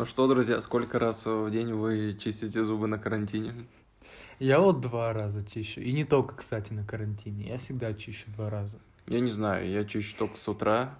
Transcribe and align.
Ну 0.00 0.06
что, 0.06 0.26
друзья, 0.26 0.62
сколько 0.62 0.98
раз 0.98 1.26
в 1.26 1.50
день 1.50 1.74
вы 1.74 2.16
чистите 2.18 2.64
зубы 2.64 2.86
на 2.86 2.96
карантине? 2.96 3.52
Я 4.38 4.58
вот 4.58 4.80
два 4.80 5.12
раза 5.12 5.46
чищу. 5.46 5.82
И 5.82 5.92
не 5.92 6.04
только, 6.04 6.36
кстати, 6.36 6.72
на 6.72 6.86
карантине. 6.86 7.50
Я 7.50 7.58
всегда 7.58 7.92
чищу 7.92 8.24
два 8.34 8.48
раза. 8.48 8.78
Я 9.06 9.20
не 9.20 9.30
знаю, 9.30 9.68
я 9.68 9.84
чищу 9.84 10.16
только 10.18 10.38
с 10.38 10.48
утра. 10.48 10.94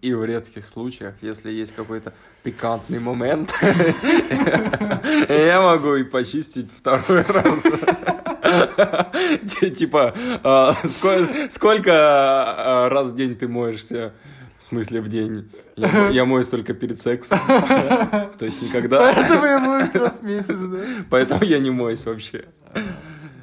И 0.00 0.14
в 0.14 0.24
редких 0.24 0.66
случаях, 0.66 1.16
если 1.20 1.50
есть 1.50 1.74
какой-то 1.74 2.14
пикантный 2.42 2.98
момент, 2.98 3.52
я 5.28 5.60
могу 5.60 5.96
и 5.96 6.04
почистить 6.04 6.70
второй 6.74 7.24
раз. 7.24 7.62
Типа, 9.76 10.14
а, 10.42 10.78
сколько 11.50 11.92
а, 11.92 12.88
раз 12.88 13.08
в 13.08 13.16
день 13.16 13.34
ты 13.34 13.48
моешься? 13.48 14.14
В 14.64 14.66
смысле 14.66 15.02
в 15.02 15.10
день? 15.10 15.50
Я, 15.76 16.08
я 16.08 16.24
моюсь 16.24 16.48
только 16.48 16.72
перед 16.72 16.98
сексом. 16.98 17.38
То 17.46 18.32
есть 18.40 18.62
никогда. 18.62 19.12
Поэтому 19.12 19.44
я 19.44 19.58
моюсь 19.58 19.94
раз 19.94 20.20
в 20.20 20.22
месяц, 20.22 20.56
да? 20.56 21.04
Поэтому 21.10 21.44
я 21.44 21.58
не 21.58 21.70
моюсь 21.70 22.06
вообще. 22.06 22.46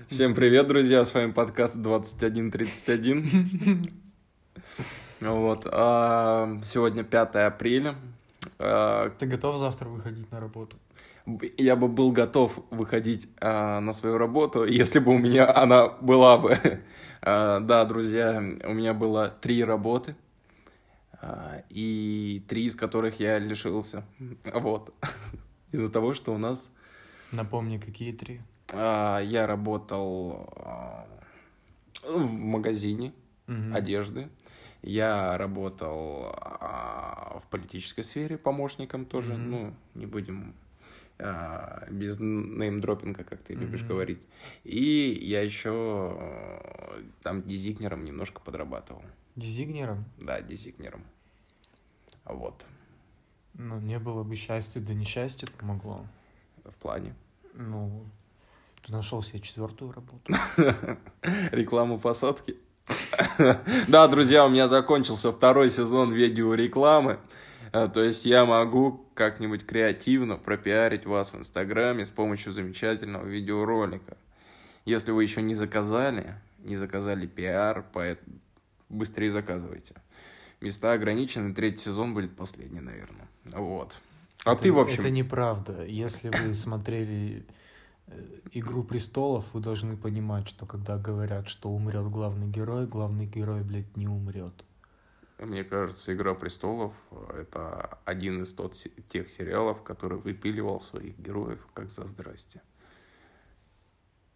Всем 0.09 0.33
привет, 0.33 0.67
друзья, 0.67 1.05
с 1.05 1.13
вами 1.13 1.31
подкаст 1.31 1.77
2131. 1.77 3.85
Вот. 5.19 5.67
А, 5.71 6.57
сегодня 6.65 7.03
5 7.03 7.35
апреля. 7.35 7.97
А, 8.57 9.11
Ты 9.11 9.27
готов 9.27 9.59
завтра 9.59 9.89
выходить 9.89 10.31
на 10.31 10.39
работу? 10.39 10.75
Я 11.55 11.75
бы 11.75 11.87
был 11.87 12.11
готов 12.11 12.57
выходить 12.71 13.29
а, 13.39 13.79
на 13.79 13.93
свою 13.93 14.17
работу, 14.17 14.65
если 14.65 14.97
бы 14.97 15.11
у 15.11 15.19
меня 15.19 15.55
она 15.55 15.87
была 15.87 16.39
бы. 16.39 16.57
Да, 17.21 17.85
друзья, 17.85 18.43
у 18.63 18.73
меня 18.73 18.95
было 18.95 19.31
три 19.39 19.63
работы, 19.63 20.15
и 21.69 22.43
три 22.47 22.65
из 22.65 22.75
которых 22.75 23.19
я 23.19 23.39
лишился. 23.39 24.03
Вот. 24.53 24.93
Из-за 25.71 25.89
того, 25.89 26.13
что 26.13 26.33
у 26.33 26.37
нас... 26.37 26.71
Напомни, 27.31 27.77
какие 27.77 28.11
три? 28.11 28.41
А, 28.73 29.19
я 29.19 29.47
работал 29.47 30.53
а, 30.57 31.07
в 32.03 32.31
магазине 32.33 33.13
угу. 33.47 33.73
одежды. 33.73 34.29
Я 34.81 35.37
работал 35.37 36.33
а, 36.33 37.39
в 37.39 37.49
политической 37.49 38.01
сфере 38.01 38.37
помощником 38.37 39.05
тоже. 39.05 39.33
Mm-hmm. 39.33 39.37
Ну, 39.37 39.73
не 39.93 40.07
будем 40.07 40.55
а, 41.19 41.87
без 41.91 42.19
неймдропинга, 42.19 43.23
как 43.23 43.43
ты 43.43 43.53
mm-hmm. 43.53 43.59
любишь 43.59 43.83
говорить. 43.83 44.25
И 44.63 45.19
я 45.21 45.41
еще 45.43 45.71
а, 45.71 47.03
там 47.21 47.43
дизигнером 47.43 48.05
немножко 48.05 48.41
подрабатывал. 48.41 49.03
Дизигнером? 49.35 50.05
Да, 50.17 50.41
дизигнером. 50.41 51.03
Вот. 52.25 52.65
Ну, 53.53 53.79
не 53.79 53.99
было 53.99 54.23
бы 54.23 54.35
счастья, 54.35 54.79
да 54.79 54.93
несчастье 54.93 55.47
помогло. 55.57 56.05
В 56.63 56.75
плане? 56.75 57.13
Ну, 57.53 58.05
ты 58.85 58.91
нашел 58.91 59.23
себе 59.23 59.39
четвертую 59.41 59.91
работу. 59.91 60.33
Рекламу 61.51 61.99
посадки. 61.99 62.57
Да, 63.87 64.07
друзья, 64.07 64.45
у 64.45 64.49
меня 64.49 64.67
закончился 64.67 65.31
второй 65.31 65.69
сезон 65.69 66.11
видеорекламы. 66.13 67.19
Э, 67.71 67.87
то 67.87 68.03
есть 68.03 68.25
я 68.25 68.45
могу 68.45 69.05
как-нибудь 69.13 69.65
креативно 69.65 70.37
пропиарить 70.37 71.05
вас 71.05 71.33
в 71.33 71.37
Инстаграме 71.37 72.05
с 72.05 72.09
помощью 72.09 72.53
замечательного 72.53 73.25
видеоролика. 73.25 74.17
Если 74.85 75.11
вы 75.11 75.23
еще 75.23 75.41
не 75.41 75.55
заказали, 75.55 76.35
не 76.59 76.75
заказали 76.75 77.27
пиар, 77.27 77.85
поэтому 77.93 78.39
быстрее 78.91 79.31
заказывайте. 79.31 79.95
Места 80.59 80.91
ограничены, 80.93 81.53
третий 81.53 81.85
сезон 81.85 82.13
будет 82.13 82.35
последний, 82.35 82.81
наверное. 82.81 83.27
Вот. 83.45 83.93
А 84.45 84.53
это, 84.53 84.63
ты, 84.63 84.71
в 84.71 84.79
общем... 84.79 84.99
Это 84.99 85.09
неправда. 85.09 85.85
Если 85.85 86.29
вы 86.29 86.53
смотрели 86.53 87.45
Э, 88.11 88.39
Игру 88.53 88.83
престолов 88.83 89.45
вы 89.53 89.61
должны 89.61 89.95
понимать, 89.95 90.47
что 90.47 90.65
когда 90.65 90.97
говорят, 90.97 91.47
что 91.47 91.69
умрет 91.69 92.07
главный 92.07 92.47
герой, 92.47 92.85
главный 92.85 93.25
герой, 93.25 93.63
блядь, 93.63 93.95
не 93.95 94.07
умрет. 94.07 94.53
Мне 95.39 95.63
кажется, 95.63 96.13
Игра 96.13 96.35
престолов 96.35 96.93
это 97.33 97.99
один 98.05 98.43
из 98.43 98.53
тот, 98.53 98.75
тех 99.09 99.29
сериалов, 99.29 99.81
который 99.81 100.19
выпиливал 100.19 100.81
своих 100.81 101.17
героев 101.17 101.65
как 101.73 101.89
за 101.89 102.07
здрасте. 102.07 102.61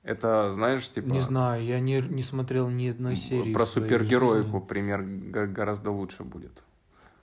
Это, 0.06 0.52
знаешь, 0.54 0.88
типа... 0.88 1.08
Не 1.08 1.20
знаю, 1.20 1.64
я 1.66 1.80
не, 1.80 2.00
не 2.00 2.22
смотрел 2.22 2.70
ни 2.70 2.90
одной 2.90 3.16
серии. 3.16 3.52
Про 3.52 3.66
супергероику 3.66 4.60
жизни. 4.60 4.68
пример 4.68 5.02
гораздо 5.48 5.90
лучше 5.90 6.24
будет. 6.24 6.62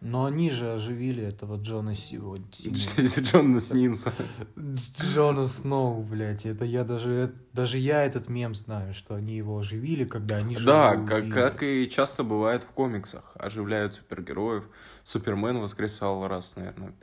Но 0.01 0.25
они 0.25 0.51
же 0.51 0.73
оживили 0.73 1.23
этого 1.23 1.63
Джона 1.63 1.95
Сио. 1.95 2.37
Джона 2.59 3.61
Снинса. 3.61 4.13
Джона 5.01 5.47
Сноу, 5.47 6.03
блядь. 6.03 6.45
Это 6.45 6.65
я 6.65 6.83
даже... 6.83 7.33
Даже 7.53 7.79
я 7.79 8.03
этот 8.03 8.29
мем 8.29 8.57
знаю, 8.57 8.95
что 8.95 9.15
они 9.15 9.37
его 9.37 9.57
оживили, 9.59 10.03
когда 10.03 10.39
они 10.39 10.57
же 10.57 10.67
Да, 10.67 10.97
как, 10.97 11.29
как 11.31 11.63
и 11.63 11.89
часто 11.89 12.25
бывает 12.25 12.65
в 12.65 12.73
комиксах. 12.73 13.31
Оживляют 13.37 13.95
супергероев. 13.95 14.65
Супермен 15.05 15.61
воскресал 15.61 16.27
раз, 16.27 16.57
наверное, 16.57 16.95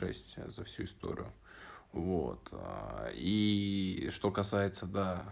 5-6 0.00 0.50
за 0.50 0.64
всю 0.64 0.82
историю. 0.82 1.32
Вот. 1.92 2.48
А, 2.52 3.10
и 3.14 4.10
что 4.12 4.30
касается, 4.30 4.86
да, 4.86 5.24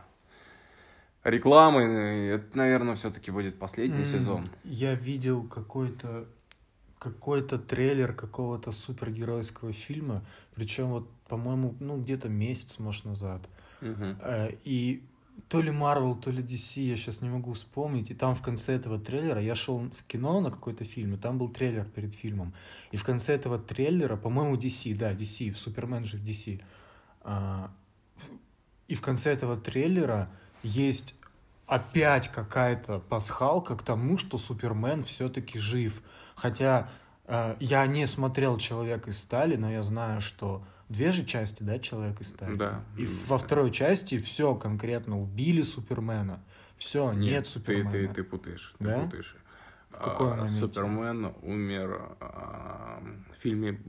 рекламы, 1.24 1.82
это, 1.82 2.56
наверное, 2.56 2.94
все-таки 2.94 3.30
будет 3.30 3.58
последний 3.58 4.02
mm, 4.02 4.04
сезон. 4.04 4.44
Я 4.64 4.94
видел 4.94 5.44
какой-то 5.44 6.26
какой-то 6.98 7.58
трейлер 7.58 8.12
какого-то 8.12 8.72
супергеройского 8.72 9.72
фильма, 9.72 10.24
причем 10.56 10.88
вот, 10.88 11.08
по-моему, 11.28 11.76
ну 11.78 12.00
где-то 12.00 12.28
месяц, 12.28 12.80
может, 12.80 13.04
назад. 13.04 13.42
Uh-huh. 13.80 14.58
И 14.64 15.04
то 15.48 15.62
ли 15.62 15.70
Marvel, 15.70 16.20
то 16.20 16.30
ли 16.30 16.42
DC, 16.42 16.82
я 16.82 16.96
сейчас 16.96 17.22
не 17.22 17.30
могу 17.30 17.54
вспомнить. 17.54 18.10
И 18.10 18.14
там 18.14 18.34
в 18.34 18.42
конце 18.42 18.74
этого 18.74 18.98
трейлера 18.98 19.40
я 19.40 19.54
шел 19.54 19.78
в 19.78 20.04
кино 20.06 20.40
на 20.40 20.50
какой-то 20.50 20.84
фильм, 20.84 21.14
и 21.14 21.16
там 21.16 21.38
был 21.38 21.48
трейлер 21.48 21.84
перед 21.84 22.14
фильмом. 22.14 22.52
И 22.92 22.96
в 22.96 23.04
конце 23.04 23.34
этого 23.34 23.58
трейлера, 23.58 24.16
по-моему, 24.16 24.56
DC, 24.56 24.94
да, 24.94 25.12
DC, 25.12 25.54
Супермен 25.54 26.04
же 26.04 26.18
в 26.18 26.24
DC. 26.24 26.60
А, 27.22 27.70
и 28.88 28.94
в 28.94 29.00
конце 29.00 29.32
этого 29.32 29.56
трейлера 29.56 30.30
есть 30.62 31.14
опять 31.66 32.28
какая-то 32.28 32.98
пасхалка 32.98 33.76
к 33.76 33.82
тому, 33.82 34.18
что 34.18 34.36
Супермен 34.36 35.02
все-таки 35.04 35.58
жив. 35.58 36.02
Хотя 36.34 36.90
э, 37.26 37.56
я 37.60 37.86
не 37.86 38.06
смотрел 38.06 38.58
«Человек 38.58 39.08
из 39.08 39.18
стали», 39.18 39.56
но 39.56 39.70
я 39.70 39.82
знаю, 39.82 40.20
что 40.20 40.64
две 40.88 41.12
же 41.12 41.24
части, 41.24 41.62
да, 41.62 41.78
«Человек 41.78 42.20
из 42.20 42.30
стали»? 42.30 42.56
Да. 42.56 42.84
И 42.96 43.06
во 43.26 43.38
второй 43.38 43.70
части 43.70 44.18
все 44.18 44.54
конкретно 44.54 45.20
убили 45.20 45.62
Супермена. 45.62 46.42
Все, 46.76 47.12
нет, 47.12 47.32
нет 47.32 47.48
Супермена. 47.48 47.90
Ты, 47.90 48.08
ты, 48.08 48.14
ты 48.14 48.24
путаешь, 48.24 48.74
ты 48.78 48.84
да? 48.84 48.98
путаешь. 49.00 49.36
В 49.90 49.98
какой 50.00 50.32
а, 50.34 50.48
Супермен 50.48 51.32
умер 51.42 52.16
а, 52.20 53.02
в 53.32 53.42
фильме 53.42 53.80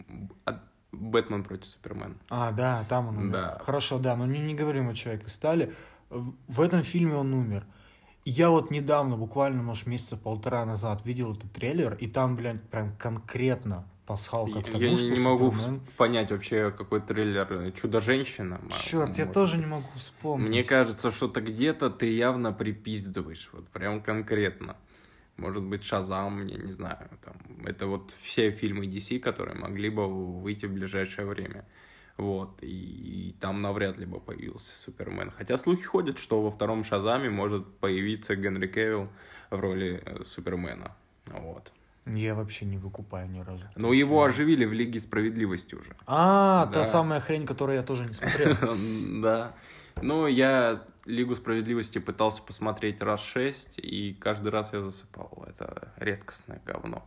«Бэтмен 0.92 1.44
против 1.44 1.68
Супермена». 1.68 2.16
А, 2.30 2.52
да, 2.52 2.86
там 2.90 3.10
он 3.10 3.18
умер. 3.18 3.34
Да. 3.34 3.62
Хорошо, 3.64 4.00
да, 4.00 4.16
но 4.16 4.26
не, 4.26 4.40
не 4.40 4.56
говорим 4.56 4.90
о 4.90 4.96
«Человеке 4.96 5.28
из 5.28 5.34
стали». 5.34 5.74
В 6.10 6.62
этом 6.62 6.84
фильме 6.84 7.16
он 7.16 7.34
умер. 7.34 7.66
Я 8.26 8.50
вот 8.50 8.72
недавно, 8.72 9.16
буквально, 9.18 9.62
может, 9.62 9.88
месяца 9.88 10.18
полтора 10.18 10.66
назад 10.66 11.06
видел 11.06 11.34
этот 11.34 11.52
трейлер, 11.52 11.94
и 11.94 12.08
там, 12.08 12.36
блядь, 12.36 12.62
прям 12.70 12.96
конкретно 12.98 13.86
пасхалка 14.10 14.64
к 14.64 14.66
тому, 14.66 14.80
Я 14.80 14.98
что 14.98 15.06
не 15.06 15.10
Супермен... 15.10 15.24
могу 15.24 15.54
понять 15.96 16.32
вообще, 16.32 16.72
какой 16.72 17.00
трейлер 17.00 17.72
«Чудо-женщина». 17.74 18.60
Черт, 18.82 19.20
я 19.20 19.28
тоже 19.28 19.58
не 19.58 19.68
могу 19.68 19.88
вспомнить. 19.96 20.50
Мне 20.50 20.64
кажется, 20.64 21.12
что-то 21.12 21.42
где-то 21.42 21.92
ты 21.92 22.12
явно 22.12 22.52
припиздываешь, 22.52 23.50
вот 23.54 23.68
прям 23.68 24.02
конкретно. 24.02 24.78
Может 25.38 25.62
быть, 25.62 25.84
Шазам, 25.84 26.48
я 26.48 26.58
не 26.58 26.72
знаю. 26.72 27.08
Там, 27.24 27.36
это 27.64 27.86
вот 27.86 28.12
все 28.20 28.50
фильмы 28.50 28.88
DC, 28.88 29.20
которые 29.20 29.56
могли 29.56 29.92
бы 29.92 30.08
выйти 30.42 30.66
в 30.66 30.74
ближайшее 30.74 31.28
время. 31.28 31.66
Вот, 32.18 32.64
и, 32.64 33.30
и 33.30 33.36
там 33.40 33.62
навряд 33.62 34.00
ли 34.00 34.08
бы 34.08 34.20
появился 34.20 34.76
Супермен. 34.76 35.30
Хотя 35.38 35.56
слухи 35.58 35.84
ходят, 35.84 36.18
что 36.18 36.42
во 36.42 36.50
втором 36.50 36.84
Шазаме 36.84 37.30
может 37.30 37.78
появиться 37.78 38.36
Генри 38.36 38.66
Кевилл 38.66 39.08
в 39.52 39.60
роли 39.60 40.02
э, 40.04 40.24
Супермена. 40.26 40.96
Вот. 41.28 41.72
Я 42.10 42.36
вообще 42.36 42.66
не 42.66 42.78
выкупаю 42.78 43.30
ни 43.30 43.40
разу. 43.40 43.68
Но 43.76 43.94
его 43.94 44.24
оживили 44.24 44.66
в 44.66 44.74
Лиге 44.74 45.00
Справедливости 45.00 45.76
уже. 45.76 45.96
А, 46.06 46.66
да. 46.66 46.72
та 46.72 46.84
самая 46.84 47.20
хрень, 47.20 47.46
которую 47.46 47.78
я 47.78 47.84
тоже 47.84 48.06
не 48.06 48.14
смотрел. 48.14 48.56
Да. 49.22 49.54
Ну, 50.02 50.28
я 50.28 50.84
Лигу 51.06 51.36
Справедливости 51.36 52.00
пытался 52.00 52.42
посмотреть 52.42 53.02
раз 53.02 53.22
шесть, 53.22 53.78
и 53.78 54.14
каждый 54.20 54.50
раз 54.50 54.74
я 54.74 54.82
засыпал. 54.82 55.46
Это 55.48 55.94
редкостное 55.98 56.62
говно. 56.66 57.04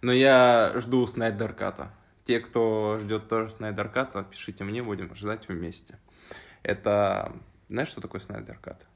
Но 0.00 0.12
я 0.12 0.72
жду 0.76 1.06
Снайдерката 1.06 1.90
те, 2.30 2.38
кто 2.38 2.96
ждет 3.00 3.28
тоже 3.28 3.50
Снайдерката, 3.50 4.22
пишите 4.22 4.62
мне, 4.62 4.84
будем 4.84 5.12
ждать 5.16 5.48
вместе. 5.48 5.98
Это... 6.62 7.32
Знаешь, 7.68 7.88
что 7.88 8.00
такое 8.00 8.20
Снайдеркат? 8.20 8.86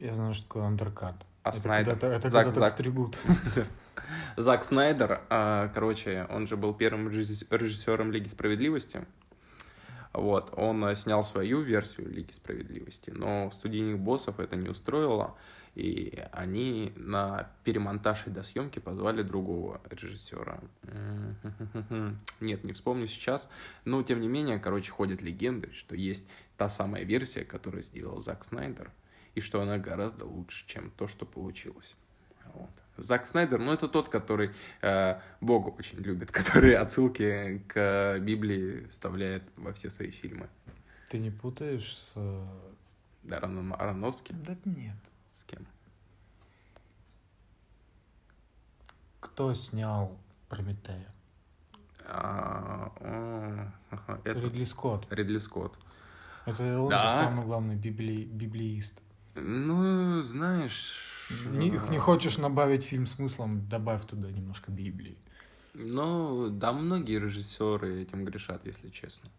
Я 0.00 0.14
знаю, 0.14 0.34
что 0.34 0.48
такое 0.48 0.64
андеркат. 0.64 1.14
А 1.46 1.50
это 1.50 1.58
Снайдер... 1.58 1.92
Когда 1.92 2.16
это 2.16 2.28
Зак, 2.28 2.44
когда 2.46 2.60
Зак... 2.60 2.70
стригут. 2.70 3.16
Зак 4.36 4.64
Снайдер, 4.64 5.20
а, 5.30 5.68
короче, 5.68 6.26
он 6.28 6.48
же 6.48 6.56
был 6.56 6.74
первым 6.74 7.08
режисс- 7.08 7.46
режиссером 7.50 8.10
Лиги 8.10 8.26
Справедливости. 8.26 9.06
Вот, 10.12 10.52
он 10.56 10.82
э, 10.86 10.96
снял 10.96 11.22
свою 11.22 11.60
версию 11.60 12.10
Лиги 12.10 12.32
Справедливости, 12.32 13.10
но 13.10 13.50
студийных 13.52 13.98
боссов 13.98 14.40
это 14.40 14.56
не 14.56 14.68
устроило, 14.68 15.36
и 15.74 16.24
они 16.32 16.92
на 16.96 17.50
перемонтаж 17.64 18.26
и 18.26 18.30
досъемки 18.30 18.78
позвали 18.78 19.22
другого 19.22 19.80
режиссера. 19.90 20.58
Нет, 22.40 22.64
не 22.64 22.72
вспомню 22.72 23.06
сейчас, 23.06 23.48
но 23.84 24.02
тем 24.02 24.20
не 24.20 24.28
менее, 24.28 24.58
короче, 24.58 24.90
ходят 24.90 25.20
легенды, 25.20 25.70
что 25.74 25.94
есть 25.94 26.26
та 26.56 26.70
самая 26.70 27.04
версия, 27.04 27.44
которую 27.44 27.82
сделал 27.82 28.20
Зак 28.20 28.42
Снайдер, 28.44 28.90
и 29.36 29.40
что 29.40 29.60
она 29.62 29.78
гораздо 29.78 30.24
лучше, 30.24 30.66
чем 30.66 30.90
то, 30.90 31.06
что 31.06 31.24
получилось. 31.26 31.94
Вот. 32.54 32.70
Зак 32.96 33.26
Снайдер, 33.26 33.58
ну 33.60 33.72
это 33.72 33.86
тот, 33.86 34.08
который 34.08 34.50
э, 34.80 35.20
Бога 35.40 35.68
очень 35.68 35.98
любит, 35.98 36.32
который 36.32 36.74
отсылки 36.74 37.62
к 37.68 38.18
Библии 38.20 38.86
вставляет 38.88 39.44
во 39.56 39.72
все 39.74 39.90
свои 39.90 40.10
фильмы. 40.10 40.48
Ты 41.10 41.18
не 41.18 41.30
путаешь 41.30 41.96
с... 41.96 42.14
э, 42.16 42.42
Дараном 43.22 43.74
Аронофским? 43.74 44.42
Да 44.42 44.56
нет. 44.64 44.96
С 45.34 45.44
кем? 45.44 45.66
Кто 49.20 49.52
снял 49.54 50.16
Прометея? 50.48 51.12
А, 52.08 52.92
ага, 53.90 54.20
это 54.24 54.38
Ридли 54.40 54.64
Скотт. 54.64 55.06
Ридли 55.12 55.38
Скотт. 55.38 55.76
Это 56.46 56.80
он 56.80 56.88
Да. 56.88 57.02
же 57.02 57.24
самый 57.24 57.44
главный 57.44 57.74
библи... 57.74 58.24
библеист. 58.24 59.02
Ну, 59.36 60.22
знаешь... 60.22 61.02
Не, 61.50 61.70
не 61.70 61.98
хочешь 61.98 62.38
набавить 62.38 62.84
фильм 62.84 63.06
смыслом, 63.06 63.68
добавь 63.68 64.06
туда 64.06 64.30
немножко 64.30 64.70
Библии. 64.70 65.16
Ну, 65.74 66.48
да, 66.50 66.72
многие 66.72 67.18
режиссеры 67.18 68.02
этим 68.02 68.24
грешат, 68.24 68.64
если 68.64 68.88
честно. 68.88 69.30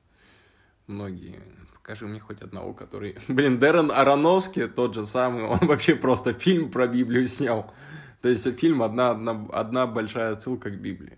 Многие. 0.86 1.40
Покажи 1.74 2.06
мне 2.06 2.20
хоть 2.20 2.42
одного, 2.42 2.74
который... 2.74 3.18
Блин, 3.28 3.60
Дэрон 3.60 3.92
Аронофский, 3.92 4.68
тот 4.68 4.94
же 4.94 5.06
самый, 5.06 5.44
он 5.44 5.60
вообще 5.62 5.96
просто 5.96 6.34
фильм 6.34 6.70
про 6.70 6.88
Библию 6.88 7.26
снял. 7.28 7.74
То 8.22 8.30
есть 8.30 8.48
фильм 8.60 8.84
одна, 8.84 9.12
одна, 9.12 9.48
одна 9.52 9.88
большая 9.88 10.34
отсылка 10.34 10.70
к 10.70 10.80
Библии. 10.80 11.18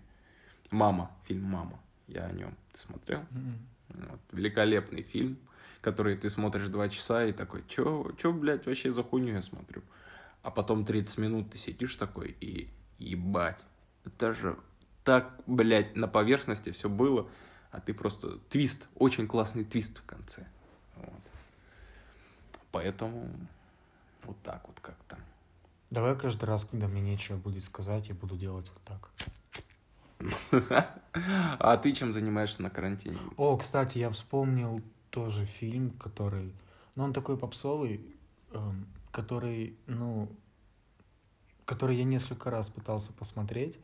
«Мама», 0.70 1.10
фильм 1.26 1.44
«Мама». 1.44 1.80
Я 2.06 2.26
о 2.26 2.32
нем. 2.32 2.54
Ты 2.72 2.80
смотрел? 2.80 3.20
М. 3.32 3.58
Вот. 3.88 4.20
Великолепный 4.32 5.02
фильм, 5.02 5.36
который 5.80 6.16
ты 6.16 6.28
смотришь 6.28 6.68
два 6.68 6.88
часа 6.88 7.24
и 7.24 7.32
такой, 7.32 7.64
чё, 7.66 8.12
чё, 8.18 8.32
блядь, 8.32 8.66
вообще 8.66 8.90
за 8.90 9.02
хуйню 9.02 9.34
я 9.34 9.42
смотрю? 9.42 9.82
А 10.42 10.50
потом 10.50 10.84
30 10.84 11.18
минут 11.18 11.50
ты 11.50 11.58
сидишь 11.58 11.96
такой 11.96 12.36
и 12.40 12.70
ебать. 12.98 13.60
Это 14.04 14.34
же 14.34 14.56
так, 15.04 15.40
блядь, 15.46 15.96
на 15.96 16.08
поверхности 16.08 16.70
все 16.70 16.88
было, 16.88 17.28
а 17.70 17.80
ты 17.80 17.94
просто 17.94 18.38
твист, 18.48 18.88
очень 18.94 19.26
классный 19.26 19.64
твист 19.64 19.98
в 19.98 20.04
конце. 20.04 20.46
Вот. 20.96 21.22
Поэтому 22.72 23.28
вот 24.24 24.36
так 24.42 24.66
вот 24.68 24.80
как-то. 24.80 25.18
Давай 25.90 26.16
каждый 26.16 26.44
раз, 26.44 26.64
когда 26.64 26.86
мне 26.86 27.00
нечего 27.00 27.36
будет 27.36 27.64
сказать, 27.64 28.08
я 28.08 28.14
буду 28.14 28.36
делать 28.36 28.70
вот 28.72 28.82
так. 28.84 29.10
А 31.58 31.76
ты 31.78 31.92
чем 31.92 32.12
занимаешься 32.12 32.62
на 32.62 32.70
карантине? 32.70 33.18
О, 33.36 33.56
кстати, 33.56 33.98
я 33.98 34.10
вспомнил 34.10 34.80
тоже 35.10 35.44
фильм, 35.44 35.90
который... 35.90 36.52
Ну, 36.96 37.04
он 37.04 37.12
такой 37.12 37.36
попсовый, 37.36 38.00
эм, 38.52 38.86
который, 39.12 39.76
ну... 39.86 40.28
Который 41.64 41.96
я 41.96 42.04
несколько 42.04 42.50
раз 42.50 42.68
пытался 42.68 43.12
посмотреть, 43.12 43.78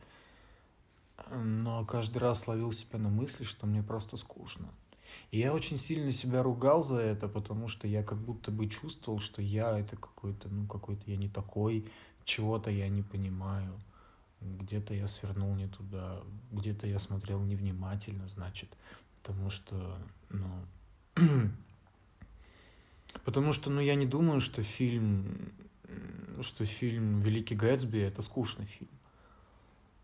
но 1.31 1.85
каждый 1.85 2.17
раз 2.17 2.47
ловил 2.47 2.71
себя 2.73 2.99
на 2.99 3.09
мысли, 3.09 3.45
что 3.45 3.65
мне 3.65 3.81
просто 3.81 4.17
скучно. 4.17 4.67
И 5.31 5.39
я 5.39 5.53
очень 5.53 5.77
сильно 5.77 6.11
себя 6.11 6.43
ругал 6.43 6.81
за 6.81 6.97
это, 6.97 7.27
потому 7.29 7.67
что 7.67 7.87
я 7.87 8.03
как 8.03 8.17
будто 8.17 8.51
бы 8.51 8.67
чувствовал, 8.67 9.19
что 9.19 9.41
я 9.41 9.77
это 9.77 9.95
какой-то, 9.95 10.49
ну, 10.49 10.67
какой-то 10.67 11.09
я 11.09 11.17
не 11.17 11.29
такой, 11.29 11.89
чего-то 12.25 12.69
я 12.69 12.89
не 12.89 13.03
понимаю. 13.03 13.79
Где-то 14.41 14.93
я 14.93 15.07
свернул 15.07 15.55
не 15.55 15.67
туда, 15.67 16.21
где-то 16.51 16.87
я 16.87 16.99
смотрел 16.99 17.41
невнимательно, 17.41 18.27
значит. 18.27 18.69
Потому 19.21 19.49
что, 19.49 19.97
ну... 20.29 20.47
Потому 23.25 23.51
что, 23.51 23.69
ну, 23.69 23.81
я 23.81 23.95
не 23.95 24.05
думаю, 24.05 24.41
что 24.41 24.63
фильм, 24.63 25.51
что 26.41 26.65
фильм 26.65 27.21
«Великий 27.21 27.55
Гэтсби»— 27.55 27.99
это 28.07 28.21
скучный 28.21 28.65
фильм. 28.65 28.91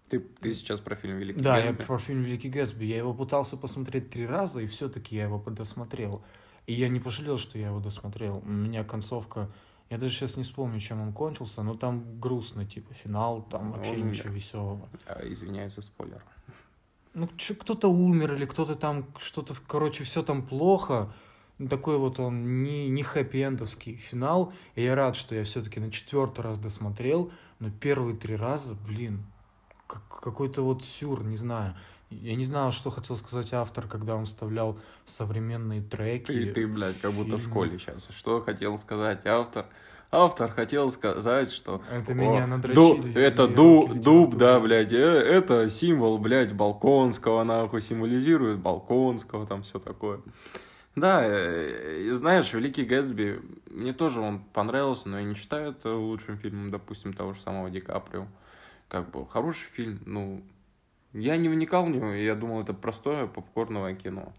Ты, 0.09 0.19
ты 0.19 0.53
сейчас 0.53 0.79
про 0.79 0.95
фильм 0.95 1.17
Великий 1.17 1.41
Да, 1.41 1.57
я 1.57 1.71
Гэтсби? 1.71 1.85
про 1.85 1.97
фильм 1.97 2.23
«Великий 2.23 2.49
Гэтсби». 2.49 2.85
Я 2.85 2.97
его 2.97 3.13
пытался 3.13 3.57
посмотреть 3.57 4.09
три 4.09 4.25
раза, 4.25 4.59
и 4.59 4.67
все-таки 4.67 5.15
я 5.15 5.23
его 5.23 5.39
досмотрел. 5.39 6.23
И 6.67 6.73
я 6.73 6.87
не 6.89 6.99
пожалел, 6.99 7.37
что 7.37 7.57
я 7.57 7.67
его 7.67 7.79
досмотрел. 7.79 8.37
У 8.45 8.49
меня 8.49 8.83
концовка... 8.83 9.49
Я 9.89 9.97
даже 9.99 10.15
сейчас 10.15 10.37
не 10.37 10.43
вспомню, 10.43 10.79
чем 10.79 11.01
он 11.01 11.13
кончился, 11.13 11.61
но 11.61 11.75
там 11.75 12.19
грустно, 12.19 12.65
типа, 12.65 12.93
финал, 12.93 13.43
там 13.43 13.73
вообще 13.73 13.91
он 13.91 14.09
ничего 14.09 14.33
веселого. 14.33 14.89
А, 15.05 15.21
извиняюсь 15.23 15.75
за 15.75 15.81
спойлер. 15.81 16.23
Ну, 17.13 17.29
кто-то 17.59 17.89
умер, 17.89 18.33
или 18.33 18.45
кто-то 18.45 18.75
там, 18.75 19.05
что-то, 19.19 19.55
короче, 19.67 20.03
все 20.03 20.23
там 20.23 20.41
плохо. 20.41 21.13
Такой 21.69 21.97
вот 21.97 22.19
он 22.19 22.63
не, 22.63 22.89
не 22.89 23.03
хэппи-эндовский 23.03 23.97
финал. 23.97 24.51
И 24.75 24.83
я 24.83 24.95
рад, 24.95 25.15
что 25.15 25.35
я 25.35 25.43
все-таки 25.43 25.79
на 25.79 25.91
четвертый 25.91 26.41
раз 26.41 26.57
досмотрел. 26.57 27.31
Но 27.59 27.69
первые 27.69 28.17
три 28.17 28.35
раза, 28.35 28.73
блин, 28.73 29.23
как- 29.87 30.21
какой-то 30.21 30.63
вот 30.63 30.83
сюр, 30.83 31.23
не 31.23 31.37
знаю. 31.37 31.75
Я 32.09 32.35
не 32.35 32.43
знал, 32.43 32.71
что 32.71 32.91
хотел 32.91 33.15
сказать 33.15 33.53
автор, 33.53 33.87
когда 33.87 34.15
он 34.15 34.25
вставлял 34.25 34.79
современные 35.05 35.81
треки. 35.81 36.25
Ты, 36.27 36.51
ты, 36.51 36.67
блядь, 36.67 36.99
как 36.99 37.11
будто 37.13 37.37
в 37.37 37.41
школе 37.43 37.77
сейчас. 37.79 38.09
Что 38.09 38.41
хотел 38.41 38.77
сказать 38.77 39.25
автор? 39.25 39.65
Автор 40.13 40.51
хотел 40.51 40.91
сказать, 40.91 41.51
что... 41.51 41.81
Это 41.91 42.13
меня 42.13 42.41
ду- 42.41 42.47
надрочили. 42.47 43.19
это 43.19 43.47
ду, 43.47 43.87
дуб, 43.91 44.35
да, 44.35 44.59
блядь, 44.59 44.93
э, 44.93 44.95
это 44.95 45.71
символ, 45.71 46.19
блядь, 46.19 46.53
Балконского, 46.53 47.43
нахуй, 47.43 47.81
символизирует 47.81 48.59
Балконского, 48.59 49.47
там 49.47 49.63
все 49.63 49.79
такое. 49.79 50.21
Да, 50.95 51.21
э, 51.25 52.03
и 52.03 52.11
знаешь, 52.11 52.53
Великий 52.53 52.83
Гэтсби, 52.85 53.41
мне 53.71 53.91
тоже 53.91 54.19
он 54.21 54.39
понравился, 54.53 55.09
но 55.09 55.17
я 55.17 55.25
не 55.25 55.33
считаю 55.33 55.71
это 55.71 55.95
лучшим 55.95 56.37
фильмом, 56.37 56.69
допустим, 56.69 57.13
того 57.13 57.33
же 57.33 57.41
самого 57.41 57.71
Ди 57.71 57.79
Каприо. 57.79 58.27
Как 58.89 59.09
бы 59.09 59.27
хороший 59.27 59.65
фильм, 59.65 59.99
ну, 60.05 60.43
я 61.13 61.37
не 61.37 61.49
вникал 61.49 61.85
в 61.85 61.89
него, 61.89 62.11
и 62.13 62.23
я 62.23 62.35
думал, 62.35 62.61
это 62.61 62.73
простое 62.73 63.25
попкорновое 63.25 63.95
кино. 63.95 64.31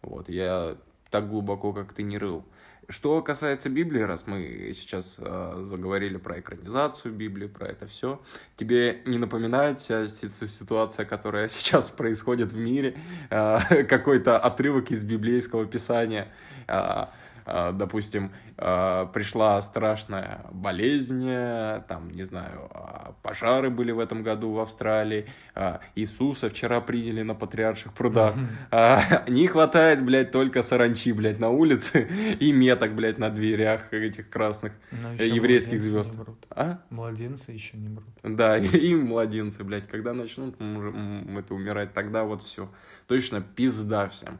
Вот, 0.00 0.30
я 0.30 0.78
так 1.10 1.28
глубоко, 1.28 1.74
как 1.74 1.92
ты, 1.92 2.02
не 2.02 2.16
рыл. 2.16 2.44
Что 2.90 3.20
касается 3.20 3.68
Библии, 3.68 4.00
раз 4.00 4.26
мы 4.26 4.72
сейчас 4.74 5.16
э, 5.18 5.62
заговорили 5.66 6.16
про 6.16 6.40
экранизацию 6.40 7.12
Библии, 7.12 7.46
про 7.46 7.66
это 7.66 7.86
все, 7.86 8.22
тебе 8.56 9.02
не 9.04 9.18
напоминает 9.18 9.78
вся 9.78 10.08
си- 10.08 10.30
ситуация, 10.30 11.04
которая 11.04 11.48
сейчас 11.50 11.90
происходит 11.90 12.50
в 12.50 12.56
мире, 12.56 12.96
э, 13.28 13.84
какой-то 13.88 14.38
отрывок 14.38 14.90
из 14.90 15.04
библейского 15.04 15.66
писания, 15.66 16.28
э, 16.66 17.04
допустим, 17.72 18.32
э, 18.56 19.06
пришла 19.12 19.62
страшная 19.62 20.44
болезнь, 20.50 21.26
э, 21.28 21.82
там, 21.88 22.10
не 22.10 22.24
знаю, 22.24 22.70
э, 22.70 23.12
пожары 23.22 23.70
были 23.70 23.92
в 23.92 23.98
этом 23.98 24.22
году 24.22 24.52
в 24.52 24.58
Австралии, 24.58 25.26
Иисуса 25.94 26.50
вчера 26.50 26.80
приняли 26.80 27.22
на 27.22 27.34
патриарших 27.34 27.92
прудах, 27.92 28.34
а, 28.70 29.24
не 29.28 29.46
хватает, 29.46 30.04
блядь, 30.04 30.30
только 30.30 30.62
саранчи, 30.62 31.12
блядь, 31.12 31.40
на 31.40 31.48
улице 31.50 32.08
и 32.40 32.52
меток, 32.52 32.94
блядь, 32.94 33.18
на 33.18 33.30
дверях 33.30 33.92
этих 33.92 34.28
красных 34.28 34.72
Но 34.90 35.14
э, 35.14 35.26
еврейских 35.26 35.80
звезд. 35.80 36.14
А? 36.50 36.80
Младенцы 36.90 37.52
еще 37.52 37.76
не 37.76 37.88
мрут. 37.88 38.08
Да, 38.22 38.56
и 38.58 38.94
младенцы, 38.94 39.64
блядь, 39.64 39.88
когда 39.88 40.12
начнут 40.12 40.56
это 40.56 41.54
умирать, 41.54 41.92
тогда 41.92 42.24
вот 42.24 42.42
все. 42.42 42.70
Точно 43.06 43.40
пизда 43.40 44.08
всем. 44.08 44.38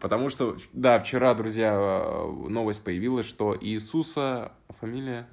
Потому 0.00 0.30
что, 0.30 0.56
да, 0.72 1.00
вчера, 1.00 1.34
друзья, 1.34 1.74
э, 1.74 2.48
новость 2.48 2.84
появилась, 2.84 3.26
что 3.26 3.56
Иисуса, 3.60 4.52
фамилия? 4.80 5.26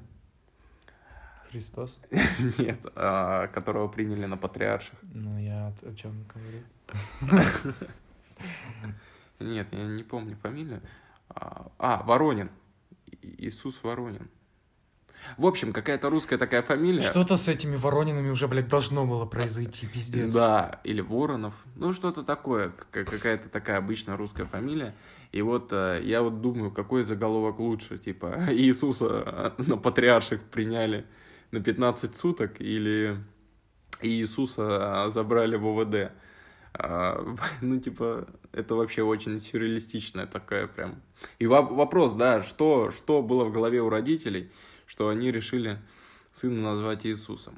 Христос. 1.50 2.02
Нет, 2.58 2.80
а, 2.96 3.48
которого 3.48 3.88
приняли 3.88 4.26
на 4.26 4.38
патриарших. 4.38 4.98
Ну, 5.04 5.38
я 5.40 5.74
о, 5.84 5.96
чем 5.96 6.26
говорю. 6.34 7.54
Нет, 9.40 9.68
я 9.72 9.84
не 9.84 10.04
помню 10.04 10.36
фамилию. 10.38 10.82
А, 11.30 11.72
а, 11.78 12.04
Воронин. 12.04 12.50
Иисус 13.22 13.84
Воронин. 13.84 14.30
В 15.38 15.46
общем, 15.46 15.74
какая-то 15.74 16.10
русская 16.10 16.38
такая 16.38 16.62
фамилия. 16.62 17.02
Что-то 17.02 17.38
с 17.38 17.48
этими 17.48 17.76
Воронинами 17.76 18.30
уже, 18.30 18.48
блядь, 18.48 18.68
должно 18.68 19.06
было 19.06 19.26
произойти, 19.26 19.88
пиздец. 19.88 20.34
Да, 20.34 20.80
или 20.84 21.02
Воронов. 21.02 21.54
Ну, 21.76 21.94
что-то 21.94 22.24
такое. 22.24 22.72
Какая-то 22.92 23.50
такая 23.50 23.78
обычная 23.78 24.18
русская 24.18 24.46
фамилия. 24.46 24.96
И 25.32 25.42
вот 25.42 25.70
э, 25.72 26.02
я 26.04 26.22
вот 26.22 26.42
думаю, 26.42 26.72
какой 26.72 27.04
заголовок 27.04 27.60
лучше. 27.60 27.98
Типа, 27.98 28.46
Иисуса 28.50 29.54
на 29.58 29.78
патриарших 29.78 30.42
приняли 30.42 31.06
на 31.52 31.62
15 31.62 32.16
суток 32.16 32.62
или 32.62 33.18
Иисуса 34.02 35.10
забрали 35.10 35.56
в 35.58 35.66
ОВД. 35.66 36.12
А, 36.74 37.36
ну, 37.62 37.80
типа, 37.80 38.28
это 38.52 38.76
вообще 38.76 39.04
очень 39.04 39.40
сюрреалистичная 39.40 40.26
такая 40.26 40.68
прям. 40.68 41.02
И 41.40 41.48
вопрос, 41.48 42.14
да, 42.14 42.44
что, 42.44 42.92
что 42.92 43.22
было 43.22 43.44
в 43.46 43.52
голове 43.52 43.82
у 43.82 43.90
родителей, 43.90 44.52
что 44.86 45.10
они 45.10 45.32
решили 45.32 45.80
сына 46.32 46.62
назвать 46.62 47.06
Иисусом. 47.06 47.58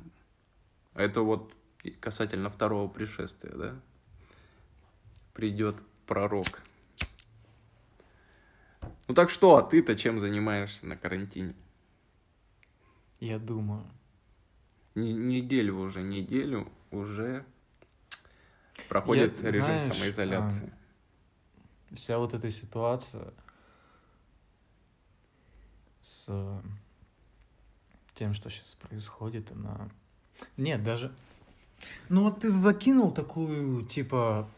Это 0.94 1.22
вот 1.22 1.54
касательно 2.00 2.50
второго 2.50 2.88
пришествия, 2.88 3.52
да? 3.52 3.76
Придет 5.34 5.78
пророк. 6.06 6.62
Ну 9.08 9.14
так 9.14 9.30
что, 9.30 9.58
а 9.58 9.64
ты-то 9.64 9.96
чем 9.96 10.20
занимаешься 10.20 10.86
на 10.86 10.98
карантине? 10.98 11.56
Я 13.20 13.40
думаю. 13.40 13.86
неделю 14.96 15.78
уже, 15.78 16.02
неделю 16.02 16.72
уже 16.92 17.46
проходит 18.90 19.42
Я, 19.42 19.52
режим 19.52 19.64
знаешь, 19.64 19.94
самоизоляции. 19.94 20.74
А, 21.92 21.96
вся 21.96 22.18
вот 22.18 22.34
эта 22.34 22.52
ситуация 22.52 23.34
с 26.02 26.62
тем, 28.18 28.34
что 28.34 28.50
сейчас 28.50 28.76
происходит, 28.76 29.52
она... 29.52 29.90
Нет, 30.58 30.84
даже... 30.84 31.12
Ну 32.10 32.24
вот 32.24 32.42
ты 32.42 32.50
закинул 32.50 33.12
такую, 33.12 33.86
типа, 33.86 34.50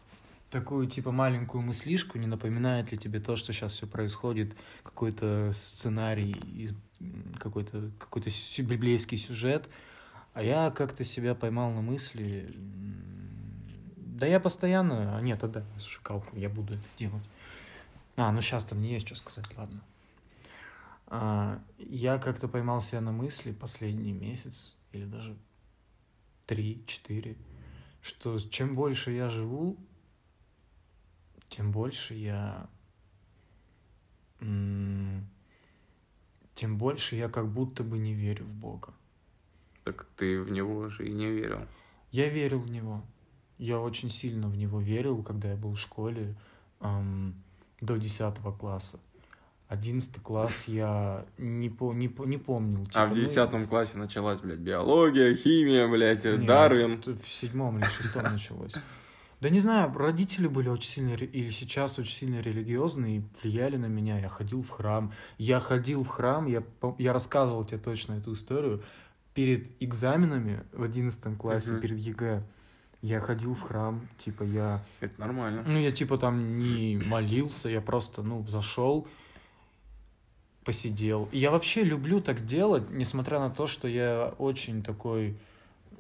такую, 0.50 0.88
типа, 0.88 1.12
маленькую 1.12 1.62
мыслишку, 1.62 2.18
не 2.18 2.28
напоминает 2.28 2.92
ли 2.92 2.98
тебе 2.98 3.20
то, 3.20 3.36
что 3.36 3.52
сейчас 3.52 3.74
все 3.74 3.88
происходит, 3.88 4.56
какой-то 4.84 5.52
сценарий, 5.54 6.74
какой-то 7.40 7.92
какой 8.00 8.24
библейский 8.60 9.18
сюжет, 9.18 9.70
а 10.34 10.42
я 10.42 10.72
как-то 10.72 11.04
себя 11.04 11.36
поймал 11.36 11.72
на 11.72 11.82
мысли, 11.82 12.50
да 13.98 14.26
я 14.26 14.40
постоянно, 14.40 15.18
а 15.18 15.22
нет, 15.22 15.40
тогда 15.40 15.64
шикалку, 15.80 16.38
я 16.38 16.50
буду 16.50 16.74
это 16.74 16.84
делать. 16.98 17.24
А, 18.16 18.32
ну 18.32 18.42
сейчас 18.42 18.64
там 18.66 18.82
не 18.82 18.94
есть 18.94 19.08
что 19.08 19.16
сказать, 19.16 19.46
ладно. 19.58 19.82
А, 21.12 21.60
я 21.80 22.20
как-то 22.20 22.48
поймал 22.48 22.82
себя 22.82 23.02
на 23.02 23.12
мысли 23.12 23.52
последний 23.52 24.14
месяц, 24.14 24.78
или 24.92 25.06
даже 25.06 25.36
три-четыре, 26.46 27.36
что 28.02 28.40
чем 28.40 28.76
больше 28.76 29.12
я 29.12 29.30
живу, 29.30 29.78
тем 31.50 31.72
больше 31.72 32.14
я... 32.14 32.70
Тем 34.40 35.26
больше 36.78 37.16
я 37.16 37.30
как 37.30 37.52
будто 37.52 37.84
бы 37.84 37.98
не 37.98 38.14
верю 38.14 38.46
в 38.46 38.54
Бога. 38.54 38.94
Так 39.84 40.06
ты 40.16 40.42
в 40.42 40.52
него 40.52 40.90
же 40.90 41.08
и 41.08 41.12
не 41.12 41.32
верил. 41.32 41.66
Я 42.12 42.30
верил 42.30 42.60
в 42.60 42.70
него. 42.70 43.04
Я 43.58 43.80
очень 43.80 44.10
сильно 44.10 44.48
в 44.48 44.56
него 44.56 44.80
верил, 44.80 45.24
когда 45.24 45.52
я 45.52 45.58
был 45.58 45.74
в 45.74 45.80
школе 45.80 46.36
эм, 46.82 47.34
до 47.82 47.98
10 47.98 48.36
класса. 48.58 49.00
Одиннадцатый 49.70 50.20
класс 50.20 50.64
я 50.68 51.26
не, 51.38 51.70
по, 51.70 51.94
не, 51.94 52.08
по, 52.10 52.26
не 52.26 52.38
помнил. 52.38 52.86
Типа, 52.88 53.04
а 53.04 53.06
в 53.06 53.14
десятом 53.14 53.62
ну... 53.62 53.68
классе 53.68 54.00
началась, 54.00 54.40
блядь, 54.40 54.58
биология, 54.58 55.36
химия, 55.36 55.88
блядь, 55.88 56.26
Нет, 56.26 56.44
Дарвин. 56.44 57.04
В 57.06 57.28
седьмом 57.28 57.78
или 57.78 57.86
шестом 57.86 58.24
началось. 58.24 58.74
Да 59.42 59.50
не 59.50 59.60
знаю, 59.60 59.94
родители 59.94 60.48
были 60.48 60.70
очень 60.70 60.90
сильно, 60.90 61.14
или 61.14 61.52
сейчас 61.52 62.00
очень 62.00 62.12
сильно 62.12 62.42
религиозные, 62.42 63.24
влияли 63.42 63.78
на 63.78 63.86
меня. 63.86 64.18
Я 64.20 64.28
ходил 64.28 64.64
в 64.64 64.70
храм. 64.70 65.14
Я 65.38 65.60
ходил 65.60 66.04
в 66.04 66.08
храм, 66.08 66.48
я, 66.48 66.64
я 66.98 67.14
рассказывал 67.14 67.64
тебе 67.64 67.78
точно 67.78 68.14
эту 68.14 68.34
историю. 68.34 68.84
Перед 69.36 69.70
экзаменами 69.80 70.64
в 70.74 70.82
одиннадцатом 70.82 71.36
классе, 71.36 71.76
uh-huh. 71.76 71.80
перед 71.80 72.00
ЕГЭ, 72.00 72.44
я 73.02 73.22
ходил 73.22 73.54
в 73.54 73.62
храм, 73.62 74.02
типа 74.18 74.44
я... 74.44 74.84
Это 75.00 75.22
нормально. 75.22 75.64
Ну, 75.66 75.78
я 75.78 75.92
типа 75.92 76.18
там 76.18 76.58
не 76.58 76.98
молился, 76.98 77.70
я 77.70 77.80
просто, 77.80 78.24
ну, 78.24 78.46
зашел, 78.48 79.08
посидел. 80.70 81.28
И 81.32 81.40
я 81.40 81.50
вообще 81.50 81.84
люблю 81.84 82.22
так 82.22 82.46
делать, 82.46 82.92
несмотря 82.92 83.40
на 83.40 83.50
то, 83.50 83.66
что 83.66 83.88
я 83.88 84.36
очень 84.38 84.84
такой 84.84 85.36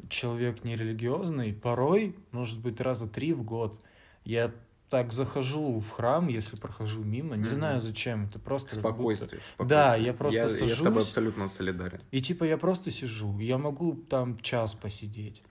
человек 0.09 0.63
нерелигиозный, 0.63 1.53
порой, 1.53 2.15
может 2.29 2.59
быть, 2.59 2.79
раза 2.79 3.07
три 3.07 3.33
в 3.33 3.41
год, 3.41 3.79
я 4.25 4.51
так 4.91 5.11
захожу 5.11 5.79
в 5.79 5.89
храм, 5.89 6.27
если 6.27 6.55
прохожу 6.55 7.03
мимо, 7.03 7.35
не 7.35 7.45
mm-hmm. 7.45 7.49
знаю 7.49 7.81
зачем, 7.81 8.25
это 8.25 8.37
просто 8.37 8.75
спокойствие, 8.75 9.39
будто... 9.39 9.47
спокойствие. 9.47 9.67
Да, 9.67 9.95
я 9.95 10.13
просто 10.13 10.39
я, 10.39 10.49
сажусь. 10.49 10.69
Я 10.69 10.75
с 10.75 10.81
тобой 10.81 11.01
абсолютно 11.01 11.47
солидарен. 11.47 12.01
И 12.11 12.21
типа 12.21 12.43
я 12.43 12.59
просто 12.59 12.91
сижу, 12.91 13.39
я 13.39 13.57
могу 13.57 13.95
там 13.95 14.37
час 14.39 14.75
посидеть. 14.75 15.41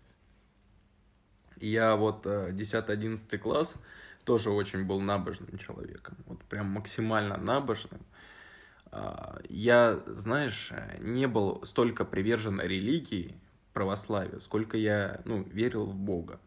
Я 1.60 1.96
вот 1.96 2.24
10-11 2.24 3.18
э, 3.32 3.38
класс 3.38 3.74
тоже 4.22 4.50
очень 4.50 4.84
был 4.84 5.00
набожным 5.00 5.58
человеком, 5.58 6.16
вот 6.26 6.38
прям 6.44 6.66
максимально 6.66 7.36
набожным. 7.36 8.00
А, 8.90 9.38
я, 9.48 10.00
знаешь, 10.06 10.72
не 11.00 11.26
был 11.26 11.64
столько 11.64 12.04
привержен 12.04 12.60
религии, 12.60 13.34
православию, 13.72 14.40
сколько 14.40 14.76
я, 14.76 15.20
ну, 15.24 15.42
верил 15.44 15.86
в 15.86 15.94
Бога. 15.94 16.40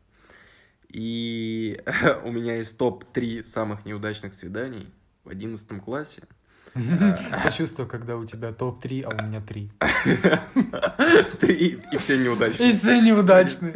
И 0.90 1.82
у 2.24 2.32
меня 2.32 2.58
есть 2.58 2.78
топ-3 2.78 3.44
самых 3.44 3.86
неудачных 3.86 4.34
свиданий 4.34 4.88
в 5.24 5.30
одиннадцатом 5.30 5.80
классе. 5.80 6.24
Это 6.74 7.52
чувство, 7.56 7.86
когда 7.86 8.18
у 8.18 8.26
тебя 8.26 8.52
топ-3, 8.54 9.04
а 9.04 9.10
у 9.10 9.28
меня 9.28 9.42
3. 9.42 9.72
Три, 11.40 11.80
и 11.92 11.98
все 11.98 12.18
неудачные. 12.18 12.70
И 12.70 12.74
все 12.74 13.00
неудачные. 13.02 13.76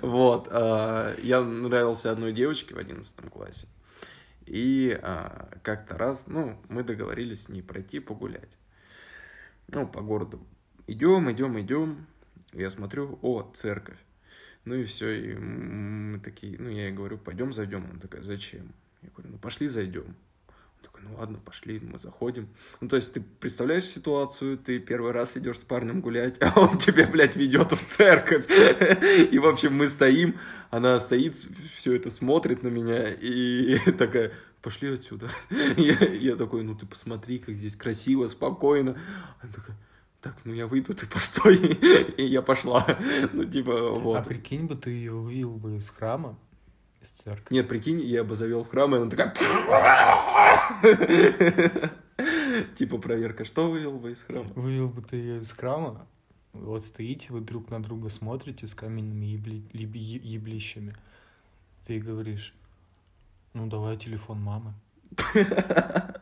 Вот. 0.00 0.48
А, 0.50 1.14
я 1.22 1.40
нравился 1.40 2.10
одной 2.10 2.32
девочке 2.32 2.74
в 2.74 2.78
одиннадцатом 2.78 3.28
классе. 3.30 3.66
И 4.46 4.98
а, 5.02 5.58
как-то 5.62 5.96
раз, 5.96 6.26
ну, 6.26 6.60
мы 6.68 6.82
договорились 6.82 7.44
с 7.44 7.48
ней 7.48 7.62
пройти 7.62 8.00
погулять. 8.00 8.50
Ну, 9.68 9.86
по 9.86 10.00
городу. 10.02 10.44
Идем, 10.86 11.30
идем, 11.30 11.60
идем. 11.60 12.06
Я 12.52 12.70
смотрю, 12.70 13.18
о, 13.22 13.50
церковь. 13.54 13.98
Ну 14.64 14.74
и 14.76 14.84
все, 14.84 15.10
и 15.10 15.34
мы 15.34 16.20
такие, 16.20 16.56
ну 16.58 16.68
я 16.68 16.84
ей 16.86 16.92
говорю, 16.92 17.18
пойдем 17.18 17.52
зайдем. 17.52 17.84
Она 17.90 17.98
такая, 17.98 18.22
зачем? 18.22 18.72
Я 19.02 19.10
говорю, 19.10 19.32
ну 19.32 19.38
пошли 19.38 19.68
зайдем. 19.68 20.14
Такой, 20.82 21.02
ну 21.02 21.16
ладно, 21.16 21.38
пошли, 21.44 21.80
мы 21.80 21.98
заходим. 21.98 22.48
Ну 22.80 22.88
то 22.88 22.96
есть 22.96 23.12
ты 23.12 23.20
представляешь 23.20 23.84
ситуацию, 23.84 24.58
ты 24.58 24.78
первый 24.78 25.12
раз 25.12 25.36
идешь 25.36 25.58
с 25.60 25.64
парнем 25.64 26.00
гулять, 26.00 26.36
а 26.40 26.58
он 26.60 26.78
тебя, 26.78 27.06
блядь, 27.06 27.36
ведет 27.36 27.72
в 27.72 27.88
церковь. 27.88 28.46
И 28.50 29.38
в 29.38 29.46
общем 29.46 29.74
мы 29.74 29.86
стоим, 29.86 30.38
она 30.70 30.98
стоит, 31.00 31.36
все 31.76 31.94
это 31.94 32.10
смотрит 32.10 32.62
на 32.62 32.68
меня 32.68 33.10
и 33.10 33.78
такая, 33.98 34.32
пошли 34.62 34.94
отсюда. 34.94 35.30
Я, 35.76 35.94
я 36.06 36.36
такой, 36.36 36.62
ну 36.62 36.74
ты 36.74 36.86
посмотри, 36.86 37.38
как 37.38 37.54
здесь 37.56 37.76
красиво, 37.76 38.28
спокойно. 38.28 38.98
Она 39.40 39.52
такая, 39.52 39.76
так, 40.22 40.36
ну 40.44 40.52
я 40.54 40.68
выйду, 40.68 40.94
ты 40.94 41.06
постой, 41.06 41.56
и 42.16 42.24
я 42.24 42.42
пошла. 42.42 42.86
Ну, 43.32 43.44
типа, 43.44 43.90
вот. 43.90 44.18
А 44.18 44.22
прикинь 44.22 44.66
бы, 44.66 44.76
ты 44.76 44.90
ее 44.90 45.14
вывел 45.14 45.56
бы 45.56 45.76
из 45.76 45.90
храма, 45.90 46.38
из 47.02 47.10
церкви. 47.10 47.54
Нет, 47.54 47.68
прикинь, 47.68 48.00
я 48.00 48.24
бы 48.24 48.36
завел 48.36 48.64
в 48.64 48.68
храм, 48.68 48.94
и 48.94 48.98
она 48.98 49.10
такая... 49.10 49.32
Типа 52.76 52.98
проверка, 52.98 53.44
что 53.44 53.70
вывел 53.70 53.98
бы 53.98 54.12
из 54.12 54.22
храма? 54.22 54.50
Вывел 54.54 54.88
бы 54.88 55.02
ты 55.02 55.16
ее 55.16 55.40
из 55.40 55.50
храма, 55.52 56.06
вот 56.52 56.84
стоите, 56.84 57.28
вы 57.30 57.40
друг 57.40 57.70
на 57.70 57.82
друга 57.82 58.10
смотрите 58.10 58.66
с 58.66 58.74
каменными 58.74 59.24
ебли... 59.24 59.64
еблищами. 59.72 60.94
Ты 61.86 61.98
говоришь, 61.98 62.52
ну 63.54 63.66
давай 63.66 63.96
телефон 63.96 64.42
мамы. 64.42 64.74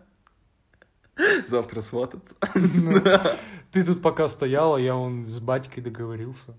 Завтра 1.47 1.81
свататься. 1.81 2.37
Ну, 2.55 3.03
ты 3.73 3.85
тут 3.85 4.03
пока 4.03 4.29
стояла, 4.29 4.77
я 4.77 4.97
он 4.97 5.27
с 5.27 5.41
батькой 5.41 5.83
договорился. 5.83 6.55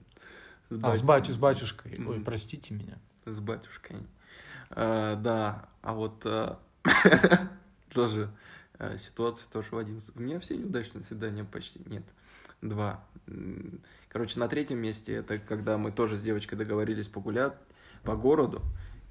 С 0.69 0.79
а, 0.83 0.95
с 0.95 1.01
батю, 1.01 1.33
с 1.33 1.37
батюшкой. 1.37 1.97
Ой, 2.05 2.19
простите 2.19 2.73
меня. 2.73 2.99
С 3.25 3.39
батюшкой. 3.39 3.97
А, 4.71 5.15
да, 5.15 5.65
а 5.81 5.93
вот 5.93 6.25
а, 6.25 6.59
тоже 7.93 8.31
а, 8.79 8.97
ситуация 8.97 9.49
тоже 9.51 9.67
в 9.71 9.77
один. 9.77 9.99
У 10.15 10.21
меня 10.21 10.39
все 10.39 10.57
неудачные 10.57 11.03
свидания 11.03 11.43
почти 11.43 11.81
нет. 11.85 12.03
Два. 12.61 13.03
Короче, 14.09 14.39
на 14.39 14.47
третьем 14.47 14.79
месте 14.79 15.13
это 15.13 15.39
когда 15.39 15.77
мы 15.77 15.91
тоже 15.91 16.17
с 16.17 16.21
девочкой 16.21 16.57
договорились 16.57 17.07
погулять 17.07 17.53
по 18.03 18.15
городу, 18.15 18.61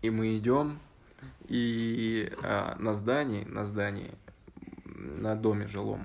и 0.02 0.10
мы 0.10 0.36
идем, 0.36 0.78
и 1.48 2.32
а, 2.42 2.76
на 2.78 2.94
здании, 2.94 3.44
на 3.44 3.64
здании, 3.64 4.14
на 4.84 5.36
доме 5.36 5.66
жилом 5.66 6.04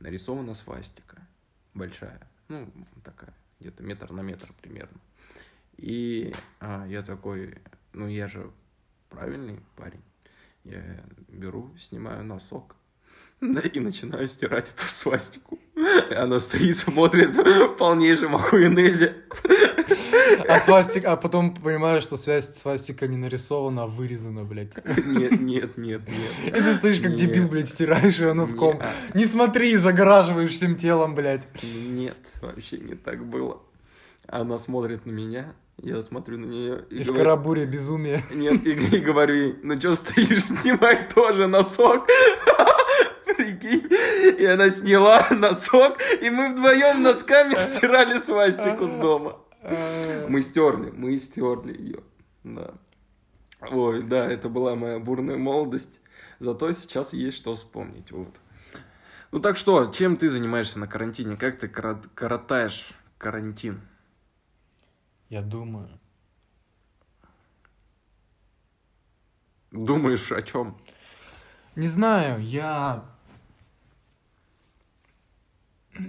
нарисована 0.00 0.54
свастика 0.54 1.18
большая, 1.74 2.20
ну, 2.48 2.68
такая, 3.04 3.34
где-то 3.60 3.82
метр 3.82 4.12
на 4.12 4.20
метр 4.20 4.48
примерно. 4.60 4.98
И 5.76 6.34
а, 6.60 6.86
я 6.86 7.02
такой, 7.02 7.58
ну, 7.92 8.08
я 8.08 8.28
же 8.28 8.50
правильный 9.08 9.60
парень. 9.76 10.02
Я 10.64 10.82
беру, 11.28 11.70
снимаю 11.78 12.24
носок, 12.24 12.76
да, 13.40 13.60
и 13.60 13.80
начинаю 13.80 14.26
стирать 14.26 14.70
эту 14.70 14.84
свастику. 14.84 15.58
И 16.10 16.14
она 16.14 16.40
стоит, 16.40 16.78
смотрит 16.78 17.36
в 17.36 17.76
полнейшем 17.76 18.34
охуенезе. 18.34 19.14
А 20.48 20.58
свастик, 20.58 21.04
а 21.04 21.16
потом 21.16 21.54
понимаешь, 21.54 22.02
что 22.02 22.16
связь 22.16 22.56
свастика 22.56 23.06
не 23.06 23.18
нарисована, 23.18 23.82
а 23.82 23.86
вырезана, 23.86 24.44
блядь. 24.44 24.72
Нет, 25.06 25.40
нет, 25.40 25.76
нет, 25.76 26.02
нет. 26.08 26.32
И 26.46 26.50
ты 26.50 26.74
стоишь 26.74 26.98
как 27.00 27.10
Нет. 27.10 27.18
дебил, 27.18 27.48
блядь, 27.48 27.68
стираешь 27.68 28.18
ее 28.18 28.32
носком. 28.32 28.78
Нет. 28.78 29.14
Не 29.14 29.26
смотри, 29.26 29.76
загораживаешь 29.76 30.52
всем 30.52 30.76
телом, 30.76 31.14
блядь. 31.14 31.46
Нет, 31.62 32.16
вообще 32.40 32.78
не 32.78 32.94
так 32.94 33.24
было. 33.26 33.60
Она 34.26 34.56
смотрит 34.56 35.04
на 35.04 35.10
меня, 35.10 35.54
я 35.78 36.02
смотрю 36.02 36.38
на 36.38 36.46
нее 36.46 36.84
и 36.90 37.00
Из 37.00 37.08
говорю, 37.08 37.24
карабуря 37.24 37.66
безумие. 37.66 38.24
нет, 38.32 38.66
и, 38.66 38.72
и 38.72 39.00
говорю 39.00 39.34
ей, 39.34 39.58
ну 39.62 39.76
что 39.78 39.94
стоишь, 39.94 40.44
снимай 40.60 41.08
тоже 41.08 41.46
носок. 41.46 42.06
Прикинь. 43.36 43.86
И 44.38 44.44
она 44.46 44.70
сняла 44.70 45.26
носок, 45.30 45.98
и 46.22 46.30
мы 46.30 46.52
вдвоем 46.54 47.02
носками 47.02 47.54
стирали 47.54 48.18
свастику 48.18 48.86
с 48.86 48.92
дома. 48.92 49.38
Мы 50.28 50.40
стерли, 50.40 50.90
мы 50.90 51.16
стерли 51.18 51.76
ее. 51.76 51.98
Да. 52.44 52.74
Ой, 53.70 54.02
да, 54.02 54.30
это 54.30 54.48
была 54.48 54.74
моя 54.74 54.98
бурная 54.98 55.36
молодость. 55.36 56.00
Зато 56.38 56.72
сейчас 56.72 57.12
есть 57.12 57.36
что 57.36 57.54
вспомнить. 57.56 58.12
Вот. 58.12 58.34
Ну 59.32 59.40
так 59.40 59.56
что, 59.56 59.86
чем 59.92 60.16
ты 60.16 60.28
занимаешься 60.28 60.78
на 60.78 60.86
карантине? 60.86 61.36
Как 61.36 61.58
ты 61.58 61.68
коротаешь 61.68 62.88
карантин? 63.18 63.80
Я 65.28 65.42
думаю. 65.42 65.88
Думаешь 69.72 70.30
о 70.32 70.42
чем? 70.42 70.76
Не 71.74 71.88
знаю, 71.88 72.42
я... 72.42 73.04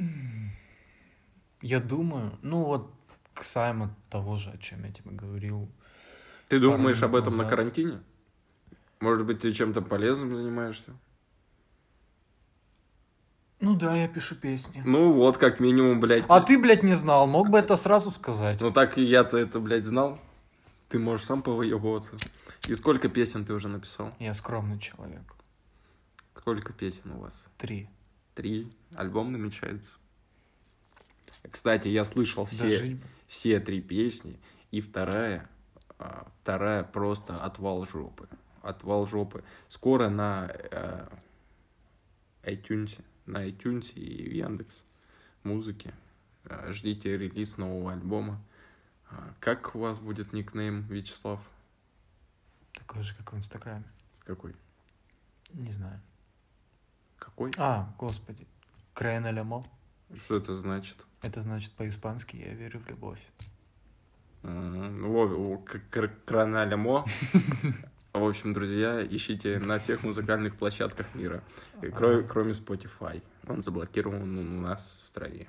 Я 1.62 1.80
думаю, 1.80 2.38
ну 2.44 2.64
вот 2.64 2.94
касаемо 3.34 3.96
того 4.10 4.36
же, 4.36 4.52
о 4.52 4.58
чем 4.58 4.84
я 4.86 4.92
тебе 4.92 5.12
говорил. 5.12 5.68
Ты 6.50 6.60
думаешь 6.60 7.02
об 7.02 7.16
этом 7.16 7.32
на 7.36 7.44
назад. 7.44 7.50
карантине? 7.50 8.04
Может 9.00 9.26
быть, 9.26 9.42
ты 9.42 9.52
чем-то 9.52 9.82
полезным 9.82 10.36
занимаешься? 10.36 10.94
Ну 13.60 13.76
да, 13.76 13.96
я 13.96 14.08
пишу 14.08 14.36
песни. 14.36 14.82
Ну 14.86 15.12
вот, 15.14 15.38
как 15.38 15.60
минимум, 15.60 16.00
блядь. 16.00 16.26
А 16.30 16.42
ты, 16.42 16.60
блядь, 16.60 16.84
не 16.84 16.94
знал, 16.94 17.26
мог 17.26 17.50
бы 17.50 17.58
это 17.58 17.76
сразу 17.76 18.12
сказать. 18.12 18.62
Ну 18.62 18.72
так 18.72 18.98
и 18.98 19.04
я-то 19.04 19.38
это, 19.38 19.60
блядь, 19.60 19.84
знал. 19.84 20.20
Ты 20.90 21.00
можешь 21.00 21.26
сам 21.26 21.42
повыебываться. 21.42 22.16
И 22.68 22.76
сколько 22.76 23.10
песен 23.10 23.46
ты 23.46 23.54
уже 23.54 23.68
написал? 23.68 24.14
Я 24.20 24.34
скромный 24.34 24.80
человек. 24.80 25.36
Сколько 26.38 26.72
песен 26.72 27.12
у 27.12 27.20
вас? 27.20 27.46
Три. 27.58 27.90
Три. 28.36 28.72
Альбом 28.96 29.32
намечается. 29.32 29.92
Кстати, 31.50 31.88
я 31.88 32.04
слышал 32.04 32.46
все, 32.46 33.00
все 33.28 33.60
три 33.60 33.82
песни. 33.82 34.40
И 34.72 34.82
вторая, 34.82 35.50
а, 35.98 36.28
вторая 36.42 36.84
просто 36.84 37.36
отвал 37.36 37.86
жопы. 37.86 38.28
Отвал 38.62 39.08
жопы. 39.08 39.44
Скоро 39.68 40.10
на 40.10 40.52
э, 40.52 41.08
iTunes, 42.44 42.98
на 43.28 43.46
iTunes 43.48 43.92
и 43.94 44.30
в 44.30 44.34
Яндекс 44.34 44.84
музыки. 45.44 45.94
Э, 46.46 46.72
Ждите 46.72 47.18
релиз 47.18 47.58
нового 47.58 47.92
альбома. 47.94 48.42
А, 49.10 49.34
Как 49.40 49.76
у 49.76 49.80
вас 49.80 50.00
будет 50.00 50.34
никнейм, 50.34 50.84
Вячеслав? 50.88 51.40
Такой 52.74 53.04
же, 53.04 53.16
как 53.16 53.34
в 53.34 53.38
Инстаграме. 53.38 53.86
Какой? 54.26 54.56
Не 55.54 55.72
знаю. 55.72 56.00
Какой? 57.18 57.52
А, 57.58 57.94
господи. 57.98 58.48
Крейна 58.94 59.32
Лямо. 59.32 59.64
Что 60.16 60.38
это 60.38 60.56
значит? 60.56 61.06
Это 61.22 61.42
значит 61.42 61.72
по-испански 61.74 62.36
«Я 62.38 62.54
верю 62.54 62.80
в 62.80 62.88
любовь». 62.88 63.22
Мгм. 64.44 65.02
Ну, 65.02 65.12
В 68.18 68.26
общем, 68.28 68.54
друзья, 68.54 69.06
ищите 69.06 69.60
на 69.60 69.78
всех 69.80 70.04
музыкальных 70.04 70.56
площадках 70.56 71.14
мира, 71.16 71.44
кро- 71.82 72.24
кроме 72.28 72.52
Spotify. 72.52 73.22
Он 73.48 73.62
заблокирован 73.62 74.38
у 74.38 74.62
нас 74.62 75.02
в 75.06 75.08
стране. 75.08 75.48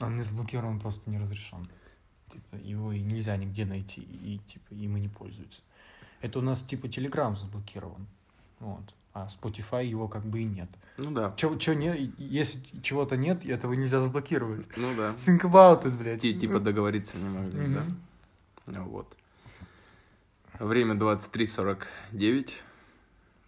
Он 0.00 0.16
не 0.16 0.22
заблокирован, 0.22 0.80
просто 0.80 1.10
не 1.10 1.18
разрешен. 1.18 1.68
Типа, 2.32 2.56
его 2.56 2.92
и 2.92 3.00
нельзя 3.00 3.36
нигде 3.36 3.64
найти, 3.64 4.00
и 4.00 4.38
типа 4.46 4.74
им 4.74 4.96
и 4.96 5.00
не 5.00 5.08
пользуются. 5.08 5.60
Это 6.20 6.38
у 6.38 6.42
нас 6.42 6.62
типа 6.62 6.86
Telegram 6.86 7.36
заблокирован. 7.36 8.06
Вот. 8.60 8.94
А 9.12 9.28
Spotify 9.28 9.84
его 9.86 10.08
как 10.08 10.24
бы 10.24 10.40
и 10.40 10.44
нет. 10.44 10.68
Ну 10.98 11.10
да, 11.12 11.32
Чё, 11.36 11.56
чё 11.58 11.74
не, 11.74 12.12
если 12.18 12.60
чего-то 12.82 13.16
нет, 13.16 13.44
этого 13.44 13.74
нельзя 13.74 14.00
заблокировать. 14.00 14.66
ну 14.76 14.94
да. 14.96 15.10
Think 15.14 15.42
about 15.42 15.84
it, 15.84 15.96
блядь. 15.96 16.20
Ти- 16.22 16.34
Типа 16.34 16.58
договориться 16.60 17.16
не 17.18 17.28
могли, 17.28 17.74
да? 17.74 17.80
Мгм. 17.82 18.00
Ну 18.66 18.84
Вот. 18.84 19.16
Время 20.60 20.94
23.49. 20.94 22.52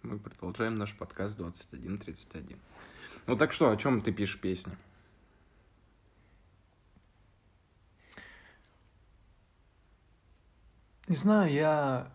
Мы 0.03 0.19
продолжаем 0.19 0.75
наш 0.75 0.93
подкаст 0.93 1.39
21.31. 1.39 2.57
Ну 3.27 3.37
так 3.37 3.53
что, 3.53 3.71
о 3.71 3.77
чем 3.77 4.01
ты 4.01 4.11
пишешь 4.11 4.41
песни? 4.41 4.75
Не 11.07 11.15
знаю, 11.15 11.49
я... 11.49 12.11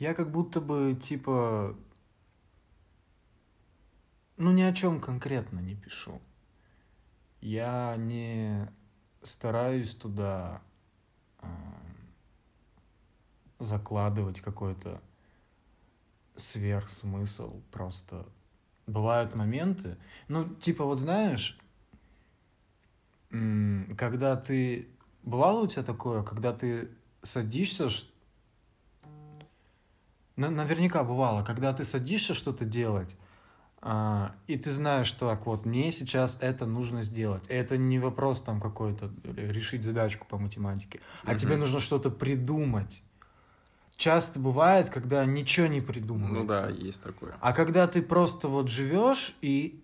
Я 0.00 0.12
как 0.14 0.32
будто 0.32 0.60
бы, 0.60 0.98
типа... 1.00 1.76
Ну, 4.36 4.50
ни 4.50 4.62
о 4.62 4.72
чем 4.72 5.00
конкретно 5.00 5.60
не 5.60 5.76
пишу. 5.76 6.20
Я 7.40 7.94
не 7.96 8.68
стараюсь 9.28 9.94
туда 9.94 10.60
а, 11.38 11.48
закладывать 13.58 14.40
какой-то 14.40 15.00
сверхсмысл. 16.36 17.60
Просто 17.70 18.26
бывают 18.86 19.34
моменты... 19.34 19.98
Ну, 20.28 20.48
типа, 20.54 20.84
вот 20.84 20.98
знаешь, 20.98 21.58
Когда 23.30 24.36
ты... 24.36 24.88
Бывало 25.22 25.62
у 25.62 25.66
тебя 25.66 25.82
такое, 25.82 26.22
когда 26.22 26.52
ты 26.52 26.90
садишься... 27.22 27.88
Наверняка 30.36 31.02
бывало, 31.02 31.44
когда 31.44 31.72
ты 31.72 31.84
садишься 31.84 32.32
что-то 32.32 32.64
делать, 32.64 33.16
а, 33.80 34.34
и 34.46 34.56
ты 34.56 34.70
знаешь, 34.72 35.06
что 35.06 35.28
так 35.28 35.46
вот, 35.46 35.64
мне 35.64 35.92
сейчас 35.92 36.36
это 36.40 36.66
нужно 36.66 37.02
сделать. 37.02 37.44
Это 37.48 37.76
не 37.76 37.98
вопрос 37.98 38.40
там 38.40 38.60
какой-то, 38.60 39.10
решить 39.24 39.84
задачку 39.84 40.26
по 40.28 40.38
математике, 40.38 41.00
а 41.24 41.30
Мгм. 41.30 41.38
тебе 41.38 41.56
нужно 41.56 41.80
что-то 41.80 42.10
придумать. 42.10 43.02
Часто 43.96 44.38
бывает, 44.38 44.90
когда 44.90 45.24
ничего 45.24 45.66
не 45.66 45.80
придумывается. 45.80 46.66
Ну 46.68 46.72
да, 46.76 46.82
есть 46.84 47.02
такое. 47.02 47.36
А 47.40 47.52
когда 47.52 47.86
ты 47.88 48.00
просто 48.00 48.46
вот 48.48 48.68
живешь 48.68 49.34
и, 49.42 49.82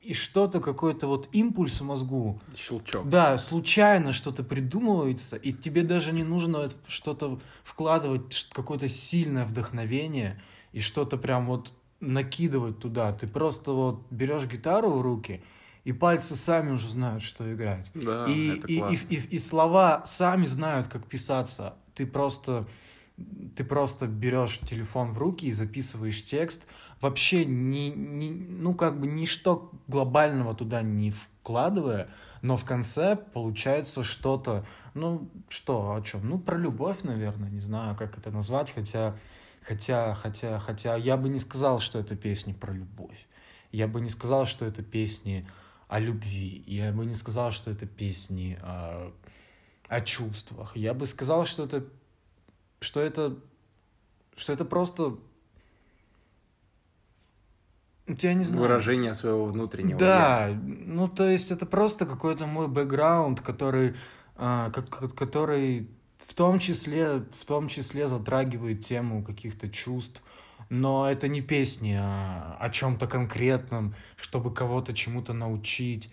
и 0.00 0.12
что-то, 0.12 0.60
какой-то 0.60 1.06
вот 1.06 1.28
импульс 1.32 1.80
в 1.80 1.84
мозгу, 1.84 2.40
Щелчок. 2.54 3.08
да, 3.08 3.38
случайно 3.38 4.12
что-то 4.12 4.42
придумывается, 4.42 5.36
и 5.36 5.52
тебе 5.52 5.82
даже 5.82 6.12
не 6.12 6.24
нужно 6.24 6.68
что-то 6.88 7.40
вкладывать, 7.62 8.48
какое-то 8.52 8.88
сильное 8.88 9.46
вдохновение 9.46 10.42
и 10.72 10.80
что-то 10.80 11.16
прям 11.16 11.46
вот 11.46 11.72
накидывать 12.12 12.78
туда. 12.78 13.12
Ты 13.12 13.26
просто 13.26 13.72
вот 13.72 14.06
берешь 14.10 14.46
гитару 14.46 14.90
в 14.90 15.00
руки, 15.02 15.42
и 15.84 15.92
пальцы 15.92 16.36
сами 16.36 16.72
уже 16.72 16.88
знают, 16.88 17.22
что 17.22 17.52
играть. 17.52 17.90
Да, 17.94 18.26
и, 18.26 18.58
это 18.58 18.66
и, 18.66 18.74
и, 18.74 18.78
классно. 18.78 19.06
и, 19.08 19.16
и 19.16 19.38
слова 19.38 20.02
сами 20.06 20.46
знают, 20.46 20.88
как 20.88 21.06
писаться. 21.06 21.74
Ты 21.94 22.06
просто, 22.06 22.66
ты 23.56 23.64
просто 23.64 24.06
берешь 24.06 24.58
телефон 24.60 25.12
в 25.12 25.18
руки 25.18 25.46
и 25.46 25.52
записываешь 25.52 26.24
текст. 26.24 26.66
Вообще, 27.00 27.44
не, 27.44 27.90
не, 27.90 28.30
ну, 28.30 28.74
как 28.74 28.98
бы 28.98 29.06
ничто 29.06 29.72
глобального 29.88 30.54
туда 30.54 30.82
не 30.82 31.10
вкладывая, 31.10 32.08
но 32.40 32.56
в 32.56 32.64
конце 32.64 33.16
получается 33.16 34.02
что-то, 34.02 34.66
ну, 34.94 35.30
что, 35.48 35.94
о 35.94 36.02
чем? 36.02 36.28
Ну, 36.28 36.38
про 36.38 36.56
любовь, 36.56 37.02
наверное, 37.02 37.50
не 37.50 37.60
знаю, 37.60 37.96
как 37.96 38.16
это 38.16 38.30
назвать, 38.30 38.70
хотя, 38.70 39.16
хотя, 39.66 40.14
хотя, 40.14 40.58
хотя 40.58 40.96
я 40.96 41.16
бы 41.16 41.28
не 41.28 41.38
сказал, 41.38 41.80
что 41.80 41.98
это 41.98 42.16
песни 42.16 42.52
про 42.52 42.72
любовь. 42.72 43.26
Я 43.72 43.88
бы 43.88 44.00
не 44.00 44.08
сказал, 44.10 44.46
что 44.46 44.64
это 44.64 44.82
песни 44.82 45.46
о 45.88 45.98
любви. 45.98 46.62
Я 46.66 46.92
бы 46.92 47.04
не 47.06 47.14
сказал, 47.14 47.50
что 47.50 47.70
это 47.70 47.86
песни 47.86 48.58
о, 48.62 49.12
о 49.88 50.00
чувствах. 50.00 50.76
Я 50.76 50.94
бы 50.94 51.06
сказал, 51.06 51.46
что 51.46 51.64
это, 51.64 51.84
что 52.80 53.00
это, 53.00 53.36
что 54.36 54.52
это 54.52 54.64
просто, 54.64 55.16
вот 58.06 58.22
я 58.22 58.34
не 58.34 58.44
знаю. 58.44 58.62
Выражение 58.62 59.14
своего 59.14 59.46
внутреннего 59.46 59.98
Да, 59.98 60.48
ну 60.62 61.08
то 61.08 61.26
есть 61.28 61.50
это 61.50 61.66
просто 61.66 62.06
какой-то 62.06 62.46
мой 62.46 62.68
бэкграунд, 62.68 63.40
который, 63.40 63.96
а, 64.36 64.70
как- 64.70 65.14
который 65.14 65.88
в 66.18 66.34
том 66.34 66.58
числе, 66.58 67.24
в 67.32 67.44
том 67.46 67.68
числе 67.68 68.08
затрагивает 68.08 68.84
тему 68.84 69.22
каких-то 69.22 69.68
чувств, 69.68 70.22
но 70.70 71.10
это 71.10 71.28
не 71.28 71.40
песни 71.40 71.96
о, 71.98 72.56
о 72.58 72.70
чем-то 72.70 73.06
конкретном, 73.06 73.94
чтобы 74.16 74.52
кого-то 74.52 74.94
чему-то 74.94 75.32
научить. 75.32 76.10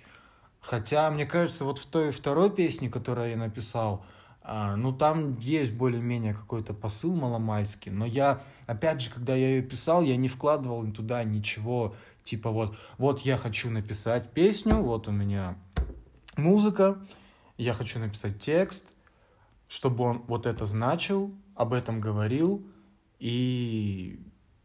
Хотя, 0.60 1.10
мне 1.10 1.26
кажется, 1.26 1.66
вот 1.66 1.80
в 1.80 1.86
той 1.86 2.12
второй 2.12 2.52
песне, 2.52 2.90
которую 2.90 3.32
я 3.32 3.38
написал, 3.38 4.06
а, 4.44 4.76
ну 4.76 4.92
там 4.92 5.40
есть 5.40 5.74
более-менее 5.74 6.34
какой-то 6.34 6.74
посыл 6.74 7.16
маломальский, 7.16 7.92
но 7.92 8.06
я, 8.06 8.42
опять 8.66 9.02
же, 9.02 9.12
когда 9.12 9.36
я 9.36 9.50
ее 9.50 9.62
писал, 9.62 10.02
я 10.02 10.18
не 10.18 10.28
вкладывал 10.28 10.90
туда 10.92 11.24
ничего, 11.24 11.96
типа 12.24 12.50
вот, 12.50 12.76
вот 12.98 13.22
я 13.22 13.38
хочу 13.38 13.70
написать 13.70 14.32
песню, 14.32 14.78
вот 14.78 15.08
у 15.08 15.12
меня 15.12 15.58
музыка, 16.38 16.98
я 17.58 17.74
хочу 17.74 18.00
написать 18.00 18.40
текст, 18.40 18.88
чтобы 19.71 20.03
он 20.03 20.23
вот 20.27 20.45
это 20.45 20.65
значил, 20.65 21.34
об 21.55 21.71
этом 21.71 22.01
говорил, 22.01 22.67
и 23.19 24.19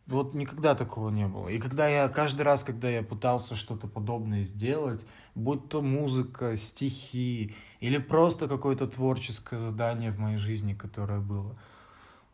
вот 0.08 0.34
никогда 0.34 0.74
такого 0.74 1.10
не 1.10 1.28
было. 1.28 1.48
И 1.48 1.60
когда 1.60 1.86
я, 1.86 2.08
каждый 2.08 2.42
раз, 2.42 2.64
когда 2.64 2.88
я 2.88 3.04
пытался 3.04 3.54
что-то 3.54 3.86
подобное 3.86 4.42
сделать, 4.42 5.06
будь 5.36 5.68
то 5.68 5.80
музыка, 5.80 6.56
стихи 6.56 7.54
или 7.78 7.98
просто 7.98 8.48
какое-то 8.48 8.88
творческое 8.88 9.60
задание 9.60 10.10
в 10.10 10.18
моей 10.18 10.38
жизни, 10.38 10.74
которое 10.74 11.20
было, 11.20 11.56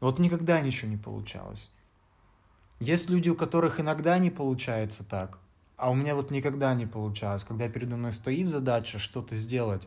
вот 0.01 0.19
никогда 0.19 0.59
ничего 0.63 0.91
не 0.91 0.97
получалось. 0.97 1.71
Есть 2.81 3.11
люди, 3.11 3.29
у 3.29 3.37
которых 3.37 3.81
иногда 3.81 4.17
не 4.17 4.31
получается 4.31 5.05
так, 5.05 5.39
а 5.77 5.91
у 5.91 5.95
меня 5.95 6.15
вот 6.15 6.31
никогда 6.31 6.73
не 6.73 6.87
получалось, 6.87 7.45
когда 7.45 7.69
передо 7.69 7.97
мной 7.97 8.13
стоит 8.13 8.49
задача 8.49 8.99
что-то 8.99 9.37
сделать, 9.37 9.87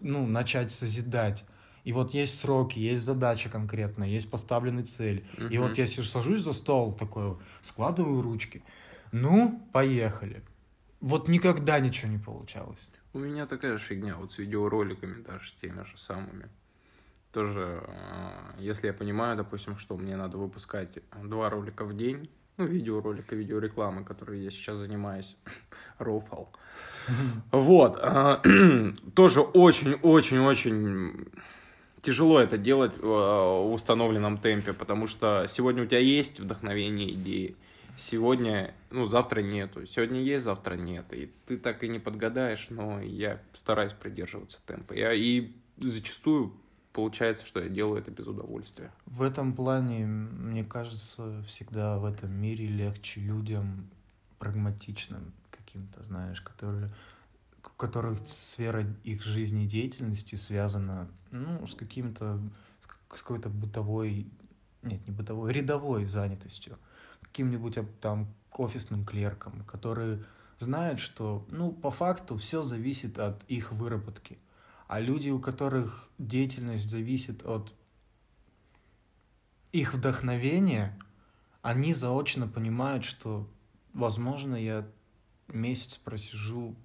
ну, 0.00 0.26
начать 0.26 0.72
созидать, 0.72 1.44
и 1.84 1.92
вот 1.92 2.14
есть 2.14 2.40
сроки, 2.40 2.78
есть 2.78 3.04
задача 3.04 3.50
конкретная, 3.50 4.08
есть 4.08 4.30
поставленная 4.30 4.84
цель. 4.84 5.24
Угу. 5.36 5.46
И 5.46 5.58
вот 5.58 5.76
я 5.76 5.86
сижу, 5.86 6.08
сажусь 6.08 6.40
за 6.40 6.54
стол 6.54 6.94
такой, 6.94 7.36
складываю 7.60 8.22
ручки. 8.22 8.62
Ну, 9.12 9.68
поехали. 9.72 10.42
Вот 11.00 11.28
никогда 11.28 11.78
ничего 11.80 12.10
не 12.10 12.18
получалось. 12.18 12.88
У 13.12 13.18
меня 13.18 13.46
такая 13.46 13.76
же 13.76 13.84
фигня, 13.84 14.16
вот 14.16 14.32
с 14.32 14.38
видеороликами 14.38 15.22
даже 15.22 15.52
теми 15.60 15.84
же 15.84 15.98
самыми. 15.98 16.48
Тоже, 17.30 17.84
а, 17.86 18.54
если 18.58 18.86
я 18.86 18.94
понимаю, 18.94 19.36
допустим, 19.36 19.76
что 19.76 19.96
мне 19.96 20.16
надо 20.16 20.38
выпускать 20.38 20.98
два 21.22 21.50
ролика 21.50 21.84
в 21.84 21.94
день, 21.94 22.30
ну, 22.56 22.64
видеоролика, 22.64 23.36
видеорекламы, 23.36 24.04
которой 24.04 24.40
я 24.40 24.50
сейчас 24.50 24.78
занимаюсь, 24.78 25.36
рофал. 25.98 26.50
Вот, 27.50 27.98
а, 28.00 28.40
тоже 29.14 29.42
очень-очень-очень 29.42 31.28
тяжело 32.04 32.38
это 32.38 32.58
делать 32.58 32.92
э, 32.96 33.02
в 33.02 33.72
установленном 33.72 34.38
темпе, 34.38 34.72
потому 34.72 35.06
что 35.06 35.46
сегодня 35.48 35.82
у 35.82 35.86
тебя 35.86 36.00
есть 36.00 36.38
вдохновение, 36.38 37.12
идеи, 37.14 37.56
сегодня, 37.96 38.74
ну, 38.90 39.06
завтра 39.06 39.40
нету, 39.40 39.86
сегодня 39.86 40.20
есть, 40.20 40.44
завтра 40.44 40.74
нет, 40.74 41.06
и 41.12 41.30
ты 41.46 41.56
так 41.56 41.82
и 41.82 41.88
не 41.88 41.98
подгадаешь, 41.98 42.68
но 42.70 43.00
я 43.00 43.40
стараюсь 43.54 43.92
придерживаться 43.94 44.58
темпа. 44.66 44.92
Я, 44.92 45.12
и 45.12 45.52
зачастую 45.78 46.52
получается, 46.92 47.46
что 47.46 47.60
я 47.60 47.68
делаю 47.68 48.00
это 48.00 48.10
без 48.10 48.26
удовольствия. 48.26 48.92
В 49.06 49.22
этом 49.22 49.54
плане, 49.54 50.06
мне 50.06 50.64
кажется, 50.64 51.42
всегда 51.46 51.98
в 51.98 52.04
этом 52.04 52.30
мире 52.30 52.66
легче 52.66 53.20
людям 53.20 53.88
прагматичным 54.38 55.32
каким-то, 55.50 56.04
знаешь, 56.04 56.40
которые 56.40 56.90
у 57.74 57.80
которых 57.80 58.26
сфера 58.28 58.86
их 59.02 59.22
жизни 59.22 59.64
и 59.64 59.68
деятельности 59.68 60.36
связана 60.36 61.08
ну, 61.30 61.66
с 61.66 61.74
каким-то, 61.74 62.40
с 63.14 63.20
какой-то 63.20 63.48
бытовой, 63.48 64.28
нет, 64.82 65.06
не 65.06 65.12
бытовой, 65.12 65.52
рядовой 65.52 66.06
занятостью, 66.06 66.78
каким-нибудь 67.22 67.78
там 68.00 68.32
офисным 68.52 69.04
клерком, 69.04 69.64
которые 69.64 70.24
знают, 70.58 71.00
что, 71.00 71.44
ну, 71.50 71.72
по 71.72 71.90
факту 71.90 72.36
все 72.36 72.62
зависит 72.62 73.18
от 73.18 73.42
их 73.44 73.72
выработки. 73.72 74.38
А 74.86 75.00
люди, 75.00 75.30
у 75.30 75.40
которых 75.40 76.08
деятельность 76.18 76.88
зависит 76.88 77.44
от 77.44 77.72
их 79.72 79.94
вдохновения, 79.94 80.96
они 81.62 81.92
заочно 81.94 82.46
понимают, 82.46 83.04
что, 83.04 83.48
возможно, 83.92 84.54
я 84.54 84.86
месяц 85.48 85.98
просижу 85.98 86.76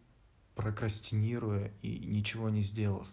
прокрастинируя 0.60 1.72
и 1.82 2.00
ничего 2.00 2.50
не 2.50 2.60
сделав. 2.60 3.08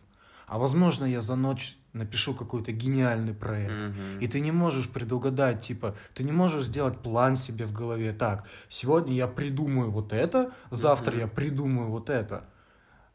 А 0.48 0.59
возможно, 0.59 1.04
я 1.04 1.20
за 1.20 1.37
ночь 1.37 1.78
напишу 1.92 2.35
какой-то 2.35 2.72
гениальный 2.72 3.35
проект. 3.35 3.72
Mm-hmm. 3.72 4.18
И 4.20 4.26
ты 4.26 4.40
не 4.40 4.50
можешь 4.50 4.88
предугадать, 4.88 5.61
типа, 5.61 5.94
ты 6.12 6.24
не 6.24 6.32
можешь 6.32 6.64
сделать 6.64 6.98
план 6.98 7.37
себе 7.37 7.66
в 7.66 7.72
голове. 7.72 8.12
Так, 8.12 8.48
сегодня 8.68 9.14
я 9.14 9.28
придумаю 9.28 9.92
вот 9.92 10.12
это, 10.12 10.52
завтра 10.72 11.14
mm-hmm. 11.14 11.20
я 11.20 11.28
придумаю 11.28 11.88
вот 11.88 12.11
это. 12.11 12.48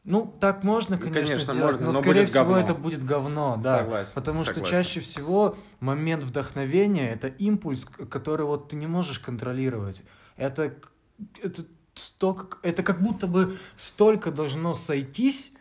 Ну, 0.05 0.33
так 0.39 0.63
можно, 0.63 0.97
конечно, 0.97 1.13
конечно 1.13 1.53
сделать, 1.53 1.73
можно, 1.73 1.85
но, 1.87 1.91
но 1.91 2.01
скорее 2.01 2.25
всего 2.25 2.45
говно. 2.45 2.59
это 2.59 2.73
будет 2.73 3.05
говно, 3.05 3.59
да. 3.61 3.79
Согласен, 3.79 4.13
потому 4.15 4.37
согласен. 4.45 4.65
что 4.65 4.71
чаще 4.71 4.99
всего 5.01 5.57
момент 5.81 6.23
вдохновения 6.23 7.11
это 7.11 7.27
импульс, 7.27 7.83
который 7.85 8.45
вот 8.45 8.69
ты 8.69 8.77
не 8.77 8.87
можешь 8.87 9.19
контролировать. 9.19 10.03
Это, 10.37 10.73
это 11.43 11.65
столько, 12.01 12.57
это 12.63 12.83
как 12.83 13.01
будто 13.01 13.27
бы 13.27 13.59
столько 13.75 14.31
должно 14.31 14.73
сойтись, 14.73 15.51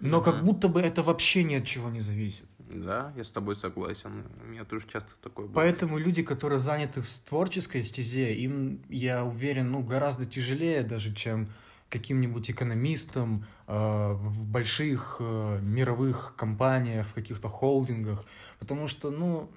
но 0.00 0.20
как 0.20 0.44
будто 0.44 0.68
бы 0.68 0.80
это 0.80 1.02
вообще 1.02 1.44
ни 1.44 1.54
от 1.54 1.64
чего 1.64 1.88
не 1.88 2.00
зависит. 2.00 2.46
Да, 2.58 3.12
я 3.16 3.24
с 3.24 3.30
тобой 3.30 3.56
согласен. 3.56 4.24
У 4.42 4.46
меня 4.46 4.64
тоже 4.64 4.86
часто 4.90 5.10
такое 5.22 5.46
было. 5.46 5.54
Поэтому 5.54 5.98
люди, 5.98 6.22
которые 6.22 6.58
заняты 6.58 7.02
в 7.02 7.08
творческой 7.08 7.82
стезе, 7.82 8.34
им, 8.34 8.82
я 8.88 9.24
уверен, 9.24 9.70
ну, 9.70 9.82
гораздо 9.82 10.26
тяжелее 10.26 10.82
даже, 10.82 11.14
чем 11.14 11.48
каким-нибудь 11.88 12.50
экономистам 12.50 13.46
э, 13.66 14.12
в 14.12 14.46
больших 14.46 15.16
э, 15.20 15.60
мировых 15.62 16.34
компаниях, 16.36 17.06
в 17.06 17.14
каких-то 17.14 17.48
холдингах. 17.48 18.24
Потому 18.58 18.88
что, 18.88 19.10
ну, 19.10 19.50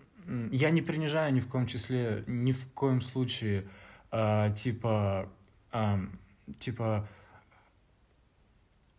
я 0.51 0.69
не 0.69 0.81
принижаю 0.81 1.33
ни 1.33 1.39
в 1.39 1.47
коем 1.47 1.67
числе, 1.67 2.23
ни 2.27 2.51
в 2.51 2.67
коем 2.73 3.01
случае, 3.01 3.67
э, 4.11 4.53
типа, 4.55 5.29
э, 5.71 5.97
типа, 6.59 7.07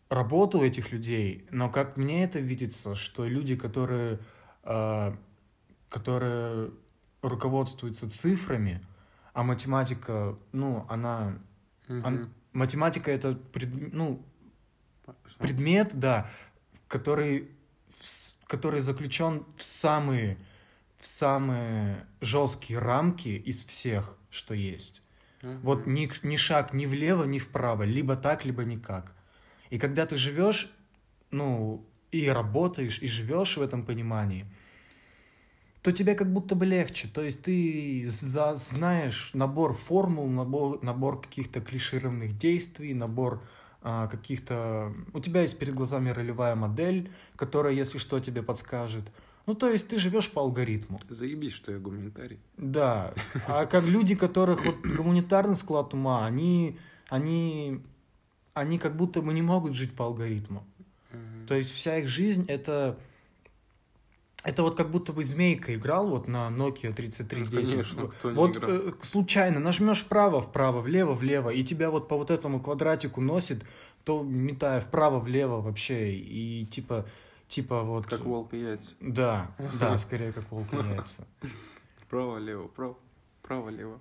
работу 0.09 0.63
этих 0.63 0.93
людей, 0.93 1.47
но 1.51 1.71
как 1.71 1.97
мне 1.97 2.25
это 2.25 2.41
видится, 2.41 2.95
что 2.95 3.27
люди, 3.27 3.57
которые, 3.57 4.19
э, 4.65 5.17
которые 5.89 6.71
руководствуются 7.23 8.11
цифрами, 8.11 8.85
а 9.33 9.43
математика, 9.43 10.39
ну, 10.53 10.87
она... 10.89 11.39
Mm-hmm. 11.89 12.03
он, 12.05 12.29
математика 12.53 13.11
это 13.11 13.35
пред, 13.35 13.93
ну, 13.93 14.25
предмет, 15.39 15.93
да, 15.95 16.29
который, 16.87 17.51
который 18.47 18.81
заключен 18.81 19.45
в 19.57 19.63
самые, 19.63 20.39
в 20.97 21.07
самые 21.07 22.07
жесткие 22.21 22.79
рамки 22.79 23.29
из 23.29 23.65
всех, 23.65 24.17
что 24.31 24.55
есть. 24.55 25.03
Вот 25.43 25.87
ни, 25.87 26.11
ни 26.23 26.37
шаг 26.37 26.73
ни 26.73 26.87
влево, 26.87 27.25
ни 27.25 27.39
вправо, 27.39 27.85
либо 27.85 28.17
так, 28.17 28.45
либо 28.45 28.65
никак. 28.65 29.13
И 29.71 29.79
когда 29.79 30.07
ты 30.07 30.17
живешь, 30.17 30.71
ну, 31.31 31.87
и 32.11 32.29
работаешь, 32.29 32.99
и 33.01 33.07
живешь 33.07 33.57
в 33.57 33.63
этом 33.63 33.85
понимании, 33.85 34.47
то 35.83 35.93
тебе 35.93 36.15
как 36.15 36.33
будто 36.33 36.55
бы 36.55 36.67
легче. 36.67 37.09
То 37.09 37.23
есть 37.23 37.43
ты 37.43 38.07
за, 38.09 38.55
знаешь 38.57 39.31
набор 39.33 39.73
формул, 39.73 40.29
набор, 40.29 40.83
набор 40.83 41.21
каких-то 41.21 41.61
клишированных 41.61 42.37
действий, 42.37 42.95
набор 42.95 43.43
а, 43.83 44.09
каких-то... 44.09 44.93
У 45.13 45.21
тебя 45.21 45.43
есть 45.43 45.59
перед 45.59 45.75
глазами 45.75 46.11
ролевая 46.11 46.57
модель, 46.57 47.13
которая, 47.37 47.73
если 47.73 47.99
что, 47.99 48.19
тебе 48.19 48.43
подскажет. 48.43 49.05
Ну, 49.49 49.55
то 49.55 49.71
есть 49.71 49.89
ты 49.89 49.99
живешь 49.99 50.31
по 50.31 50.43
алгоритму. 50.43 51.01
Заебись, 51.09 51.55
что 51.55 51.73
я 51.73 51.79
гуманитарий. 51.79 52.39
Да. 52.59 53.15
А 53.47 53.65
как 53.65 53.85
люди, 53.85 54.15
которых 54.15 54.63
вот 54.63 54.77
гуманитарный 54.85 55.57
склад 55.57 55.95
ума, 55.95 56.27
они, 56.27 56.79
они 57.09 57.81
они 58.53 58.79
как 58.79 58.95
будто 58.95 59.23
бы 59.23 59.33
не 59.33 59.41
могут 59.41 59.75
жить 59.75 59.95
по 59.97 60.05
алгоритму. 60.05 60.67
Mm-hmm. 61.13 61.47
То 61.47 61.55
есть 61.55 61.73
вся 61.73 61.97
их 61.97 62.09
жизнь 62.09 62.45
это 62.47 62.99
это 64.45 64.63
вот 64.63 64.77
как 64.77 64.91
будто 64.91 65.15
бы 65.15 65.25
змейка 65.25 65.75
играл 65.75 66.11
вот 66.11 66.29
на 66.29 66.49
Nokia 66.49 66.93
3310. 66.93 67.53
Ну, 67.53 67.73
конечно, 67.73 68.07
кто 68.09 68.29
вот 68.29 68.57
не 68.57 68.63
э, 68.63 68.93
случайно 69.01 69.61
нажмешь 69.61 70.01
вправо, 70.01 70.43
вправо, 70.43 70.83
влево, 70.83 71.15
влево, 71.15 71.49
и 71.49 71.65
тебя 71.65 71.91
вот 71.91 72.07
по 72.07 72.19
вот 72.19 72.31
этому 72.31 72.61
квадратику 72.61 73.23
носит, 73.23 73.65
то 74.05 74.23
метая 74.23 74.83
вправо, 74.83 75.19
влево 75.19 75.63
вообще, 75.63 76.13
и 76.13 76.67
типа, 76.67 77.07
типа 77.49 77.83
вот... 77.83 78.07
Как 78.07 78.21
волк 78.21 78.55
и 78.55 78.59
яйца. 78.61 78.93
Да, 79.01 79.51
да, 79.81 79.99
скорее 79.99 80.33
как 80.33 80.51
волк 80.51 80.73
и 80.73 80.77
яйца. 80.77 81.27
Вправо, 82.03 82.39
лево, 82.39 82.69
право, 82.69 82.97
право, 83.43 83.69
лево. 83.69 84.01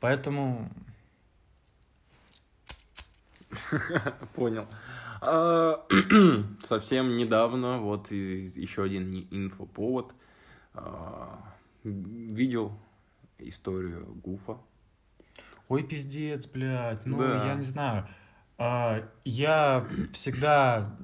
Поэтому 0.00 0.70
Понял. 4.34 4.66
А, 5.20 5.84
совсем 6.66 7.16
недавно, 7.16 7.78
вот 7.78 8.10
еще 8.10 8.84
один 8.84 9.10
инфоповод, 9.30 10.14
а, 10.74 11.54
видел 11.84 12.78
историю 13.38 14.06
Гуфа. 14.22 14.58
Ой, 15.68 15.82
пиздец, 15.82 16.46
блядь. 16.46 17.04
Ну, 17.06 17.18
Да. 17.18 17.46
я 17.46 17.54
не 17.54 17.64
знаю. 17.64 18.08
А, 18.58 19.08
я 19.24 19.86
всегда, 20.12 20.96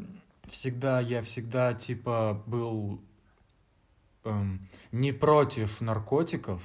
всегда, 0.51 1.01
я 1.01 1.23
всегда, 1.23 1.75
типа, 1.75 2.43
был 2.47 3.01
эм, 4.25 4.69
не 4.93 5.13
против 5.13 5.81
наркотиков. 5.81 6.63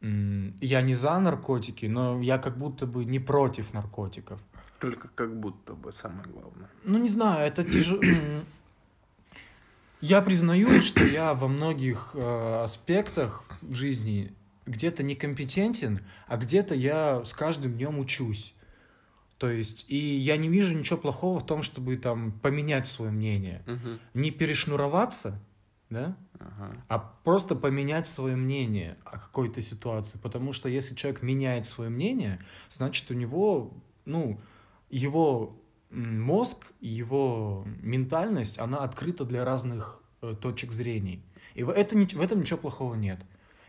Я 0.00 0.82
не 0.82 0.94
за 0.94 1.18
наркотики, 1.18 1.86
но 1.86 2.20
я 2.20 2.38
как 2.38 2.58
будто 2.58 2.86
бы 2.86 3.04
не 3.04 3.18
против 3.18 3.72
наркотиков. 3.72 4.40
Только 4.78 5.08
как 5.08 5.40
будто 5.40 5.72
бы 5.74 5.90
самое 5.92 6.28
главное. 6.28 6.68
Ну, 6.84 6.98
не 6.98 7.08
знаю, 7.08 7.46
это 7.46 7.64
тяжело. 7.64 8.02
Я 10.02 10.20
признаю, 10.20 10.82
что 10.82 11.04
я 11.04 11.32
во 11.32 11.48
многих 11.48 12.10
э, 12.12 12.60
аспектах 12.62 13.44
жизни 13.68 14.34
где-то 14.66 15.02
некомпетентен, 15.02 16.04
а 16.26 16.36
где-то 16.36 16.74
я 16.74 17.24
с 17.24 17.32
каждым 17.32 17.72
днем 17.72 17.98
учусь. 17.98 18.54
То 19.38 19.50
есть, 19.50 19.84
и 19.88 19.96
я 19.96 20.36
не 20.36 20.48
вижу 20.48 20.76
ничего 20.76 20.98
плохого 20.98 21.40
в 21.40 21.46
том, 21.46 21.62
чтобы 21.62 21.96
там 21.96 22.32
поменять 22.32 22.86
свое 22.86 23.10
мнение. 23.10 23.62
Мгм. 23.66 24.00
Не 24.14 24.30
перешнуроваться, 24.30 25.42
да, 25.90 26.16
Ага. 26.38 26.84
а 26.88 26.98
просто 26.98 27.54
поменять 27.54 28.06
свое 28.06 28.34
мнение 28.34 28.96
о 29.04 29.18
какой-то 29.18 29.60
ситуации. 29.60 30.18
Потому 30.18 30.52
что 30.52 30.68
если 30.68 30.94
человек 30.94 31.22
меняет 31.22 31.66
свое 31.66 31.90
мнение, 31.90 32.40
значит, 32.70 33.10
у 33.10 33.14
него, 33.14 33.74
ну, 34.06 34.40
его 34.88 35.60
мозг, 35.90 36.58
его 36.80 37.64
ментальность, 37.82 38.58
она 38.58 38.78
открыта 38.78 39.24
для 39.24 39.44
разных 39.44 40.02
э, 40.22 40.34
точек 40.40 40.72
зрений. 40.72 41.22
И 41.54 41.62
в, 41.62 41.70
это, 41.70 41.96
в 41.96 42.20
этом 42.20 42.40
ничего 42.40 42.58
плохого 42.58 42.94
нет. 42.94 43.20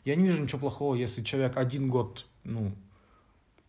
Я 0.03 0.15
не 0.15 0.23
вижу 0.23 0.41
ничего 0.41 0.59
плохого, 0.59 0.95
если 0.95 1.23
человек 1.23 1.57
один 1.57 1.89
год, 1.89 2.25
ну, 2.43 2.73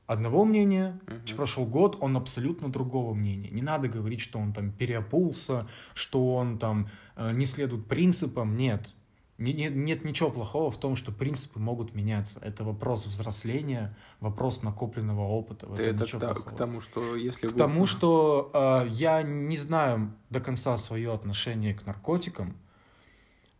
одного 0.08 0.44
мнения. 0.44 0.98
Ч- 1.24 1.36
Прошел 1.36 1.64
год, 1.66 1.96
он 2.00 2.16
абсолютно 2.16 2.68
другого 2.72 3.14
мнения. 3.14 3.50
Не 3.50 3.62
надо 3.62 3.86
говорить, 3.88 4.20
что 4.20 4.38
он 4.40 4.52
там 4.52 4.72
переопулся, 4.72 5.68
что 5.94 6.34
он 6.34 6.58
там 6.58 6.88
э, 7.16 7.32
не 7.32 7.46
следует 7.46 7.86
принципам. 7.86 8.56
Нет. 8.56 8.92
Не- 9.36 9.52
не- 9.52 9.68
Нет 9.68 10.04
ничего 10.04 10.30
плохого 10.30 10.70
в 10.70 10.78
том, 10.78 10.96
что 10.96 11.12
принципы 11.12 11.60
могут 11.60 11.94
меняться. 11.94 12.40
Это 12.40 12.64
вопрос 12.64 13.06
взросления, 13.06 13.94
вопрос 14.20 14.62
накопленного 14.64 15.20
опыта. 15.28 15.66
Ты 15.76 15.82
это 15.84 16.06
та- 16.06 16.18
плохого. 16.34 16.42
к 16.42 16.56
тому, 16.56 16.80
что 16.80 17.14
если... 17.14 17.46
К 17.46 17.52
Гуф- 17.52 17.58
тому, 17.58 17.86
что 17.86 18.50
э, 18.52 18.88
я 18.90 19.22
не 19.22 19.56
знаю 19.58 20.10
до 20.30 20.40
конца 20.40 20.76
свое 20.78 21.12
отношение 21.14 21.74
к 21.74 21.86
наркотикам. 21.86 22.56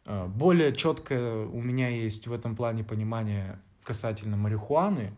Э, 0.07 0.27
более 0.27 0.73
четкое 0.75 1.45
у 1.47 1.61
меня 1.61 1.89
есть 1.91 2.27
в 2.27 2.33
этом 2.33 2.57
плане 2.57 2.83
понимание 2.85 3.59
касательно 3.85 4.37
марихуаны, 4.37 5.13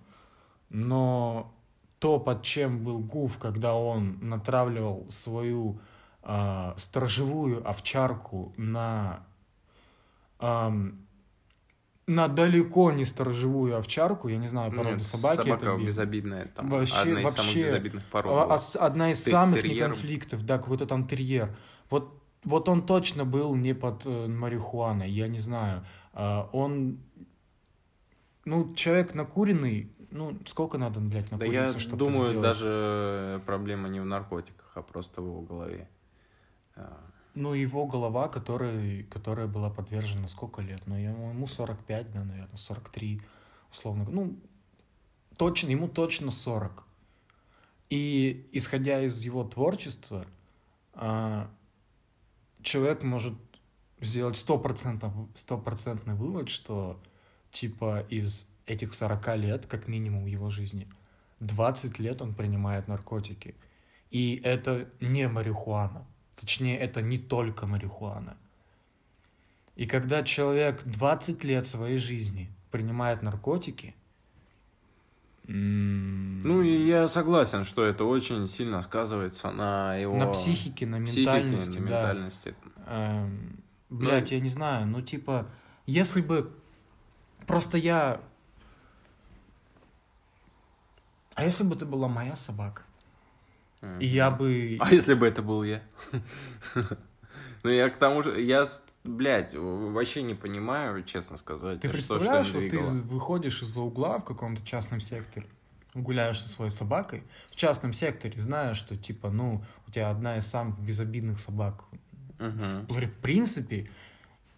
но 0.71 1.55
то, 1.99 2.19
под 2.19 2.43
чем 2.43 2.83
был 2.83 2.99
Гуф, 3.01 3.39
когда 3.39 3.75
он 3.75 4.17
натравливал 4.23 5.07
свою 5.11 5.79
э, 6.23 6.73
сторожевую 6.77 7.69
овчарку 7.69 8.55
на, 8.57 9.27
ам, 10.39 11.07
на 12.07 12.29
далеко 12.29 12.91
не 12.93 13.05
сторожевую 13.05 13.77
овчарку, 13.77 14.29
я 14.29 14.39
не 14.39 14.49
знаю 14.49 14.71
породу 14.73 14.97
Нет, 14.97 15.07
собаки, 15.07 15.43
собака 15.43 15.65
это 15.67 15.77
без- 15.77 15.87
безобидная. 15.89 16.47
Там, 16.47 16.71
Вообще- 16.71 16.95
одна 16.95 17.21
из 17.21 17.25
самых 17.35 17.37
вообще, 17.37 17.63
безобидных 17.65 18.05
пород. 18.07 18.33
а- 18.51 18.55
ос- 18.55 18.77
одна 18.77 19.13
из 19.13 19.23
Те- 19.23 19.31
самых 19.31 19.63
терьером. 19.63 19.91
неконфликтов, 19.91 20.45
да, 20.47 20.59
какой-то 20.59 20.87
там 20.87 21.07
терьер. 21.07 21.55
Вот, 21.91 22.19
вот 22.45 22.69
он 22.69 22.87
точно 22.87 23.25
был 23.25 23.55
не 23.55 23.75
под 23.75 24.03
э, 24.07 24.27
марихуаной, 24.27 25.11
я 25.11 25.29
не 25.29 25.39
знаю. 25.39 25.85
А, 26.13 26.49
он, 26.53 26.99
ну, 28.45 28.75
человек 28.75 29.15
накуренный, 29.15 29.93
ну, 30.11 30.37
сколько 30.47 30.79
надо, 30.79 31.01
блядь, 31.01 31.29
Да 31.31 31.37
накуриться, 31.37 31.75
я 31.75 31.81
чтобы 31.81 31.97
думаю, 31.97 32.27
сделать? 32.29 32.43
даже 32.43 33.41
проблема 33.47 33.89
не 33.89 34.01
в 34.01 34.05
наркотиках, 34.05 34.73
а 34.75 34.83
просто 34.83 35.21
в 35.23 35.27
его 35.27 35.41
голове. 35.43 35.89
А, 36.77 37.01
Ну, 37.35 37.55
его 37.55 37.87
голова, 37.87 38.29
которая, 38.29 39.05
которая 39.05 39.47
была 39.47 39.71
подвержена 39.71 40.29
сколько 40.29 40.63
лет? 40.63 40.83
Ну, 40.87 40.97
ему 40.97 41.31
ему 41.31 41.47
45, 41.47 42.13
да, 42.13 42.25
наверное, 42.25 42.57
43, 42.57 43.23
условно. 43.71 44.07
Ну, 44.11 44.37
точно, 45.37 45.71
ему 45.71 45.89
точно 45.89 46.31
40. 46.31 46.85
И 47.89 48.49
исходя 48.53 49.03
из 49.03 49.21
его 49.23 49.45
творчества, 49.45 50.27
а, 50.93 51.51
человек 52.63 53.03
может 53.03 53.35
сделать 54.01 54.37
стопроцентный 54.37 56.15
вывод, 56.15 56.49
что 56.49 57.01
типа 57.53 58.01
из 58.09 58.47
этих 58.67 58.95
40 58.95 59.37
лет, 59.37 59.67
как 59.67 59.89
минимум 59.89 60.27
его 60.27 60.51
жизни, 60.51 60.89
20 61.41 61.99
лет 61.99 62.23
он 62.23 62.35
принимает 62.35 62.89
наркотики. 62.89 63.55
И 64.11 64.41
это 64.45 64.89
не 65.01 65.29
марихуана. 65.29 66.05
Точнее, 66.37 66.79
это 66.79 67.03
не 67.03 67.19
только 67.19 67.67
марихуана. 67.67 68.37
И 69.77 69.87
когда 69.87 70.23
человек 70.23 70.83
20 70.85 71.45
лет 71.45 71.67
своей 71.67 71.99
жизни 71.99 72.51
принимает 72.71 73.23
наркотики, 73.23 73.95
Ну, 75.53 76.63
и 76.63 76.87
я 76.87 77.09
согласен, 77.09 77.65
что 77.65 77.85
это 77.85 78.05
очень 78.05 78.47
сильно 78.47 78.83
сказывается 78.83 79.51
на 79.51 79.97
его... 79.97 80.17
на 80.17 80.27
психике, 80.29 80.87
на 80.87 81.01
психике, 81.01 81.21
ментальности, 81.21 81.79
на 81.79 81.89
да. 81.89 81.97
ментальности. 81.97 82.55
Эм, 82.87 83.63
блядь, 83.89 84.31
я 84.31 84.41
не 84.41 84.49
знаю, 84.49 84.87
ну 84.87 85.03
типа, 85.03 85.47
если 85.87 86.21
бы 86.21 86.53
просто 87.47 87.79
я... 87.79 88.21
А 91.35 91.45
если 91.45 91.65
бы 91.65 91.75
это 91.75 91.87
была 91.87 92.09
моя 92.09 92.37
собака? 92.37 92.83
И 93.99 94.07
я 94.07 94.31
бы... 94.31 94.77
А 94.81 94.93
если 94.93 95.15
бы 95.15 95.27
это 95.27 95.43
был 95.43 95.63
я? 95.63 95.83
Ну, 97.63 97.69
я 97.69 97.91
к 97.91 97.99
тому 97.99 98.23
же, 98.23 98.41
я, 98.41 98.65
блядь, 99.05 99.55
вообще 99.55 100.23
не 100.23 100.35
понимаю, 100.35 101.05
честно 101.05 101.37
сказать, 101.37 101.81
Ты 101.81 101.89
что- 101.89 101.93
представляешь, 101.93 102.47
что 102.47 102.59
ты 102.59 102.79
выходишь 102.79 103.63
из-за 103.63 103.83
угла 103.83 104.19
в 104.19 104.25
каком-то 104.25 104.65
частном 104.65 105.01
секторе, 105.01 105.47
гуляешь 105.93 106.41
со 106.41 106.49
своей 106.49 106.71
собакой 106.71 107.23
в 107.51 107.57
частном 107.57 107.93
секторе, 107.93 108.39
зная, 108.39 108.73
что 108.73 108.97
типа, 108.97 109.29
ну, 109.29 109.63
у 109.87 109.91
тебя 109.91 110.09
одна 110.09 110.39
из 110.39 110.47
самых 110.47 110.79
безобидных 110.79 111.39
собак 111.39 111.85
в 112.39 113.11
принципе, 113.21 113.91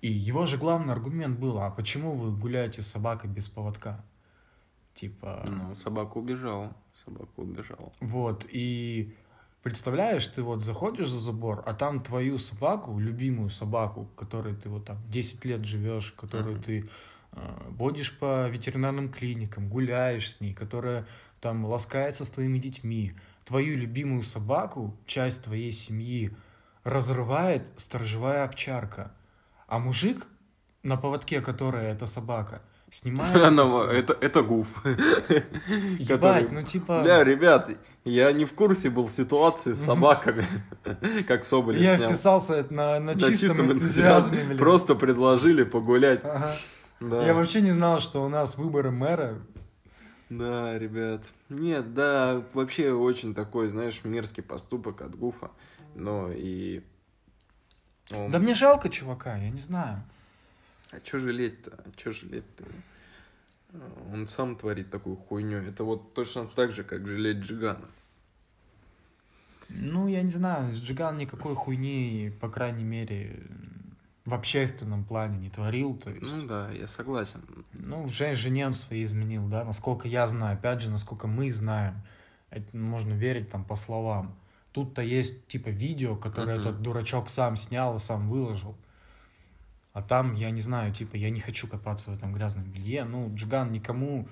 и 0.00 0.12
его 0.12 0.46
же 0.46 0.56
главный 0.56 0.92
аргумент 0.92 1.38
был, 1.38 1.58
а 1.58 1.70
почему 1.70 2.12
вы 2.12 2.30
гуляете 2.37 2.82
с 2.82 2.87
собакой 2.87 3.28
без 3.30 3.48
поводка? 3.48 4.04
Типа, 4.94 5.42
Ну, 5.46 5.74
собака 5.76 6.18
убежала, 6.18 6.72
собака 7.05 7.31
убежала. 7.37 7.92
вот, 8.00 8.46
и 8.50 9.14
представляешь, 9.62 10.26
ты 10.26 10.42
вот 10.42 10.62
заходишь 10.62 11.09
за 11.09 11.18
забор, 11.18 11.62
а 11.66 11.72
там 11.74 12.02
твою 12.02 12.38
собаку, 12.38 12.98
любимую 12.98 13.48
собаку, 13.50 14.07
которой 14.16 14.55
ты 14.55 14.68
вот 14.68 14.85
там 14.85 14.98
10 15.09 15.44
лет 15.44 15.64
живешь, 15.64 16.12
которую 16.12 16.57
Мгм. 16.57 16.62
ты 16.62 16.90
э, 17.35 17.68
водишь 17.70 18.18
по 18.18 18.48
ветеринарным 18.48 19.09
клиникам, 19.11 19.68
гуляешь 19.70 20.33
с 20.33 20.40
ней, 20.40 20.52
которая 20.52 21.07
там 21.40 21.64
ласкается 21.64 22.24
с 22.26 22.31
твоими 22.31 22.59
детьми, 22.59 23.14
твою 23.46 23.76
любимую 23.78 24.22
собаку, 24.22 24.94
часть 25.07 25.44
твоей 25.44 25.72
семьи, 25.72 26.37
разрывает 26.85 27.64
сторожевая 27.76 28.44
овчарка. 28.44 29.12
А 29.66 29.78
мужик, 29.78 30.26
на 30.83 30.96
поводке 30.98 31.40
которой 31.40 31.87
эта 31.87 32.07
собака, 32.07 32.61
снимает... 32.92 33.35
это 33.37 33.46
Она-. 33.48 33.92
Это, 33.92 34.12
это 34.20 34.42
гуф. 34.42 34.68
Ебать, 34.85 36.07
который- 36.09 36.48
ну 36.50 36.62
типа... 36.62 37.02
Бля, 37.02 37.24
ребят, 37.24 37.68
я 38.05 38.33
не 38.33 38.44
в 38.44 38.52
курсе 38.52 38.90
был 38.90 39.09
ситуации 39.09 39.72
с 39.72 39.85
собаками, 39.85 40.46
как 41.26 41.44
Соболев 41.44 41.81
Я 41.81 41.96
снял. 41.96 42.11
вписался 42.11 42.66
на, 42.70 43.00
на, 43.00 43.14
На 43.14 43.20
чистом, 43.20 43.72
энтузиазме, 43.72 44.44
блин. 44.44 44.59
Просто 44.59 44.94
предложили 44.94 45.64
погулять. 45.64 46.20
Ага. 46.24 46.55
Да. 47.00 47.24
Я 47.26 47.35
вообще 47.35 47.61
не 47.62 47.72
знал, 47.72 47.98
что 48.00 48.22
у 48.24 48.28
нас 48.28 48.57
выборы 48.57 48.90
мэра. 48.92 49.38
Да, 50.31 50.78
ребят. 50.78 51.24
Нет, 51.48 51.92
да, 51.94 52.42
вообще 52.55 52.92
очень 52.92 53.35
такой, 53.35 53.68
знаешь, 53.68 54.00
мерзкий 54.05 54.42
поступок 54.42 55.02
от 55.02 55.14
Гуфа. 55.16 55.50
Но 55.94 56.31
и... 56.33 56.83
он- 58.11 58.31
Да 58.31 58.38
мне 58.38 58.55
жалко 58.55 58.88
чувака, 58.88 59.37
я 59.37 59.50
не 59.50 59.59
знаю. 59.61 60.05
А 60.92 61.00
чё 61.00 61.18
жалеть-то? 61.18 61.70
А 61.85 61.90
чё 61.96 62.12
жалеть-то? 62.12 62.64
Он 64.12 64.26
сам 64.26 64.57
творит 64.57 64.90
такую 64.90 65.16
хуйню. 65.16 65.59
Это 65.62 65.85
вот 65.85 66.12
точно 66.14 66.46
так 66.46 66.70
же, 66.72 66.85
как 66.85 67.09
жалеть 67.09 67.38
Джигана. 67.38 67.88
Ну, 69.70 70.07
я 70.07 70.22
не 70.22 70.31
знаю, 70.31 70.74
Джиган 70.74 71.16
никакой 71.16 71.55
хуйни, 71.55 72.31
по 72.40 72.50
крайней 72.50 72.85
мере, 72.85 73.42
в 74.26 74.35
общественном 74.35 75.05
плане 75.05 75.38
не 75.38 75.48
творил. 75.48 75.96
То 75.96 76.11
есть, 76.11 76.22
Ну 76.22 76.46
да, 76.46 76.70
я 76.72 76.87
согласен. 76.87 77.40
ну, 77.72 78.07
жен, 78.11 78.37
жене 78.37 78.66
он 78.66 78.74
свои 78.74 79.02
изменил, 79.05 79.48
да, 79.48 79.64
насколько 79.64 80.07
я 80.09 80.28
знаю, 80.28 80.59
опять 80.59 80.83
же, 80.83 80.90
насколько 80.90 81.26
мы 81.26 81.50
знаем. 81.50 81.94
Это 82.50 82.76
можно 82.76 83.14
верить 83.14 83.48
там 83.50 83.64
по 83.64 83.76
словам. 83.76 84.35
Тут-то 84.72 85.00
есть, 85.00 85.46
типа, 85.48 85.70
видео, 85.70 86.16
которое 86.16 86.59
Мгм. 86.59 86.68
этот 86.68 86.83
дурачок 86.83 87.31
сам 87.31 87.57
снял 87.57 87.96
и 87.96 87.98
сам 87.98 88.28
выложил. 88.28 88.76
А 89.92 90.00
там, 90.02 90.33
я 90.35 90.50
не 90.50 90.61
знаю, 90.62 90.92
типа, 90.94 91.16
я 91.16 91.31
не 91.31 91.40
хочу 91.40 91.66
копаться 91.68 92.11
в 92.11 92.14
этом 92.14 92.33
грязном 92.33 92.64
белье. 92.64 93.05
Ну, 93.05 93.31
Джиган 93.35 93.72
никому, 93.72 94.26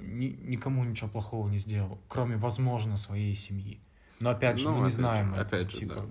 ни- 0.00 0.36
никому 0.42 0.84
ничего 0.84 1.08
плохого 1.08 1.48
не 1.48 1.58
сделал, 1.58 1.98
кроме, 2.08 2.36
возможно, 2.36 2.96
своей 2.96 3.34
семьи. 3.36 3.78
Но 4.18 4.30
опять 4.30 4.58
же, 4.58 4.64
Ну, 4.68 4.72
мы 4.72 4.76
не 4.78 4.82
опять 4.84 4.92
же, 4.92 4.96
знаем, 4.96 5.32
это, 5.34 5.42
опять 5.42 5.70
же, 5.70 5.76
типа, 5.78 5.94
да. 5.94 6.02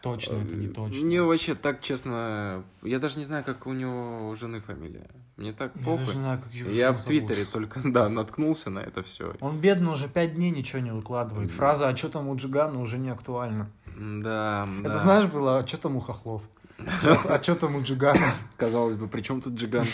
точно 0.00 0.36
это 0.36 0.54
не 0.54 0.68
точно. 0.68 1.04
Мне 1.04 1.22
вообще 1.22 1.54
так, 1.54 1.82
честно, 1.82 2.64
я 2.82 2.98
даже 2.98 3.18
не 3.18 3.24
знаю, 3.26 3.44
как 3.44 3.66
у 3.66 3.72
него 3.74 4.28
у 4.30 4.34
жены 4.36 4.60
фамилия. 4.60 5.10
Мне 5.36 5.52
так 5.52 5.72
Я 5.76 5.82
похуй. 5.84 5.98
даже 5.98 6.14
не 6.16 6.22
знаю, 6.22 6.40
как 6.42 6.52
его 6.54 6.70
Я 6.70 6.92
в 6.92 6.96
зовут. 6.96 7.06
Твиттере 7.08 7.44
только, 7.44 7.80
да, 7.84 8.08
наткнулся 8.08 8.70
на 8.70 8.78
это 8.78 9.02
все. 9.02 9.34
Он 9.40 9.58
бедно 9.60 9.92
уже 9.92 10.08
пять 10.08 10.34
дней 10.34 10.50
ничего 10.50 10.80
не 10.80 10.92
выкладывает. 10.92 11.50
Фраза 11.50 11.88
«А 11.88 11.96
что 11.96 12.08
там 12.08 12.28
у 12.28 12.36
Джигана?» 12.36 12.80
уже 12.80 12.96
не 12.98 13.10
актуальна. 13.10 13.70
Да, 13.98 14.66
да. 14.82 14.88
Это 14.88 14.98
знаешь 15.00 15.26
было 15.30 15.58
«А 15.58 15.66
что 15.66 15.76
там 15.76 15.96
у 15.96 16.00
Хохлов?» 16.00 16.42
Сейчас 17.00 17.26
«А 17.26 17.42
что 17.42 17.54
там 17.54 17.76
у 17.76 17.82
Джигана?» 17.82 18.34
Казалось 18.56 18.96
бы, 18.96 19.08
при 19.08 19.22
чем 19.22 19.40
тут 19.40 19.54
Джиган? 19.54 19.86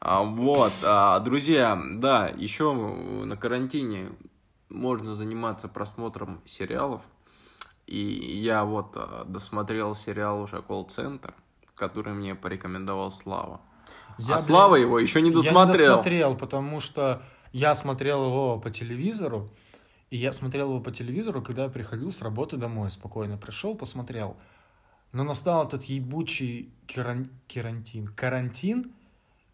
А, 0.00 0.22
Вот, 0.22 0.72
а, 0.84 1.20
друзья, 1.20 1.80
да, 1.94 2.26
еще 2.36 2.72
на 2.72 3.36
карантине 3.36 4.08
можно 4.68 5.14
заниматься 5.14 5.68
просмотром 5.68 6.40
сериалов. 6.44 7.02
И 7.86 7.98
я 7.98 8.64
вот 8.64 8.92
а, 8.96 9.24
досмотрел 9.26 9.94
сериал 9.94 10.42
уже 10.42 10.60
колл-центр, 10.62 11.34
который 11.76 12.14
мне 12.14 12.34
порекомендовал 12.34 13.10
Слава. 13.10 13.60
Я, 14.18 14.36
а 14.36 14.38
Слава 14.38 14.74
блин, 14.74 14.86
его 14.86 14.98
еще 14.98 15.20
не 15.20 15.30
Я 15.30 15.36
не 15.36 15.42
досмотрел. 15.42 15.88
досмотрел, 15.96 16.36
потому 16.36 16.80
что 16.80 17.22
я 17.52 17.74
смотрел 17.74 18.26
его 18.26 18.58
по 18.58 18.70
телевизору, 18.70 19.50
и 20.10 20.16
я 20.16 20.32
смотрел 20.32 20.68
его 20.70 20.80
по 20.80 20.90
телевизору, 20.90 21.42
когда 21.42 21.64
я 21.64 21.68
приходил 21.70 22.10
с 22.10 22.20
работы 22.22 22.56
домой, 22.56 22.90
спокойно 22.90 23.38
пришел, 23.38 23.74
посмотрел. 23.74 24.36
Но 25.12 25.24
настал 25.24 25.66
этот 25.66 25.84
ебучий 25.84 26.72
керан- 26.86 27.30
карантин, 27.52 28.08
карантин, 28.08 28.92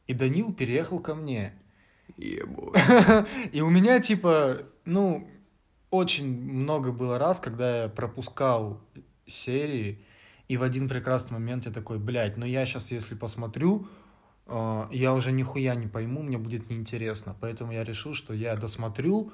и 0.06 0.14
Данил 0.14 0.52
переехал 0.52 1.00
ко 1.00 1.14
мне. 1.14 1.52
Ебой. 2.16 2.72
И 3.52 3.60
у 3.60 3.68
меня, 3.68 4.00
типа, 4.00 4.62
ну, 4.84 5.28
очень 5.90 6.28
много 6.28 6.92
было 6.92 7.18
раз, 7.18 7.40
когда 7.40 7.82
я 7.82 7.88
пропускал 7.88 8.80
серии, 9.26 10.04
и 10.48 10.56
в 10.56 10.62
один 10.62 10.88
прекрасный 10.88 11.34
момент 11.34 11.66
я 11.66 11.72
такой, 11.72 11.98
блядь, 11.98 12.38
ну 12.38 12.46
я 12.46 12.64
сейчас, 12.64 12.90
если 12.90 13.14
посмотрю, 13.14 13.86
э, 14.46 14.88
я 14.92 15.12
уже 15.12 15.30
нихуя 15.30 15.74
не 15.74 15.86
пойму, 15.86 16.22
мне 16.22 16.38
будет 16.38 16.70
неинтересно. 16.70 17.36
Поэтому 17.38 17.72
я 17.72 17.84
решил, 17.84 18.14
что 18.14 18.32
я 18.32 18.56
досмотрю 18.56 19.32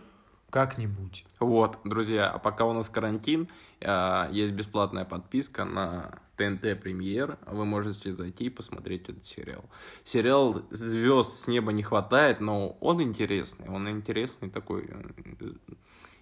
как-нибудь. 0.50 1.24
Вот, 1.40 1.78
друзья, 1.84 2.30
а 2.30 2.38
пока 2.38 2.64
у 2.64 2.72
нас 2.72 2.88
карантин, 2.88 3.48
а, 3.80 4.28
есть 4.30 4.54
бесплатная 4.54 5.04
подписка 5.04 5.64
на 5.64 6.20
ТНТ 6.36 6.80
Премьер. 6.80 7.38
Вы 7.46 7.64
можете 7.64 8.12
зайти 8.12 8.44
и 8.44 8.50
посмотреть 8.50 9.08
этот 9.08 9.24
сериал. 9.24 9.64
Сериал 10.02 10.62
звезд 10.70 11.32
с 11.32 11.46
неба 11.46 11.72
не 11.72 11.82
хватает, 11.82 12.40
но 12.40 12.76
он 12.80 13.02
интересный. 13.02 13.68
Он 13.68 13.88
интересный 13.88 14.50
такой 14.50 14.88
э, 14.88 15.52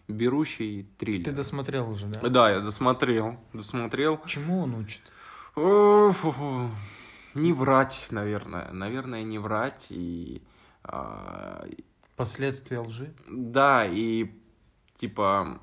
берущий 0.08 0.85
триллер. 0.98 1.24
Ты 1.24 1.32
досмотрел 1.32 1.90
уже, 1.90 2.06
да? 2.06 2.28
Да, 2.28 2.50
я 2.50 2.61
досмотрел. 2.61 3.37
Досмотрел. 3.52 4.20
Чему 4.26 4.62
он 4.62 4.74
учит? 4.74 5.02
Не 7.35 7.52
врать, 7.52 8.08
наверное. 8.11 8.70
Наверное, 8.72 9.22
не 9.22 9.38
врать. 9.38 9.87
И 9.88 10.42
а, 10.85 11.66
Последствия 12.24 12.78
лжи? 12.80 13.12
Да, 13.28 13.85
и 13.87 14.30
типа 14.96 15.61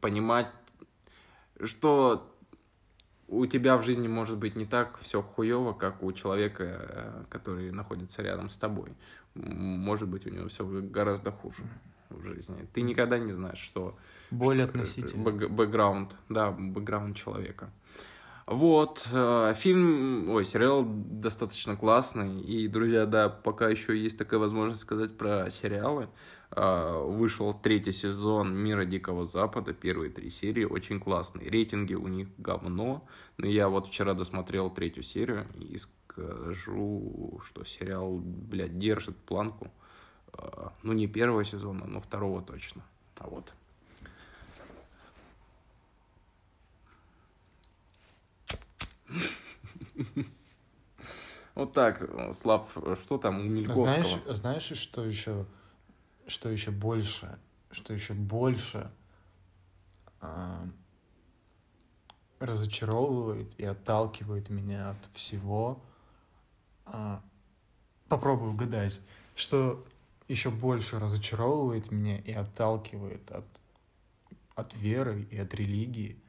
понимать, 0.00 0.48
что 1.64 2.34
у 3.28 3.44
тебя 3.46 3.76
в 3.76 3.84
жизни 3.84 4.08
может 4.08 4.38
быть 4.38 4.56
не 4.56 4.64
так 4.64 4.98
все 5.00 5.20
хуево, 5.22 5.72
как 5.72 6.02
у 6.02 6.12
человека, 6.12 6.64
э, 6.64 7.24
который 7.28 7.70
находится 7.72 8.22
рядом 8.22 8.48
с 8.48 8.56
тобой. 8.56 8.90
Может 9.34 10.08
быть, 10.08 10.26
у 10.26 10.30
него 10.30 10.48
все 10.48 10.64
гораздо 10.64 11.30
хуже 11.30 11.62
в 12.08 12.22
жизни. 12.22 12.66
Ты 12.72 12.80
никогда 12.80 13.18
не 13.18 13.32
знаешь, 13.32 13.58
что... 13.58 13.96
Боль 14.30 14.56
что- 14.56 14.64
относительно. 14.64 15.22
бэк- 15.28 15.48
Бэкграунд, 15.48 16.14
да, 16.28 16.50
бэкграунд 16.50 17.16
человека. 17.16 17.70
Вот, 18.50 19.06
э, 19.12 19.52
фильм, 19.56 20.30
ой, 20.30 20.42
сериал 20.42 20.82
достаточно 20.86 21.76
классный. 21.76 22.40
И, 22.40 22.66
друзья, 22.66 23.04
да, 23.04 23.28
пока 23.28 23.68
еще 23.68 23.94
есть 23.94 24.16
такая 24.16 24.40
возможность 24.40 24.80
сказать 24.80 25.18
про 25.18 25.50
сериалы. 25.50 26.08
Э, 26.52 26.98
Вышел 27.04 27.52
третий 27.52 27.92
сезон 27.92 28.56
«Мира 28.56 28.86
Дикого 28.86 29.26
Запада», 29.26 29.74
первые 29.74 30.10
три 30.10 30.30
серии, 30.30 30.64
очень 30.64 30.98
классные. 30.98 31.50
Рейтинги 31.50 31.92
у 31.92 32.08
них 32.08 32.28
говно, 32.38 33.06
но 33.36 33.46
я 33.46 33.68
вот 33.68 33.88
вчера 33.88 34.14
досмотрел 34.14 34.70
третью 34.70 35.02
серию 35.02 35.46
и 35.60 35.76
скажу, 35.76 37.40
что 37.44 37.64
сериал, 37.64 38.16
блядь, 38.18 38.78
держит 38.78 39.16
планку. 39.18 39.70
Э, 40.32 40.70
Ну, 40.82 40.94
не 40.94 41.06
первого 41.06 41.44
сезона, 41.44 41.84
но 41.86 42.00
второго 42.00 42.40
точно. 42.40 42.82
А 43.18 43.28
вот. 43.28 43.52
Вот 51.54 51.72
так, 51.72 52.02
э, 52.02 52.32
Слав, 52.32 52.68
что 53.02 53.18
там 53.18 53.40
у 53.40 53.42
Мельковского? 53.42 53.90
Знаешь, 53.90 54.38
знаешь, 54.38 54.78
что 54.78 55.04
еще, 55.04 55.44
что 56.28 56.48
еще 56.50 56.70
больше, 56.70 57.36
что 57.72 57.92
еще 57.92 58.14
больше 58.14 58.92
а, 60.20 60.68
разочаровывает 62.38 63.58
и 63.58 63.64
отталкивает 63.64 64.50
меня 64.50 64.90
от 64.90 64.98
всего. 65.14 65.82
А, 66.86 67.22
попробую 68.08 68.52
угадать, 68.52 69.00
что 69.34 69.84
еще 70.28 70.50
больше 70.50 70.98
разочаровывает 70.98 71.90
меня 71.90 72.18
и 72.18 72.32
отталкивает 72.32 73.30
от, 73.30 73.46
от 74.54 74.74
веры 74.74 75.26
и 75.30 75.38
от 75.38 75.52
религии, 75.54 76.20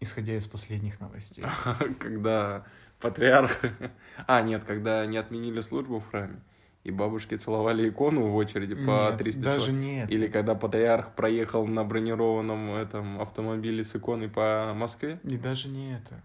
исходя 0.00 0.36
из 0.36 0.46
последних 0.46 1.00
новостей. 1.00 1.44
Когда 1.98 2.64
патриарх... 3.00 3.60
А, 4.26 4.42
нет, 4.42 4.64
когда 4.64 5.06
не 5.06 5.16
отменили 5.16 5.60
службу 5.60 6.00
в 6.00 6.10
храме, 6.10 6.40
и 6.82 6.90
бабушки 6.90 7.36
целовали 7.36 7.88
икону 7.88 8.28
в 8.28 8.34
очереди 8.34 8.74
по 8.74 9.10
Нет, 9.10 9.18
300 9.18 9.40
даже 9.40 9.66
человек. 9.66 9.80
нет. 9.80 10.10
Или 10.10 10.26
когда 10.26 10.54
патриарх 10.54 11.14
проехал 11.14 11.66
на 11.66 11.84
бронированном 11.84 12.74
этом 12.74 13.20
автомобиле 13.20 13.84
с 13.84 13.94
иконой 13.94 14.28
по 14.28 14.72
Москве. 14.74 15.20
И 15.22 15.36
даже 15.36 15.68
не 15.68 15.94
это. 15.94 16.20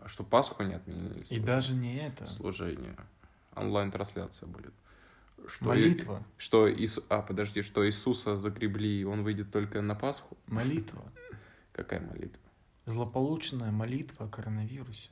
А 0.00 0.08
что, 0.08 0.24
Пасху 0.24 0.62
не 0.62 0.74
отменили? 0.74 1.24
И 1.30 1.38
даже 1.38 1.74
не 1.74 1.98
это. 1.98 2.26
Служение. 2.26 2.96
Онлайн-трансляция 3.54 4.46
будет. 4.46 4.72
Что 5.46 5.66
Молитва. 5.66 6.22
И, 6.38 6.40
что 6.40 6.68
Ис... 6.68 7.00
А, 7.08 7.22
подожди, 7.22 7.62
что 7.62 7.86
Иисуса 7.86 8.36
загребли, 8.36 9.00
и 9.00 9.04
он 9.04 9.22
выйдет 9.22 9.50
только 9.50 9.80
на 9.80 9.94
Пасху? 9.94 10.36
Молитва. 10.46 11.02
Какая 11.72 12.00
молитва? 12.00 12.42
Злополучная 12.86 13.70
молитва 13.70 14.26
о 14.26 14.28
коронавирусе, 14.28 15.10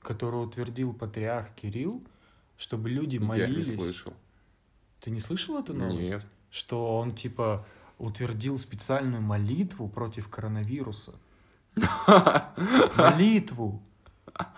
которую 0.00 0.46
утвердил 0.46 0.92
патриарх 0.92 1.54
Кирилл, 1.54 2.02
чтобы 2.56 2.90
люди 2.90 3.18
молились. 3.18 3.68
Я 3.68 3.74
не 3.74 3.78
слышал. 3.78 4.14
Ты 5.00 5.10
не 5.10 5.20
слышал 5.20 5.58
эту 5.58 5.72
новость? 5.74 6.10
Нет. 6.10 6.26
Что 6.50 6.98
он 6.98 7.14
типа 7.14 7.66
утвердил 7.98 8.58
специальную 8.58 9.22
молитву 9.22 9.88
против 9.88 10.28
коронавируса. 10.28 11.14
Молитву. 12.96 13.82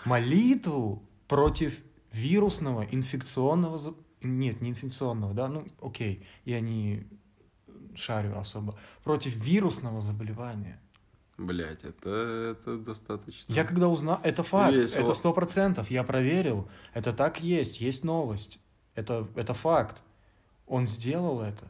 Молитву 0.04 1.02
против 1.28 1.82
вирусного 2.12 2.82
инфекционного... 2.82 3.78
Нет, 4.22 4.60
не 4.60 4.70
инфекционного, 4.70 5.34
да? 5.34 5.48
Ну, 5.48 5.66
окей, 5.80 6.26
я 6.44 6.60
не 6.60 7.06
шарю 7.94 8.38
особо. 8.38 8.78
Против 9.02 9.34
вирусного 9.36 10.00
заболевания. 10.00 10.80
Блять, 11.42 11.82
это, 11.82 12.54
это 12.56 12.76
достаточно. 12.76 13.52
Я 13.52 13.64
когда 13.64 13.88
узнал, 13.88 14.20
это 14.22 14.44
факт, 14.44 14.74
Весело. 14.74 15.02
это 15.02 15.14
сто 15.14 15.32
процентов, 15.32 15.90
я 15.90 16.04
проверил, 16.04 16.68
это 16.94 17.12
так 17.12 17.40
есть, 17.40 17.80
есть 17.80 18.04
новость, 18.04 18.60
это, 18.94 19.26
это 19.34 19.54
факт. 19.54 20.00
Он 20.66 20.86
сделал 20.86 21.42
это, 21.42 21.66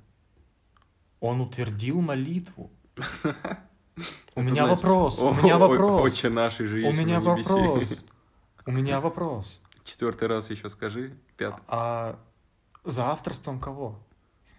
он 1.21 1.41
утвердил 1.41 2.03
молитву. 2.03 2.71
У 4.35 4.43
меня 4.43 4.67
вопрос, 4.67 5.21
у 5.21 5.35
меня 5.35 5.59
вопрос, 5.59 6.13
Отче 6.13 6.31
нашей 6.31 6.67
же 6.67 6.77
у 6.79 6.93
меня 6.93 7.21
вопрос, 7.21 8.05
у 8.67 8.71
меня 8.71 9.01
вопрос. 9.01 9.61
Четвертый 9.85 10.29
раз 10.29 10.49
еще 10.49 10.71
скажи. 10.71 11.15
Пятый. 11.37 11.63
А 11.69 12.19
за 12.85 13.11
авторством 13.11 13.61
кого? 13.61 13.99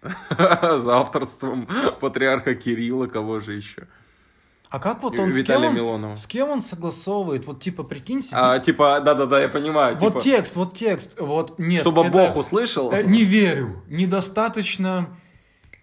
За 0.30 0.98
авторством 0.98 1.66
патриарха 2.00 2.54
Кирилла, 2.54 3.06
кого 3.06 3.40
же 3.40 3.54
еще? 3.54 3.88
А 4.74 4.80
как 4.80 5.04
вот 5.04 5.16
он, 5.20 5.32
с 5.32 5.36
кем 5.36 5.62
Виталия 5.62 5.82
он, 5.84 6.16
с 6.16 6.26
кем 6.26 6.50
он 6.50 6.60
согласовывает? 6.60 7.46
Вот 7.46 7.62
типа, 7.62 7.84
прикинь 7.84 8.20
себе, 8.20 8.40
А, 8.40 8.58
типа, 8.58 9.00
да-да-да, 9.04 9.40
я 9.40 9.48
понимаю. 9.48 9.96
вот 10.00 10.14
типа, 10.14 10.20
текст, 10.20 10.56
вот 10.56 10.74
текст, 10.74 11.20
вот 11.20 11.60
нет. 11.60 11.82
Чтобы 11.82 12.02
это- 12.02 12.10
Бог 12.10 12.34
услышал, 12.36 12.90
Э, 12.90 13.04
Не 13.04 13.22
верю. 13.22 13.84
Недостаточно. 13.86 15.10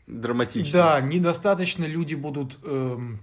драматично. 0.08 0.74
Да, 0.74 1.00
недостаточно 1.00 1.86
люди 1.86 2.16
будут 2.16 2.60
эм, 2.66 3.22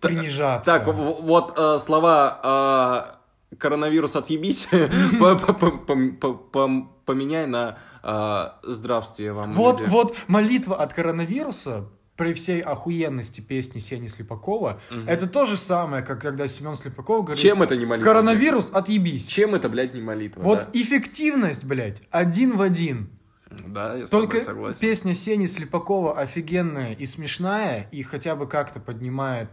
принижаться. 0.00 0.78
Так, 0.78 0.86
вот 0.86 1.58
э, 1.58 1.78
слова 1.78 3.18
э, 3.52 3.56
коронавирус 3.58 4.16
отъебись 4.16 4.66
по- 5.20 5.36
по- 5.36 5.52
по- 5.52 5.70
по- 6.08 6.32
по- 6.32 6.88
поменяй 7.04 7.46
на 7.46 7.76
э, 8.02 8.48
здравствие 8.62 9.34
вам. 9.34 9.52
Вот, 9.52 9.80
люди». 9.80 9.90
вот 9.90 10.14
молитва 10.26 10.76
от 10.76 10.94
коронавируса 10.94 11.84
при 12.22 12.34
всей 12.34 12.60
охуенности 12.60 13.40
песни 13.40 13.80
Сени 13.80 14.06
Слепакова, 14.06 14.80
Мгм. 14.92 15.08
это 15.08 15.26
то 15.26 15.44
же 15.44 15.56
самое, 15.56 16.04
как 16.04 16.20
когда 16.22 16.46
Семен 16.46 16.76
Слепаков 16.76 17.24
говорит, 17.24 17.42
Чем 17.42 17.64
это 17.64 17.74
не 17.76 17.84
молитва? 17.84 18.10
коронавирус, 18.12 18.70
отъебись. 18.72 19.26
Чем 19.26 19.56
это, 19.56 19.68
блядь, 19.68 19.92
не 19.92 20.00
молитва? 20.00 20.40
Вот 20.42 20.58
да? 20.60 20.68
эффективность, 20.72 21.64
блядь, 21.64 22.00
один 22.12 22.56
в 22.56 22.62
один. 22.62 23.10
Да, 23.50 23.96
я 23.96 24.06
Только 24.06 24.40
согласен. 24.40 24.78
песня 24.80 25.14
Сени 25.14 25.46
Слепакова 25.46 26.16
офигенная 26.20 26.92
и 26.92 27.06
смешная, 27.06 27.88
и 27.90 28.04
хотя 28.04 28.36
бы 28.36 28.46
как-то 28.46 28.78
поднимает 28.78 29.48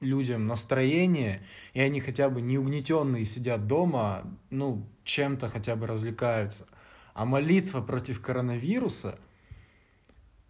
людям 0.00 0.46
настроение, 0.46 1.42
и 1.72 1.80
они 1.80 2.00
хотя 2.00 2.28
бы 2.28 2.42
не 2.42 2.58
угнетенные 2.58 3.24
сидят 3.24 3.66
дома, 3.66 4.24
ну, 4.50 4.86
чем-то 5.04 5.48
хотя 5.48 5.74
бы 5.74 5.86
развлекаются. 5.86 6.66
А 7.14 7.24
молитва 7.24 7.80
против 7.80 8.20
коронавируса– 8.20 9.18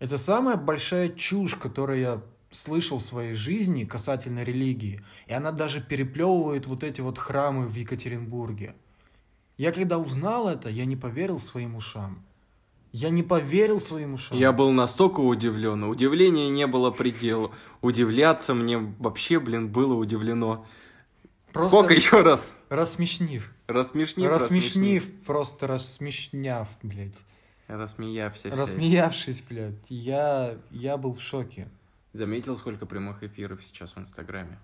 это 0.01 0.19
самая 0.19 0.57
большая 0.57 1.11
чушь, 1.11 1.55
которую 1.55 2.01
я 2.01 2.23
слышал 2.51 2.99
в 2.99 3.03
своей 3.03 3.35
жизни 3.35 3.85
касательно 3.85 4.43
религии. 4.43 5.05
И 5.27 5.33
она 5.33 5.53
даже 5.53 5.81
переплевывает 5.81 6.67
вот 6.67 6.83
эти 6.83 7.01
вот 7.01 7.19
храмы 7.19 7.69
в 7.69 7.75
Екатеринбурге. 7.77 8.75
Я 9.57 9.73
когда 9.73 9.99
узнал 9.99 10.49
это, 10.49 10.71
я 10.71 10.87
не 10.87 10.97
поверил 10.97 11.39
своим 11.39 11.77
ушам. 11.77 12.25
Я 12.93 13.11
не 13.11 13.23
поверил 13.23 13.79
своим 13.79 14.15
ушам. 14.15 14.37
Я 14.37 14.53
был 14.53 14.73
настолько 14.73 15.21
удивлен. 15.21 15.85
Удивления 15.85 16.49
не 16.49 16.67
было 16.67 16.91
предела. 16.91 17.53
Удивляться 17.83 18.55
мне 18.55 18.79
вообще, 18.79 19.39
блин, 19.39 19.69
было 19.69 19.95
удивлено. 19.95 20.67
Просто 21.53 21.71
Сколько 21.71 21.95
еще 21.95 22.23
раз? 22.23 22.57
Рассмешнив. 22.69 23.53
Рассмешнив, 23.69 24.29
рассмешнив, 24.29 25.09
просто 25.25 25.67
рассмешняв, 25.67 26.69
блядь. 26.83 27.15
Рассмеявся. 27.77 28.51
Рассмеявшись, 28.51 29.43
блядь. 29.49 29.75
Я, 29.89 30.57
я 30.71 30.97
был 30.97 31.15
в 31.15 31.21
шоке. 31.23 31.69
Заметил, 32.13 32.57
сколько 32.57 32.87
прямых 32.87 33.23
эфиров 33.23 33.63
сейчас 33.65 33.95
в 33.95 33.99
Инстаграме? 33.99 34.59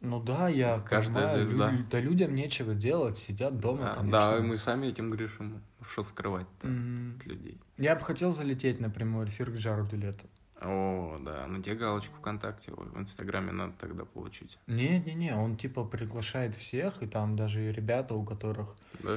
Ну 0.00 0.20
да, 0.20 0.48
я 0.48 0.80
Каждая 0.80 1.26
понимаю, 1.28 1.46
звезда. 1.46 1.70
лю- 1.70 1.86
да 1.88 2.00
людям 2.00 2.34
нечего 2.34 2.74
делать, 2.74 3.18
сидят 3.18 3.60
дома, 3.60 3.92
А, 3.92 3.94
конечно. 3.94 4.10
да, 4.18 4.38
и 4.38 4.40
мы 4.42 4.58
сами 4.58 4.88
этим 4.88 5.10
грешим. 5.10 5.62
Что 5.88 6.02
скрывать-то 6.02 6.66
М, 6.66 7.16
от 7.20 7.26
людей? 7.26 7.60
Я 7.78 7.94
бы 7.94 8.00
хотел 8.02 8.32
залететь 8.32 8.80
на 8.80 8.90
прямой 8.90 9.26
эфир 9.26 9.52
к 9.52 9.54
Джареду 9.54 9.96
Лето. 9.96 10.26
О, 10.60 11.16
да, 11.20 11.46
ну 11.48 11.62
тебе 11.62 11.74
галочку 11.76 12.16
ВКонтакте, 12.18 12.72
в 12.72 12.98
Инстаграме 12.98 13.52
надо 13.52 13.74
тогда 13.80 14.04
получить. 14.04 14.58
Не-не-не, 14.66 15.34
он 15.36 15.56
типа 15.56 15.84
приглашает 15.84 16.56
всех, 16.56 17.00
и 17.02 17.06
там 17.06 17.36
даже 17.36 17.70
ребята, 17.72 18.14
у 18.14 18.24
которых 18.24 18.74
Да? 19.04 19.16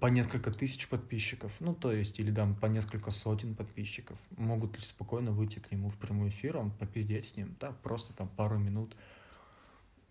По 0.00 0.06
несколько 0.06 0.50
тысяч 0.50 0.88
подписчиков, 0.88 1.52
ну 1.60 1.74
то 1.74 1.90
есть, 1.92 2.18
или 2.20 2.32
там 2.32 2.54
по 2.54 2.66
несколько 2.66 3.10
сотен 3.10 3.54
подписчиков, 3.54 4.18
могут 4.36 4.76
ли 4.76 4.84
спокойно 4.84 5.32
выйти 5.32 5.58
к 5.58 5.70
нему 5.72 5.88
в 5.88 5.96
прямой 5.96 6.28
эфир, 6.28 6.58
он 6.58 6.70
попиздеть 6.70 7.24
с 7.26 7.36
ним, 7.36 7.54
так, 7.54 7.76
просто 7.80 8.12
там 8.12 8.28
пару 8.28 8.58
минут. 8.58 8.94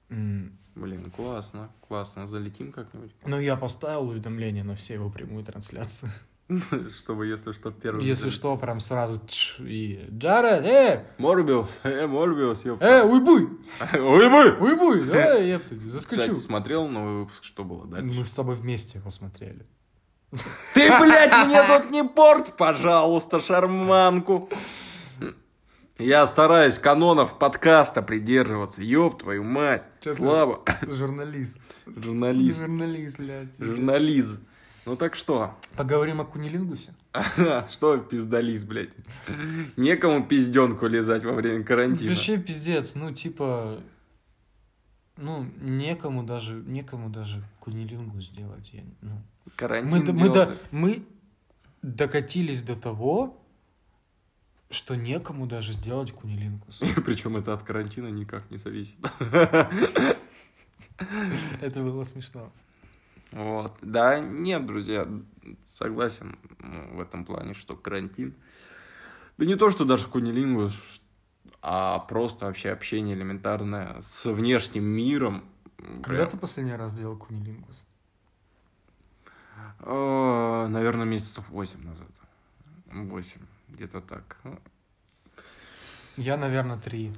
Блин, 0.10 1.12
классно, 1.16 1.70
классно. 1.88 2.26
Залетим 2.26 2.72
как-нибудь? 2.72 3.12
Ну, 3.26 3.40
я 3.40 3.56
поставил 3.56 4.10
уведомление 4.10 4.64
на 4.64 4.76
все 4.76 4.96
его 4.96 5.10
прямые 5.12 5.46
трансляции. 5.46 6.10
Чтобы, 6.98 7.28
если 7.28 7.52
что, 7.52 7.70
первым... 7.72 8.04
Если 8.04 8.32
что, 8.32 8.58
прям 8.58 8.80
сразу 8.80 9.22
и 9.60 10.04
Джаред, 10.10 10.66
э, 10.66 11.06
Морбиус, 11.20 11.82
э, 11.84 12.08
Морбиус, 12.08 12.66
ёпта. 12.66 12.86
э, 12.86 13.04
уйбуй, 13.04 13.50
Ой, 13.94 14.30
бой! 14.30 14.58
уйбуй, 14.58 15.08
э, 15.10 15.60
Кстати, 15.60 15.90
заскочу. 15.90 16.36
смотрел 16.38 16.88
новый 16.88 17.20
выпуск, 17.22 17.44
что 17.44 17.64
было 17.64 17.86
дальше? 17.86 18.08
Мы 18.08 18.26
с 18.26 18.34
тобой 18.34 18.56
вместе 18.56 18.98
его 18.98 19.12
смотрели. 19.12 19.66
Ты, 20.74 20.90
блядь, 21.00 21.48
мне 21.48 21.64
тут 21.64 21.92
не 21.92 22.04
порть, 22.04 22.56
пожалуйста, 22.56 23.40
шарманку. 23.40 24.50
Я 26.00 26.26
стараюсь 26.28 26.80
канонов 26.80 27.38
подкаста 27.38 28.02
придерживаться, 28.02 28.82
ёб 28.82 29.20
твою 29.22 29.44
мать. 29.44 29.84
Чё? 30.00 30.12
Слава. 30.14 30.64
Журналист. 30.82 31.60
Журналист. 31.86 32.60
Журналист, 32.60 33.18
блядь. 33.18 33.50
Журналист. 33.60 34.40
Ну 34.90 34.96
так 34.96 35.14
что? 35.14 35.54
Поговорим 35.78 36.20
о 36.20 36.26
кунилингусе. 36.26 36.96
Что 37.70 37.98
пиздалист, 38.00 38.66
блядь? 38.66 38.90
Некому 39.78 40.26
пизденку 40.26 40.88
лизать 40.88 41.24
во 41.24 41.34
время 41.34 41.64
карантина. 41.64 42.10
Вообще 42.10 42.40
пиздец, 42.40 42.96
ну 42.96 43.14
типа, 43.14 43.82
ну 45.16 45.46
некому 45.62 46.24
даже, 46.24 46.56
некому 46.56 47.10
даже 47.12 47.44
кунилингус 47.60 48.26
сделать. 48.32 48.68
Я, 48.74 48.82
ну. 49.02 49.22
Карантин 49.56 50.08
мы, 50.08 50.14
мы, 50.14 50.30
до- 50.34 50.58
мы 50.72 51.04
докатились 51.84 52.64
до 52.64 52.76
того, 52.76 53.38
что 54.72 54.96
некому 54.96 55.46
даже 55.46 55.74
сделать 55.74 56.12
кунилингус. 56.14 56.80
Причем 57.06 57.38
это 57.38 57.54
от 57.54 57.62
карантина 57.62 58.08
никак 58.08 58.50
не 58.50 58.58
зависит. 58.58 58.98
Это 61.62 61.84
было 61.84 62.04
смешно. 62.06 62.52
Вот. 63.32 63.78
Да, 63.82 64.20
нет, 64.20 64.66
друзья, 64.66 65.08
согласен 65.68 66.38
ну, 66.60 66.98
в 66.98 67.02
этом 67.02 67.26
плане, 67.26 67.54
что 67.54 67.76
карантин. 67.76 68.36
Да 69.38 69.46
не 69.46 69.56
то, 69.56 69.70
что 69.70 69.86
даже 69.86 70.08
кунилингус, 70.08 71.02
а 71.62 72.00
просто 72.00 72.46
вообще 72.46 72.72
общение 72.72 73.16
элементарное 73.16 74.02
с 74.02 74.26
внешним 74.26 74.84
миром. 74.84 75.44
Когда 76.04 76.26
ты 76.26 76.38
последний 76.38 76.76
раз 76.76 76.94
делал 76.94 77.18
кунилингус? 77.18 77.88
Э, 79.82 80.68
Наверное, 80.70 81.06
месяцев 81.06 81.48
8 81.50 81.84
назад. 81.86 82.08
8, 82.92 83.40
где-то 83.70 84.02
так. 84.02 84.38
Я, 86.18 86.38
наверное, 86.38 86.78
три. 86.78 87.14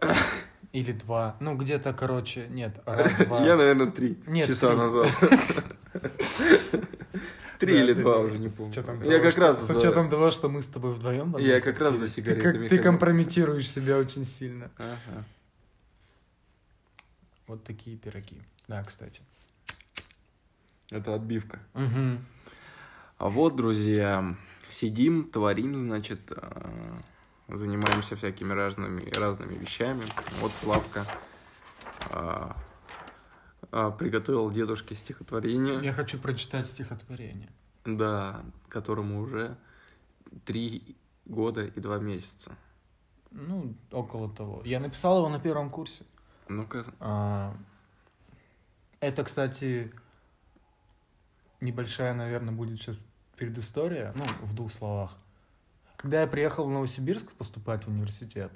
Или 0.72 0.92
два. 0.92 1.36
Ну, 1.40 1.56
где-то, 1.56 1.92
короче, 1.92 2.46
нет, 2.48 2.80
раз-два. 2.86 3.44
Я, 3.44 3.56
наверное, 3.56 3.90
3 3.90 4.18
Нет, 4.26 4.46
часа 4.46 4.68
три. 4.68 4.76
назад. 4.76 5.10
Три 7.58 7.78
или 7.78 7.92
два 7.92 8.16
уже 8.20 8.38
не 8.38 8.48
помню. 8.48 9.10
Я 9.10 9.18
как 9.20 9.36
раз 9.36 9.66
С 9.66 9.76
учетом 9.76 10.08
того, 10.08 10.30
что 10.30 10.48
мы 10.48 10.62
с 10.62 10.66
тобой 10.68 10.94
вдвоем. 10.94 11.36
Я 11.36 11.60
как 11.60 11.78
раз 11.78 11.96
за 11.96 12.08
сигаретами 12.08 12.68
Ты, 12.68 12.78
компрометируешь 12.78 13.70
себя 13.70 13.98
очень 13.98 14.24
сильно. 14.24 14.70
Вот 17.46 17.62
такие 17.64 17.98
пироги. 17.98 18.40
Да, 18.66 18.82
кстати. 18.82 19.20
Это 20.90 21.14
отбивка. 21.14 21.58
А 21.74 23.28
вот, 23.28 23.56
друзья, 23.56 24.36
сидим, 24.70 25.24
творим, 25.24 25.76
значит, 25.76 26.20
э, 26.30 27.00
занимаемся 27.52 28.16
всякими 28.16 28.52
разными, 28.52 29.10
разными 29.10 29.54
вещами. 29.54 30.02
Вот 30.40 30.54
Славка 30.54 31.04
э, 32.10 32.50
э, 33.72 33.92
приготовил 33.98 34.50
дедушке 34.50 34.94
стихотворение, 34.94 35.80
Я 35.82 35.92
хочу 35.92 36.18
прочитать 36.18 36.66
стихотворение. 36.66 37.50
да, 37.84 38.42
которому 38.68 39.20
уже 39.20 39.56
три 40.44 40.96
года 41.24 41.64
и 41.64 41.80
два 41.80 41.98
месяца. 41.98 42.52
Ну, 43.30 43.74
около 43.92 44.28
того. 44.30 44.62
Я 44.64 44.80
написал 44.80 45.18
его 45.18 45.28
на 45.28 45.38
первом 45.40 45.70
курсе. 45.70 46.04
Ну-ка, 46.48 46.84
А, 46.98 47.54
Это, 49.00 49.22
кстати, 49.24 49.92
небольшая, 51.60 52.12
наверное, 52.14 52.52
будет 52.52 52.78
сейчас 52.78 53.00
предыстория, 53.36 54.12
ну, 54.16 54.24
в 54.42 54.54
двух 54.54 54.72
словах. 54.72 55.16
Когда 56.00 56.22
я 56.22 56.26
приехал 56.26 56.64
в 56.64 56.70
Новосибирск 56.70 57.30
поступать 57.32 57.84
в 57.84 57.88
университет, 57.88 58.50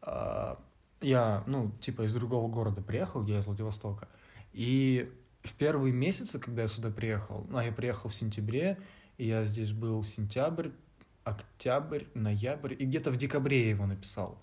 а, 0.00 0.58
я, 1.02 1.44
ну, 1.46 1.72
типа 1.82 2.06
из 2.06 2.14
другого 2.14 2.50
города 2.50 2.80
приехал, 2.80 3.22
я 3.26 3.40
из 3.40 3.46
Владивостока, 3.46 4.08
и 4.54 5.12
в 5.42 5.54
первые 5.56 5.92
месяцы, 5.92 6.38
когда 6.38 6.62
я 6.62 6.68
сюда 6.68 6.88
приехал, 6.88 7.46
ну, 7.50 7.58
а 7.58 7.64
я 7.64 7.70
приехал 7.70 8.08
в 8.08 8.14
сентябре, 8.14 8.78
и 9.18 9.26
я 9.26 9.44
здесь 9.44 9.72
был 9.72 10.02
сентябрь, 10.04 10.70
октябрь, 11.22 12.04
ноябрь, 12.14 12.72
и 12.72 12.86
где-то 12.86 13.10
в 13.10 13.18
декабре 13.18 13.64
я 13.64 13.70
его 13.70 13.84
написал. 13.84 14.42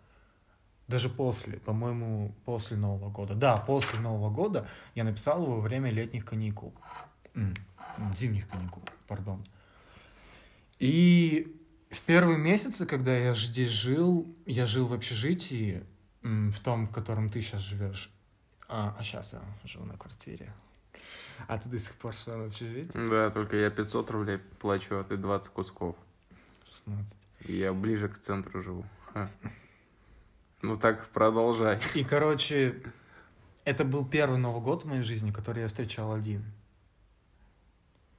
Даже 0.87 1.09
после, 1.09 1.57
по-моему, 1.57 2.35
после 2.45 2.77
Нового 2.77 3.09
года. 3.09 3.33
Да, 3.33 3.57
после 3.57 3.99
Нового 3.99 4.29
года 4.29 4.67
я 4.93 5.03
написал 5.03 5.41
его 5.41 5.55
во 5.55 5.61
время 5.61 5.89
летних 5.89 6.23
каникул. 6.23 6.75
Зимних 8.15 8.47
каникул, 8.47 8.83
пардон. 9.07 9.43
И 10.77 11.57
в 11.89 12.01
первые 12.01 12.37
месяцы, 12.37 12.85
когда 12.85 13.15
я 13.15 13.33
здесь 13.33 13.69
жил, 13.69 14.35
я 14.45 14.65
жил 14.65 14.87
в 14.87 14.93
общежитии, 14.93 15.83
в 16.21 16.59
том, 16.59 16.85
в 16.85 16.91
котором 16.91 17.29
ты 17.29 17.41
сейчас 17.41 17.61
живешь. 17.61 18.11
А, 18.67 18.97
сейчас 19.01 19.33
я 19.33 19.41
живу 19.63 19.85
на 19.85 19.97
квартире. 19.97 20.53
А 21.47 21.57
ты 21.57 21.69
до 21.69 21.79
сих 21.79 21.93
пор 21.95 22.13
в 22.13 22.17
своем 22.17 22.47
общежитии? 22.47 23.09
да, 23.09 23.29
только 23.29 23.55
я 23.55 23.69
500 23.69 24.11
рублей 24.11 24.39
плачу, 24.59 24.97
а 24.97 25.03
ты 25.03 25.15
20 25.15 25.53
кусков. 25.53 25.95
16. 26.69 27.17
И 27.45 27.57
я 27.57 27.71
ближе 27.73 28.09
к 28.09 28.17
центру 28.17 28.61
живу. 28.61 28.85
Ха. 29.13 29.29
Ну 30.61 30.75
так 30.75 31.07
продолжай. 31.09 31.79
И, 31.95 32.03
короче, 32.03 32.81
это 33.63 33.85
был 33.85 34.05
первый 34.05 34.39
Новый 34.39 34.61
год 34.61 34.83
в 34.83 34.87
моей 34.87 35.03
жизни, 35.03 35.31
который 35.31 35.61
я 35.61 35.67
встречал 35.67 36.11
один. 36.11 36.43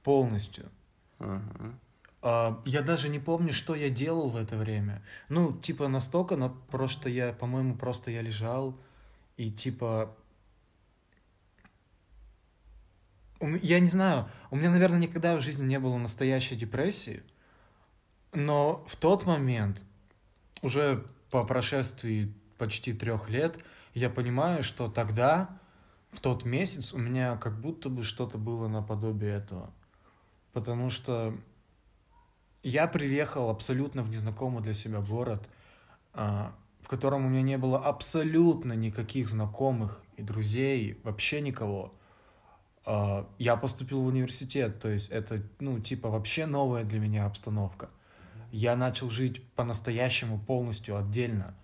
Полностью. 0.03 0.69
Ага. 1.19 1.75
А, 2.21 2.61
Я 2.65 2.81
даже 2.81 3.09
не 3.09 3.19
помню, 3.19 3.53
что 3.53 3.75
я 3.75 3.89
делал 3.89 4.29
в 4.29 4.35
это 4.35 4.57
время. 4.57 5.01
Ну, 5.29 5.53
типа, 5.53 5.87
настолько, 5.87 6.35
но 6.35 6.49
просто 6.69 7.09
я, 7.09 7.33
по-моему, 7.33 7.75
просто 7.75 8.11
я 8.11 8.21
лежал 8.21 8.77
и, 9.37 9.51
типа... 9.51 10.15
Я 13.61 13.79
не 13.79 13.87
знаю, 13.87 14.29
у 14.51 14.57
меня, 14.57 14.69
наверное, 14.69 14.99
никогда 14.99 15.37
в 15.37 15.41
жизни 15.41 15.65
не 15.65 15.79
было 15.79 15.97
настоящей 15.97 16.57
депрессии, 16.57 17.23
но 18.33 18.83
в 18.85 18.97
тот 18.97 19.25
момент, 19.25 19.81
уже 20.61 21.05
по 21.31 21.45
прошествии 21.45 22.33
почти 22.57 22.91
трех 22.91 23.29
лет, 23.29 23.57
я 23.93 24.09
понимаю, 24.09 24.61
что 24.61 24.89
тогда, 24.89 25.57
в 26.11 26.19
тот 26.19 26.43
месяц, 26.43 26.93
у 26.93 26.97
меня 26.97 27.37
как 27.37 27.61
будто 27.61 27.87
бы 27.87 28.03
что-то 28.03 28.37
было 28.37 28.67
наподобие 28.67 29.35
этого. 29.35 29.71
Потому 30.51 30.89
что 30.89 31.33
я 32.63 32.87
приехал 32.87 33.49
абсолютно 33.49 34.03
в 34.03 34.09
незнакомый 34.09 34.61
для 34.61 34.73
себя 34.73 34.99
город, 35.01 35.49
а, 36.13 36.53
в 36.81 36.87
котором 36.87 37.25
у 37.25 37.29
меня 37.29 37.41
не 37.41 37.57
было 37.57 37.79
абсолютно 37.79 38.73
никаких 38.73 39.29
знакомых 39.29 40.01
и 40.17 40.21
друзей, 40.21 40.99
вообще 41.03 41.41
никого. 41.41 41.93
А, 42.85 43.27
Я 43.37 43.55
поступил 43.55 44.01
в 44.01 44.07
университет, 44.07 44.79
то 44.79 44.89
есть 44.89 45.09
это, 45.11 45.43
ну, 45.59 45.79
типа, 45.79 46.09
вообще 46.09 46.45
новая 46.45 46.83
для 46.83 46.99
меня 46.99 47.25
обстановка. 47.25 47.89
Я 48.51 48.75
начал 48.75 49.09
жить 49.09 49.47
по-настоящему 49.53 50.39
полностью 50.39 50.97
отдельно. 50.97 51.55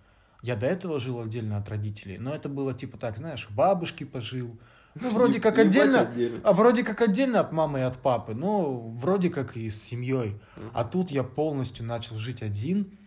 Я 0.42 0.54
до 0.54 0.66
этого 0.66 1.00
жил 1.00 1.20
отдельно 1.20 1.56
от 1.56 1.68
родителей, 1.68 2.18
но 2.18 2.32
это 2.32 2.48
было 2.48 2.72
типа 2.72 2.96
так, 2.96 3.16
знаешь, 3.16 3.48
у 3.50 3.54
бабушки 3.54 4.04
пожил. 4.04 4.58
Ну, 5.00 5.10
вроде 5.10 5.40
как 5.40 5.58
отдельно, 5.58 6.12
а 6.42 6.52
вроде 6.52 6.82
как 6.82 7.00
отдельно 7.00 7.40
от 7.40 7.52
мамы 7.52 7.80
и 7.80 7.82
от 7.82 7.98
папы, 7.98 8.34
но 8.34 8.80
вроде 8.80 9.30
как 9.30 9.56
и 9.56 9.68
с 9.70 9.82
семьей. 9.82 10.40
А 10.72 10.84
тут 10.84 11.10
я 11.10 11.22
полностью 11.22 11.84
начал 11.84 12.16
жить 12.16 12.42
один, 12.42 12.98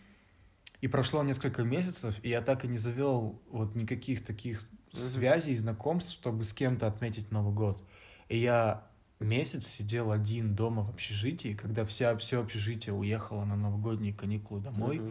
и 0.81 0.87
прошло 0.87 1.23
несколько 1.23 1.63
месяцев, 1.63 2.15
и 2.23 2.29
я 2.29 2.41
так 2.41 2.63
и 2.63 2.67
не 2.67 2.77
завел 2.77 3.41
вот 3.49 3.75
никаких 3.75 4.23
таких 4.25 4.61
связей, 4.93 5.55
знакомств, 5.55 6.13
чтобы 6.13 6.43
с 6.43 6.53
кем-то 6.53 6.87
отметить 6.87 7.31
Новый 7.31 7.53
год. 7.53 7.83
И 8.29 8.37
я 8.37 8.87
месяц 9.19 9.67
сидел 9.67 10.11
один 10.11 10.55
дома 10.55 10.83
в 10.83 10.89
общежитии, 10.89 11.53
когда 11.53 11.85
вся, 11.85 12.15
все 12.17 12.41
общежитие 12.41 12.93
уехало 12.93 13.43
на 13.45 13.55
новогодние 13.55 14.13
каникулы 14.13 14.61
домой. 14.61 15.01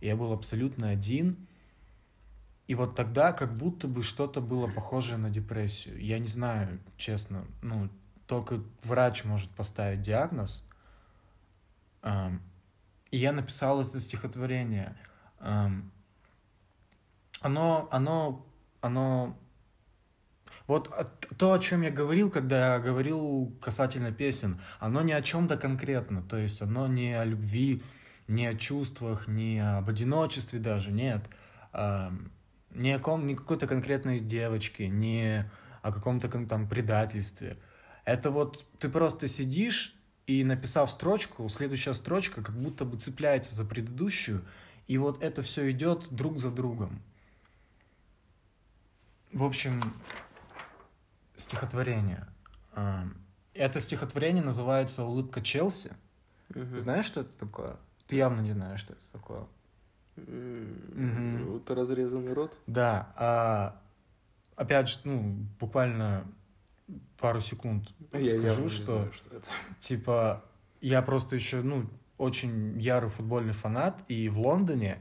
И 0.00 0.06
я 0.06 0.16
был 0.16 0.32
абсолютно 0.32 0.88
один. 0.88 1.46
И 2.70 2.74
вот 2.76 2.94
тогда 2.94 3.32
как 3.32 3.52
будто 3.54 3.88
бы 3.88 4.04
что-то 4.04 4.40
было 4.40 4.68
похожее 4.68 5.18
на 5.18 5.28
депрессию. 5.28 6.00
Я 6.00 6.20
не 6.20 6.28
знаю, 6.28 6.78
честно. 6.96 7.44
Ну, 7.62 7.90
только 8.28 8.60
врач 8.84 9.24
может 9.24 9.50
поставить 9.50 10.02
диагноз. 10.02 10.64
И 12.04 13.16
я 13.18 13.32
написал 13.32 13.80
это 13.80 13.98
стихотворение. 13.98 14.96
Оно, 17.40 17.88
оно, 17.90 18.46
оно... 18.80 19.36
Вот 20.68 20.86
от- 20.92 21.26
то, 21.36 21.52
о 21.52 21.58
чем 21.58 21.82
я 21.82 21.90
говорил, 21.90 22.30
когда 22.30 22.74
я 22.74 22.78
говорил 22.78 23.52
касательно 23.60 24.12
песен, 24.12 24.60
оно 24.78 25.02
не 25.02 25.12
о 25.12 25.22
чем-то 25.22 25.56
конкретно. 25.56 26.22
То 26.22 26.36
есть 26.36 26.62
оно 26.62 26.86
не 26.86 27.14
о 27.14 27.24
любви, 27.24 27.82
не 28.28 28.46
о 28.46 28.54
чувствах, 28.54 29.26
не 29.26 29.58
об 29.58 29.88
одиночестве 29.88 30.60
даже, 30.60 30.92
нет. 30.92 31.28
Ни 32.70 32.90
о 32.90 32.98
ком, 32.98 33.26
ни 33.26 33.34
какой-то 33.34 33.66
конкретной 33.66 34.20
девочке, 34.20 34.88
не 34.88 35.50
о 35.82 35.92
каком-то 35.92 36.28
там 36.46 36.68
предательстве. 36.68 37.58
Это 38.04 38.30
вот 38.30 38.64
ты 38.78 38.88
просто 38.88 39.28
сидишь 39.28 39.96
и 40.26 40.44
написав 40.44 40.90
строчку, 40.90 41.48
следующая 41.48 41.94
строчка 41.94 42.42
как 42.42 42.54
будто 42.54 42.84
бы 42.84 42.98
цепляется 42.98 43.56
за 43.56 43.64
предыдущую, 43.64 44.44
и 44.86 44.98
вот 44.98 45.22
это 45.22 45.42
все 45.42 45.70
идет 45.70 46.08
друг 46.10 46.40
за 46.40 46.50
другом. 46.50 47.02
В 49.32 49.44
общем, 49.44 49.80
стихотворение. 51.36 52.26
Ам, 52.74 53.14
Это 53.54 53.80
стихотворение 53.80 54.42
называется 54.42 55.04
«Улыбка 55.04 55.40
Челси». 55.42 55.92
Мгм. 56.50 56.78
Знаешь, 56.78 57.04
что 57.04 57.20
это 57.20 57.32
такое? 57.32 57.76
Ты 58.06 58.16
явно 58.16 58.40
не 58.40 58.52
знаешь, 58.52 58.80
что 58.80 58.94
это 58.94 59.06
такое. 59.12 59.46
Мгм. 60.26 61.46
Вот 61.52 61.70
разрезанный 61.70 62.32
рот. 62.32 62.56
Да, 62.66 63.12
а, 63.16 63.80
опять 64.56 64.88
же, 64.88 64.98
ну, 65.04 65.36
буквально 65.58 66.26
пару 67.18 67.40
секунд 67.40 67.88
Я 68.12 68.38
скажу, 68.38 68.62
не 68.64 68.68
что, 68.68 68.84
знаю, 68.84 69.12
что 69.12 69.36
это. 69.36 69.48
типа, 69.80 70.44
я 70.80 71.02
просто 71.02 71.36
еще, 71.36 71.62
ну, 71.62 71.86
очень 72.18 72.78
ярый 72.78 73.10
футбольный 73.10 73.52
фанат, 73.52 74.02
и 74.08 74.28
в 74.28 74.38
Лондоне, 74.38 74.98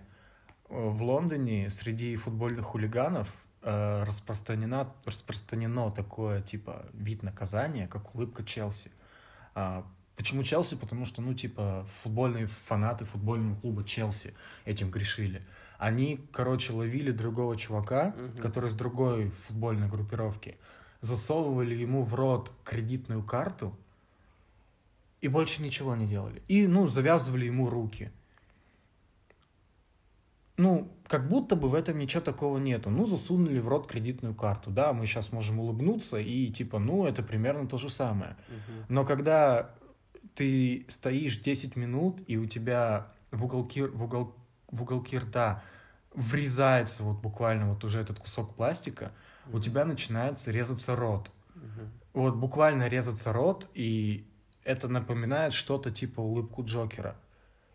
э, 0.69 0.73
в 0.89 1.03
Лондоне 1.03 1.69
среди 1.69 2.15
футбольных 2.15 2.65
хулиганов 2.65 3.45
э, 3.61 4.03
распространено, 4.03 4.93
распространено 5.05 5.91
такое, 5.91 6.41
типа, 6.41 6.85
вид 6.93 7.23
наказания, 7.23 7.87
как 7.87 8.15
улыбка 8.15 8.43
Челси. 8.43 8.91
А, 9.55 9.85
Почему 10.19 10.43
Челси? 10.43 10.75
Потому 10.75 11.05
что, 11.05 11.21
ну, 11.21 11.33
типа, 11.33 11.87
футбольные 12.03 12.45
фанаты 12.45 13.05
футбольного 13.05 13.55
клуба 13.55 13.85
Челси 13.85 14.33
этим 14.65 14.91
грешили. 14.91 15.41
Они, 15.77 16.19
короче, 16.33 16.73
ловили 16.73 17.11
другого 17.11 17.55
чувака, 17.55 18.13
Мгм. 18.17 18.41
который 18.41 18.69
с 18.69 18.73
другой 18.73 19.29
футбольной 19.29 19.87
группировки, 19.87 20.57
засовывали 20.99 21.73
ему 21.73 22.03
в 22.03 22.15
рот 22.15 22.51
кредитную 22.65 23.23
карту 23.23 23.73
и 25.21 25.29
больше 25.29 25.61
ничего 25.61 25.95
не 25.95 26.05
делали. 26.05 26.43
И, 26.49 26.67
ну, 26.67 26.89
завязывали 26.89 27.45
ему 27.45 27.69
руки. 27.69 28.11
Ну, 30.57 30.91
как 31.07 31.29
будто 31.29 31.55
бы 31.55 31.69
в 31.69 31.75
этом 31.75 31.97
ничего 31.97 32.19
такого 32.21 32.57
нету. 32.57 32.89
Ну, 32.89 33.05
засунули 33.05 33.59
в 33.59 33.69
рот 33.69 33.87
кредитную 33.87 34.35
карту. 34.35 34.69
Да, 34.69 34.91
мы 34.91 35.05
сейчас 35.05 35.31
можем 35.31 35.59
улыбнуться 35.61 36.19
и, 36.19 36.51
типа, 36.51 36.77
ну, 36.77 37.05
это 37.05 37.23
примерно 37.23 37.69
то 37.69 37.77
же 37.77 37.89
самое. 37.89 38.35
Мгм. 38.49 38.85
Но 38.89 39.05
когда 39.05 39.73
ты 40.35 40.85
стоишь 40.87 41.37
10 41.39 41.75
минут, 41.75 42.21
и 42.27 42.37
у 42.37 42.45
тебя 42.45 43.11
в 43.31 43.45
уголке, 43.45 43.87
в 43.87 44.03
угол, 44.03 44.35
в 44.69 44.81
уголке 44.81 45.19
рта 45.19 45.63
врезается 46.13 47.03
вот 47.03 47.21
буквально 47.21 47.69
вот 47.69 47.83
уже 47.83 47.99
этот 47.99 48.19
кусок 48.19 48.55
пластика, 48.55 49.11
у 49.51 49.59
тебя 49.59 49.85
начинается 49.85 50.51
резаться 50.51 50.95
рот. 50.95 51.31
Мгм. 51.55 51.91
Вот 52.13 52.35
буквально 52.35 52.87
резаться 52.87 53.33
рот, 53.33 53.69
и 53.73 54.27
это 54.63 54.87
напоминает 54.87 55.53
что-то 55.53 55.91
типа 55.91 56.21
улыбку 56.21 56.63
Джокера. 56.63 57.15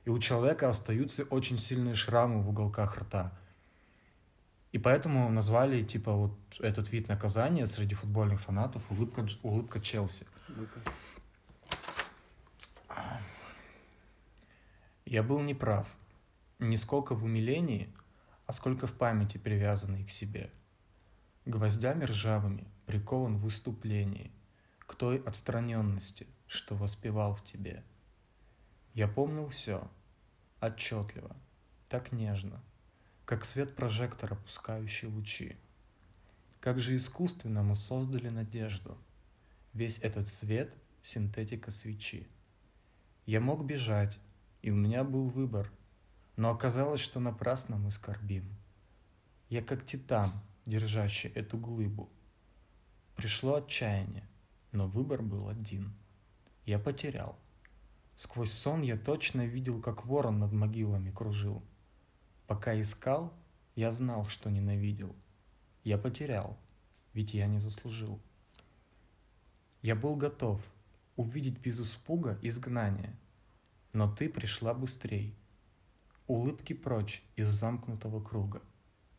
И 0.04 0.10
у 0.10 0.18
человека 0.18 0.68
остаются 0.68 1.24
очень 1.24 1.58
сильные 1.58 1.94
шрамы 1.94 2.42
в 2.42 2.48
уголках 2.48 2.98
рта. 2.98 3.32
И 4.72 4.78
поэтому 4.78 5.30
назвали 5.30 5.82
типа 5.84 6.12
вот 6.12 6.38
этот 6.58 6.90
вид 6.92 7.08
наказания 7.08 7.66
среди 7.66 7.94
футбольных 7.94 8.40
фанатов 8.40 8.82
улыбка, 8.90 9.26
улыбка 9.42 9.80
Челси. 9.80 10.26
Ну-ка. 10.48 10.80
Я 15.06 15.22
был 15.22 15.40
неправ. 15.40 15.86
Не 16.58 16.76
сколько 16.78 17.14
в 17.14 17.24
умилении, 17.24 17.92
а 18.46 18.52
сколько 18.52 18.86
в 18.86 18.94
памяти, 18.94 19.36
привязанной 19.36 20.04
к 20.04 20.10
себе. 20.10 20.50
Гвоздями 21.44 22.04
ржавыми 22.04 22.66
прикован 22.86 23.36
в 23.36 23.42
выступлении 23.42 24.30
к 24.78 24.94
той 24.94 25.18
отстраненности, 25.22 26.26
что 26.46 26.74
воспевал 26.74 27.34
в 27.34 27.44
тебе. 27.44 27.82
Я 28.94 29.08
помнил 29.08 29.48
все, 29.48 29.90
отчетливо, 30.60 31.36
так 31.88 32.12
нежно, 32.12 32.62
как 33.26 33.44
свет 33.44 33.76
прожектора, 33.76 34.36
пускающий 34.36 35.08
лучи. 35.08 35.56
Как 36.60 36.80
же 36.80 36.96
искусственно 36.96 37.62
мы 37.62 37.76
создали 37.76 38.30
надежду. 38.30 38.96
Весь 39.74 39.98
этот 39.98 40.28
свет— 40.28 40.74
синтетика 41.02 41.70
свечи. 41.70 42.26
Я 43.26 43.40
мог 43.40 43.64
бежать, 43.64 44.18
и 44.64 44.70
у 44.70 44.74
меня 44.74 45.04
был 45.04 45.26
выбор, 45.26 45.70
но 46.36 46.48
оказалось, 46.48 47.02
что 47.02 47.20
напрасно 47.20 47.76
мы 47.76 47.90
скорбим. 47.90 48.48
Я 49.50 49.62
как 49.62 49.84
титан, 49.84 50.32
держащий 50.64 51.28
эту 51.28 51.58
глыбу. 51.58 52.08
Пришло 53.14 53.56
отчаяние, 53.56 54.26
но 54.72 54.86
выбор 54.86 55.20
был 55.20 55.50
один. 55.50 55.92
Я 56.64 56.78
потерял. 56.78 57.36
Сквозь 58.16 58.52
сон 58.52 58.80
я 58.80 58.96
точно 58.96 59.44
видел, 59.44 59.82
как 59.82 60.06
ворон 60.06 60.38
над 60.38 60.52
могилами 60.52 61.10
кружил. 61.10 61.62
Пока 62.46 62.80
искал, 62.80 63.34
я 63.74 63.90
знал, 63.90 64.24
что 64.24 64.48
ненавидел. 64.48 65.14
Я 65.82 65.98
потерял, 65.98 66.56
ведь 67.12 67.34
я 67.34 67.48
не 67.48 67.58
заслужил. 67.58 68.18
Я 69.82 69.94
был 69.94 70.16
готов 70.16 70.62
увидеть 71.16 71.58
без 71.58 71.78
испуга 71.82 72.38
изгнание, 72.40 73.14
но 73.94 74.12
ты 74.12 74.28
пришла 74.28 74.74
быстрей. 74.74 75.34
Улыбки 76.26 76.72
прочь 76.72 77.22
из 77.36 77.48
замкнутого 77.48 78.22
круга. 78.22 78.60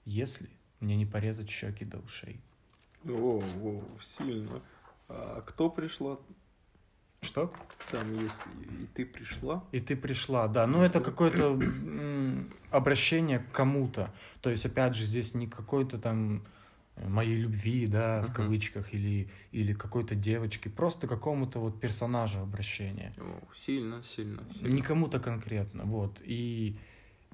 если 0.04 0.50
мне 0.80 0.96
не 0.96 1.06
порезать 1.06 1.50
щеки 1.50 1.84
до 1.84 1.98
ушей. 1.98 2.40
О, 3.06 3.42
о, 3.42 3.84
сильно. 4.02 4.62
А 5.08 5.42
кто 5.42 5.70
пришла? 5.70 6.20
Что? 7.22 7.52
Там 7.92 8.14
есть 8.14 8.40
и 8.80 8.86
ты 8.94 9.06
пришла. 9.06 9.64
И 9.72 9.80
ты 9.80 9.96
пришла, 9.96 10.48
да. 10.48 10.68
Ну, 10.68 10.84
это 10.84 11.00
какое-то 11.02 11.60
обращение 12.70 13.40
к 13.40 13.52
кому-то. 13.52 14.14
То 14.42 14.52
есть, 14.52 14.66
опять 14.66 14.96
же, 14.96 15.06
здесь 15.06 15.34
не 15.34 15.48
какой-то 15.48 15.98
там 15.98 16.46
моей 16.98 17.36
любви, 17.36 17.88
да, 17.88 18.22
в 18.22 18.34
кавычках, 18.34 18.94
или, 18.94 19.28
или 19.52 19.74
какой-то 19.74 20.16
девочки, 20.16 20.70
просто 20.70 21.08
какому-то 21.08 21.60
вот 21.60 21.80
персонажу 21.80 22.40
обращение. 22.40 23.12
О, 23.18 23.42
сильно, 23.54 24.02
сильно, 24.04 24.42
сильно. 24.54 24.74
Не 24.74 24.82
кому-то 24.82 25.20
конкретно, 25.20 25.84
вот. 25.84 26.22
И, 26.24 26.76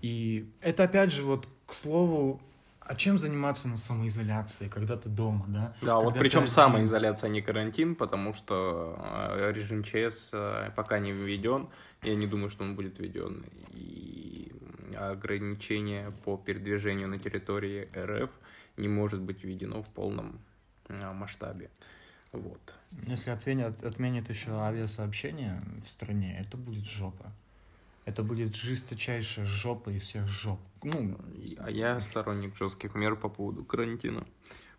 и 0.02 0.52
это 0.62 0.84
опять 0.84 1.12
же 1.12 1.24
вот, 1.24 1.48
к 1.68 1.74
слову, 1.74 2.42
а 2.80 2.96
чем 2.96 3.18
заниматься 3.18 3.70
на 3.70 3.78
самоизоляции, 3.78 4.68
когда 4.68 4.98
ты 4.98 5.08
дома, 5.08 5.46
да? 5.48 5.74
Да, 5.82 5.96
когда 5.96 6.00
вот 6.00 6.18
причем 6.18 6.48
самоизоляция, 6.48 7.30
а 7.30 7.32
не 7.32 7.42
карантин, 7.42 7.96
потому 7.96 8.34
что 8.34 8.98
э, 9.00 9.52
режим 9.54 9.84
ЧС 9.84 10.32
э, 10.34 10.72
пока 10.76 11.00
не 11.00 11.12
введен. 11.12 11.70
Я 12.02 12.16
не 12.16 12.26
думаю, 12.26 12.50
что 12.50 12.64
он 12.64 12.76
будет 12.76 13.00
введен. 13.00 13.46
И 13.70 14.52
ограничения 14.98 16.12
по 16.26 16.38
передвижению 16.38 17.08
на 17.08 17.18
территории 17.18 17.88
РФ 17.96 18.30
не 18.82 18.88
может 18.88 19.22
быть 19.22 19.44
введено 19.44 19.82
в 19.82 19.90
полном 19.90 20.42
э, 20.90 21.12
масштабе. 21.14 21.70
Вот. 22.32 22.74
Если 23.08 23.30
отменят, 23.30 23.84
отменят 23.84 24.30
еще 24.30 24.52
авиасообщение 24.52 25.62
в 25.86 25.90
стране, 25.90 26.38
это 26.40 26.58
будет 26.58 26.86
жопа. 26.86 27.32
Это 28.06 28.24
будет 28.24 28.56
жесточайшая 28.56 29.46
жопа 29.46 29.92
из 29.92 30.04
всех 30.04 30.28
жоп. 30.28 30.60
Ну, 30.84 31.18
а 31.60 31.70
я 31.70 32.00
сторонник 32.00 32.58
жестких 32.58 32.96
мер 32.96 33.16
по 33.16 33.30
поводу 33.30 33.64
карантина. 33.64 34.26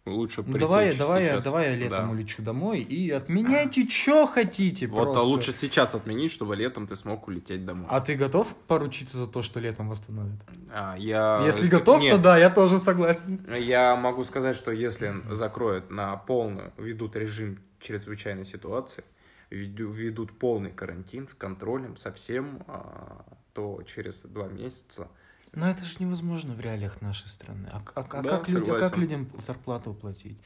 Лучше 0.05 0.43
ну, 0.45 0.59
давай, 0.59 0.97
давай, 0.97 1.27
сейчас. 1.27 1.45
давай 1.45 1.71
я 1.71 1.77
летом 1.77 2.07
да. 2.07 2.11
улечу 2.11 2.43
домой 2.43 2.81
и 2.81 3.09
отменяйте, 3.11 3.89
что 3.89 4.27
хотите. 4.27 4.89
Вот, 4.89 5.01
а 5.01 5.05
просто. 5.05 5.21
а 5.21 5.23
лучше 5.23 5.53
сейчас 5.53 5.95
отменить, 5.95 6.33
чтобы 6.33 6.57
летом 6.57 6.89
ты 6.89 6.97
смог 6.97 7.29
улететь 7.29 7.65
домой. 7.65 7.87
А 7.89 8.01
ты 8.01 8.17
готов 8.17 8.53
поручиться 8.67 9.17
за 9.17 9.29
то, 9.29 9.43
что 9.43 9.61
летом 9.61 9.89
восстановят? 9.89 10.41
А, 10.73 10.97
я... 10.99 11.41
Если 11.45 11.69
готов, 11.69 12.03
Нет. 12.03 12.17
то 12.17 12.23
да, 12.23 12.37
я 12.37 12.51
тоже 12.51 12.79
согласен. 12.79 13.47
Я 13.57 13.95
могу 13.95 14.25
сказать, 14.25 14.57
что 14.57 14.73
если 14.73 15.15
закроют 15.31 15.93
на 15.93 16.17
полную, 16.17 16.73
ведут 16.79 17.15
режим 17.15 17.61
чрезвычайной 17.79 18.45
ситуации, 18.45 19.05
ведут 19.51 20.37
полный 20.37 20.73
карантин 20.73 21.29
с 21.29 21.35
контролем, 21.35 21.97
со 21.97 22.11
всем, 22.11 22.65
а, 22.67 23.25
то 23.53 23.81
через 23.85 24.17
два 24.23 24.49
месяца... 24.49 25.09
Но 25.55 25.69
это 25.69 25.85
же 25.85 25.97
невозможно 25.99 26.55
в 26.55 26.61
реалиях 26.61 27.03
нашей 27.03 27.29
страны. 27.29 27.69
А, 27.73 27.83
а, 27.95 28.01
а, 28.01 28.23
да, 28.23 28.29
как, 28.39 28.49
люди, 28.49 28.71
а 28.71 28.79
как 28.79 28.97
людям 28.97 29.29
зарплату 29.39 29.93
платить? 29.93 30.39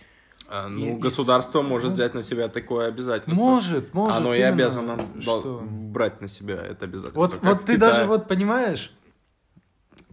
А, 0.49 0.69
ну, 0.69 0.85
и, 0.85 0.93
государство 0.95 1.61
и... 1.61 1.63
может 1.63 1.89
ну, 1.89 1.93
взять 1.93 2.15
на 2.15 2.23
себя 2.23 2.49
такое 2.49 2.89
обязательство. 2.89 3.41
Может, 3.41 3.95
может. 3.95 4.17
Оно 4.17 4.35
и 4.35 4.41
обязано 4.41 4.99
что? 5.21 5.65
брать 5.65 6.21
на 6.21 6.29
себя 6.29 6.57
это 6.57 6.87
обязательство. 6.87 7.21
Вот, 7.21 7.43
вот 7.43 7.65
ты 7.65 7.79
даже 7.79 8.05
вот 8.05 8.27
понимаешь, 8.29 8.93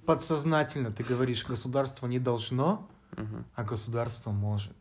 подсознательно 0.06 0.92
ты 0.92 1.04
говоришь, 1.04 1.46
государство 1.46 2.08
не 2.08 2.20
должно, 2.20 2.88
угу. 3.18 3.44
а 3.56 3.64
государство 3.64 4.32
может. 4.32 4.76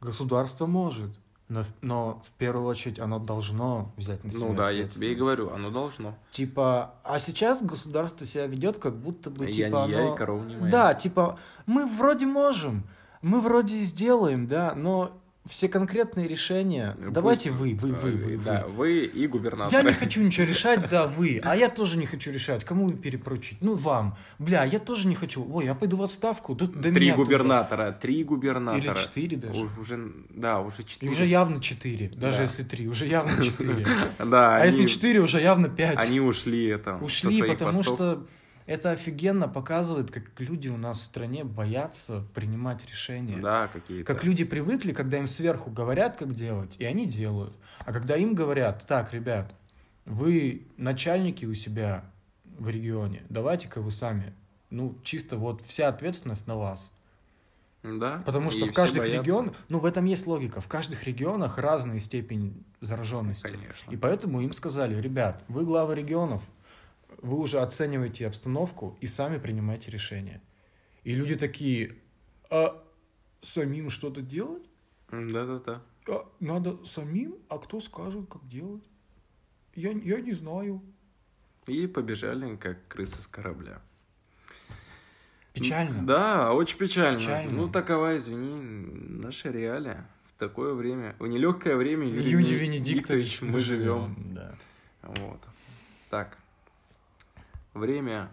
Государство 0.00 0.66
может. 0.66 1.10
Но, 1.48 1.62
но 1.80 2.22
в 2.24 2.32
первую 2.32 2.66
очередь 2.66 2.98
оно 2.98 3.20
должно 3.20 3.92
взять 3.96 4.24
на 4.24 4.32
себя 4.32 4.48
Ну 4.48 4.54
да, 4.54 4.70
я 4.70 4.88
тебе 4.88 5.12
и 5.12 5.14
говорю, 5.14 5.52
оно 5.52 5.70
должно. 5.70 6.16
Типа, 6.32 6.94
а 7.04 7.20
сейчас 7.20 7.62
государство 7.62 8.26
себя 8.26 8.46
ведет, 8.46 8.78
как 8.78 8.96
будто 8.96 9.30
бы, 9.30 9.46
я 9.46 9.52
типа, 9.52 9.86
не 9.86 9.94
оно... 9.94 10.08
я, 10.08 10.14
и 10.14 10.16
корова 10.16 10.44
не 10.44 10.56
моя. 10.56 10.72
Да, 10.72 10.94
типа, 10.94 11.38
мы 11.66 11.86
вроде 11.86 12.26
можем, 12.26 12.82
мы 13.22 13.40
вроде 13.40 13.78
сделаем, 13.78 14.48
да, 14.48 14.74
но 14.74 15.12
все 15.48 15.68
конкретные 15.68 16.28
решения. 16.28 16.94
Пусть... 16.96 17.12
Давайте 17.12 17.50
вы, 17.50 17.74
вы, 17.74 17.92
вы, 17.92 18.12
вы, 18.12 18.36
да, 18.38 18.64
вы. 18.66 18.72
вы 18.72 19.04
и 19.04 19.26
губернатор. 19.26 19.72
Я 19.72 19.82
не 19.82 19.92
хочу 19.92 20.22
ничего 20.22 20.46
решать, 20.46 20.88
да, 20.88 21.06
вы. 21.06 21.40
А 21.44 21.56
я 21.56 21.68
тоже 21.68 21.98
не 21.98 22.06
хочу 22.06 22.30
решать. 22.30 22.64
Кому 22.64 22.90
перепрочить? 22.92 23.58
Ну, 23.60 23.74
вам. 23.74 24.16
Бля, 24.38 24.64
я 24.64 24.78
тоже 24.78 25.08
не 25.08 25.14
хочу. 25.14 25.46
Ой, 25.50 25.64
я 25.64 25.74
пойду 25.74 25.96
в 25.96 26.02
отставку. 26.02 26.54
Тут 26.54 26.80
до 26.80 26.92
три 26.92 27.12
губернатора, 27.12 27.86
туда. 27.86 27.98
три 27.98 28.24
губернатора. 28.24 28.94
Или 28.94 29.02
четыре 29.02 29.36
даже. 29.36 29.68
Уже, 29.80 30.12
да, 30.30 30.60
уже 30.60 30.82
четыре. 30.84 31.12
Уже 31.12 31.26
явно 31.26 31.60
четыре, 31.60 32.08
даже 32.08 32.38
да. 32.38 32.42
если 32.42 32.62
три. 32.62 32.88
Уже 32.88 33.06
явно 33.06 33.42
четыре. 33.42 33.86
Да. 34.18 34.56
А 34.56 34.66
если 34.66 34.86
четыре, 34.86 35.20
уже 35.20 35.40
явно 35.40 35.68
пять. 35.68 36.02
Они 36.02 36.20
ушли 36.20 36.66
это. 36.66 36.96
Ушли, 36.96 37.42
потому 37.42 37.82
что 37.82 38.26
это 38.66 38.90
офигенно 38.90 39.48
показывает, 39.48 40.10
как 40.10 40.24
люди 40.38 40.68
у 40.68 40.76
нас 40.76 40.98
в 40.98 41.02
стране 41.02 41.44
боятся 41.44 42.24
принимать 42.34 42.84
решения. 42.86 43.38
Да, 43.38 43.68
какие-то. 43.68 44.12
Как 44.12 44.24
люди 44.24 44.44
привыкли, 44.44 44.92
когда 44.92 45.18
им 45.18 45.26
сверху 45.26 45.70
говорят, 45.70 46.16
как 46.16 46.34
делать, 46.34 46.76
и 46.78 46.84
они 46.84 47.06
делают. 47.06 47.56
А 47.84 47.92
когда 47.92 48.16
им 48.16 48.34
говорят, 48.34 48.84
так, 48.86 49.12
ребят, 49.12 49.54
вы 50.04 50.66
начальники 50.76 51.44
у 51.44 51.54
себя 51.54 52.04
в 52.58 52.68
регионе, 52.68 53.22
давайте-ка 53.28 53.80
вы 53.80 53.90
сами. 53.90 54.34
Ну, 54.70 54.98
чисто 55.04 55.36
вот 55.36 55.62
вся 55.64 55.88
ответственность 55.88 56.48
на 56.48 56.56
вас. 56.56 56.92
Да. 57.84 58.20
Потому 58.26 58.50
что 58.50 58.66
в 58.66 58.72
каждых 58.72 59.04
регионах, 59.04 59.54
ну 59.68 59.78
в 59.78 59.84
этом 59.84 60.06
есть 60.06 60.26
логика, 60.26 60.60
в 60.60 60.66
каждых 60.66 61.04
регионах 61.04 61.56
разная 61.58 62.00
степень 62.00 62.64
зараженности. 62.80 63.46
Конечно. 63.46 63.92
И 63.92 63.96
поэтому 63.96 64.40
им 64.40 64.52
сказали, 64.52 65.00
ребят, 65.00 65.44
вы 65.46 65.64
главы 65.64 65.94
регионов, 65.94 66.42
вы 67.22 67.38
уже 67.38 67.60
оцениваете 67.60 68.26
обстановку 68.26 68.96
и 69.00 69.06
сами 69.06 69.38
принимаете 69.38 69.90
решение. 69.90 70.40
И 71.04 71.14
люди 71.14 71.36
такие, 71.36 71.96
а 72.50 72.82
самим 73.42 73.90
что-то 73.90 74.22
делать? 74.22 74.64
Да-да-да. 75.10 75.82
А, 76.08 76.28
надо 76.40 76.84
самим? 76.84 77.36
А 77.48 77.58
кто 77.58 77.80
скажет, 77.80 78.28
как 78.28 78.46
делать? 78.48 78.82
Я, 79.74 79.90
я 79.90 80.20
не 80.20 80.32
знаю. 80.32 80.82
И 81.66 81.86
побежали, 81.86 82.56
как 82.56 82.86
крысы 82.88 83.20
с 83.22 83.26
корабля. 83.26 83.80
Печально. 85.52 86.06
Да, 86.06 86.52
очень 86.52 86.76
печально. 86.76 87.18
печально. 87.18 87.52
Ну, 87.52 87.68
такова, 87.68 88.16
извини, 88.16 89.22
наша 89.22 89.50
реалия. 89.50 90.06
В 90.34 90.38
такое 90.38 90.74
время, 90.74 91.16
в 91.18 91.26
нелегкое 91.26 91.76
время, 91.76 92.06
Юрий, 92.06 92.30
Юрий 92.30 92.56
Венедиктович, 92.56 93.40
мы 93.40 93.60
живем. 93.60 94.16
Да. 94.34 94.54
Вот. 95.02 95.40
Так. 96.10 96.36
Время 97.76 98.30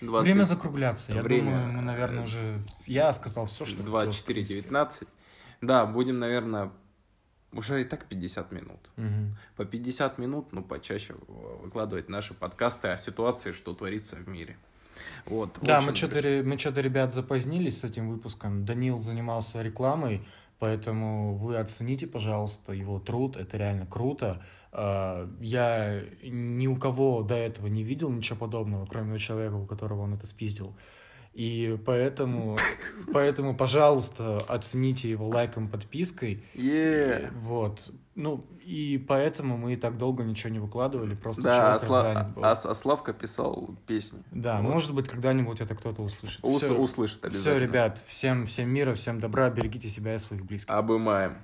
20... 0.00 0.24
Время 0.24 0.44
закругляться. 0.44 1.12
Я 1.12 1.22
Время... 1.22 1.52
думаю, 1.52 1.72
мы, 1.72 1.82
наверное, 1.82 2.24
уже... 2.24 2.60
Я 2.86 3.12
сказал 3.12 3.46
все, 3.46 3.64
что 3.64 3.82
24-19. 3.82 5.06
Да, 5.60 5.86
будем, 5.86 6.18
наверное, 6.18 6.70
уже 7.52 7.82
и 7.82 7.84
так 7.84 8.06
50 8.06 8.52
минут. 8.52 8.80
Угу. 8.96 9.36
По 9.56 9.64
50 9.64 10.18
минут, 10.18 10.52
ну, 10.52 10.62
почаще 10.62 11.14
выкладывать 11.28 12.08
наши 12.08 12.34
подкасты 12.34 12.88
о 12.88 12.96
ситуации, 12.96 13.52
что 13.52 13.74
творится 13.74 14.16
в 14.16 14.28
мире. 14.28 14.56
Вот, 15.26 15.58
да, 15.60 15.80
мы 15.80 15.94
что-то, 15.94 16.42
мы 16.44 16.56
что-то, 16.58 16.80
ребят, 16.80 17.12
запозднились 17.12 17.80
с 17.80 17.84
этим 17.84 18.10
выпуском. 18.10 18.64
Данил 18.64 18.98
занимался 18.98 19.60
рекламой, 19.62 20.26
поэтому 20.58 21.36
вы 21.36 21.56
оцените, 21.56 22.06
пожалуйста, 22.06 22.72
его 22.72 23.00
труд. 23.00 23.36
Это 23.36 23.56
реально 23.56 23.86
круто. 23.86 24.42
А, 24.76 25.30
я 25.40 26.02
ни 26.22 26.66
у 26.66 26.76
кого 26.76 27.22
до 27.22 27.36
этого 27.36 27.68
не 27.68 27.84
видел 27.84 28.10
ничего 28.10 28.36
подобного, 28.38 28.86
кроме 28.86 29.18
человека, 29.18 29.54
у 29.54 29.66
которого 29.66 30.02
он 30.02 30.14
это 30.14 30.26
спиздил. 30.26 30.74
И 31.32 31.78
поэтому, 31.86 32.56
поэтому, 33.12 33.56
пожалуйста, 33.56 34.38
оцените 34.48 35.08
его 35.08 35.28
лайком, 35.28 35.68
подпиской. 35.68 36.44
Yeah. 36.54 37.32
Вот. 37.40 37.92
Ну, 38.16 38.44
и 38.64 39.04
поэтому 39.08 39.56
мы 39.56 39.74
и 39.74 39.76
так 39.76 39.96
долго 39.96 40.24
ничего 40.24 40.50
не 40.50 40.58
выкладывали, 40.58 41.14
просто 41.14 41.42
да, 41.42 41.78
человек 41.78 42.18
а, 42.18 42.32
был. 42.34 42.44
А, 42.44 42.52
а 42.52 42.74
Славка 42.74 43.12
писал 43.12 43.76
песни. 43.86 44.22
Да, 44.30 44.60
вот. 44.60 44.72
может 44.72 44.94
быть, 44.94 45.08
когда-нибудь 45.08 45.60
это 45.60 45.74
кто-то 45.74 46.02
услышит. 46.02 46.38
Ус- 46.42 46.62
все, 46.62 46.72
услышит 46.72 47.24
обязательно. 47.24 47.56
Все, 47.56 47.64
ребят, 47.64 48.02
всем, 48.06 48.46
всем 48.46 48.68
мира, 48.70 48.94
всем 48.94 49.20
добра, 49.20 49.50
берегите 49.50 49.88
себя 49.88 50.14
и 50.14 50.18
своих 50.18 50.44
близких. 50.44 50.72
Обымаем. 50.72 51.36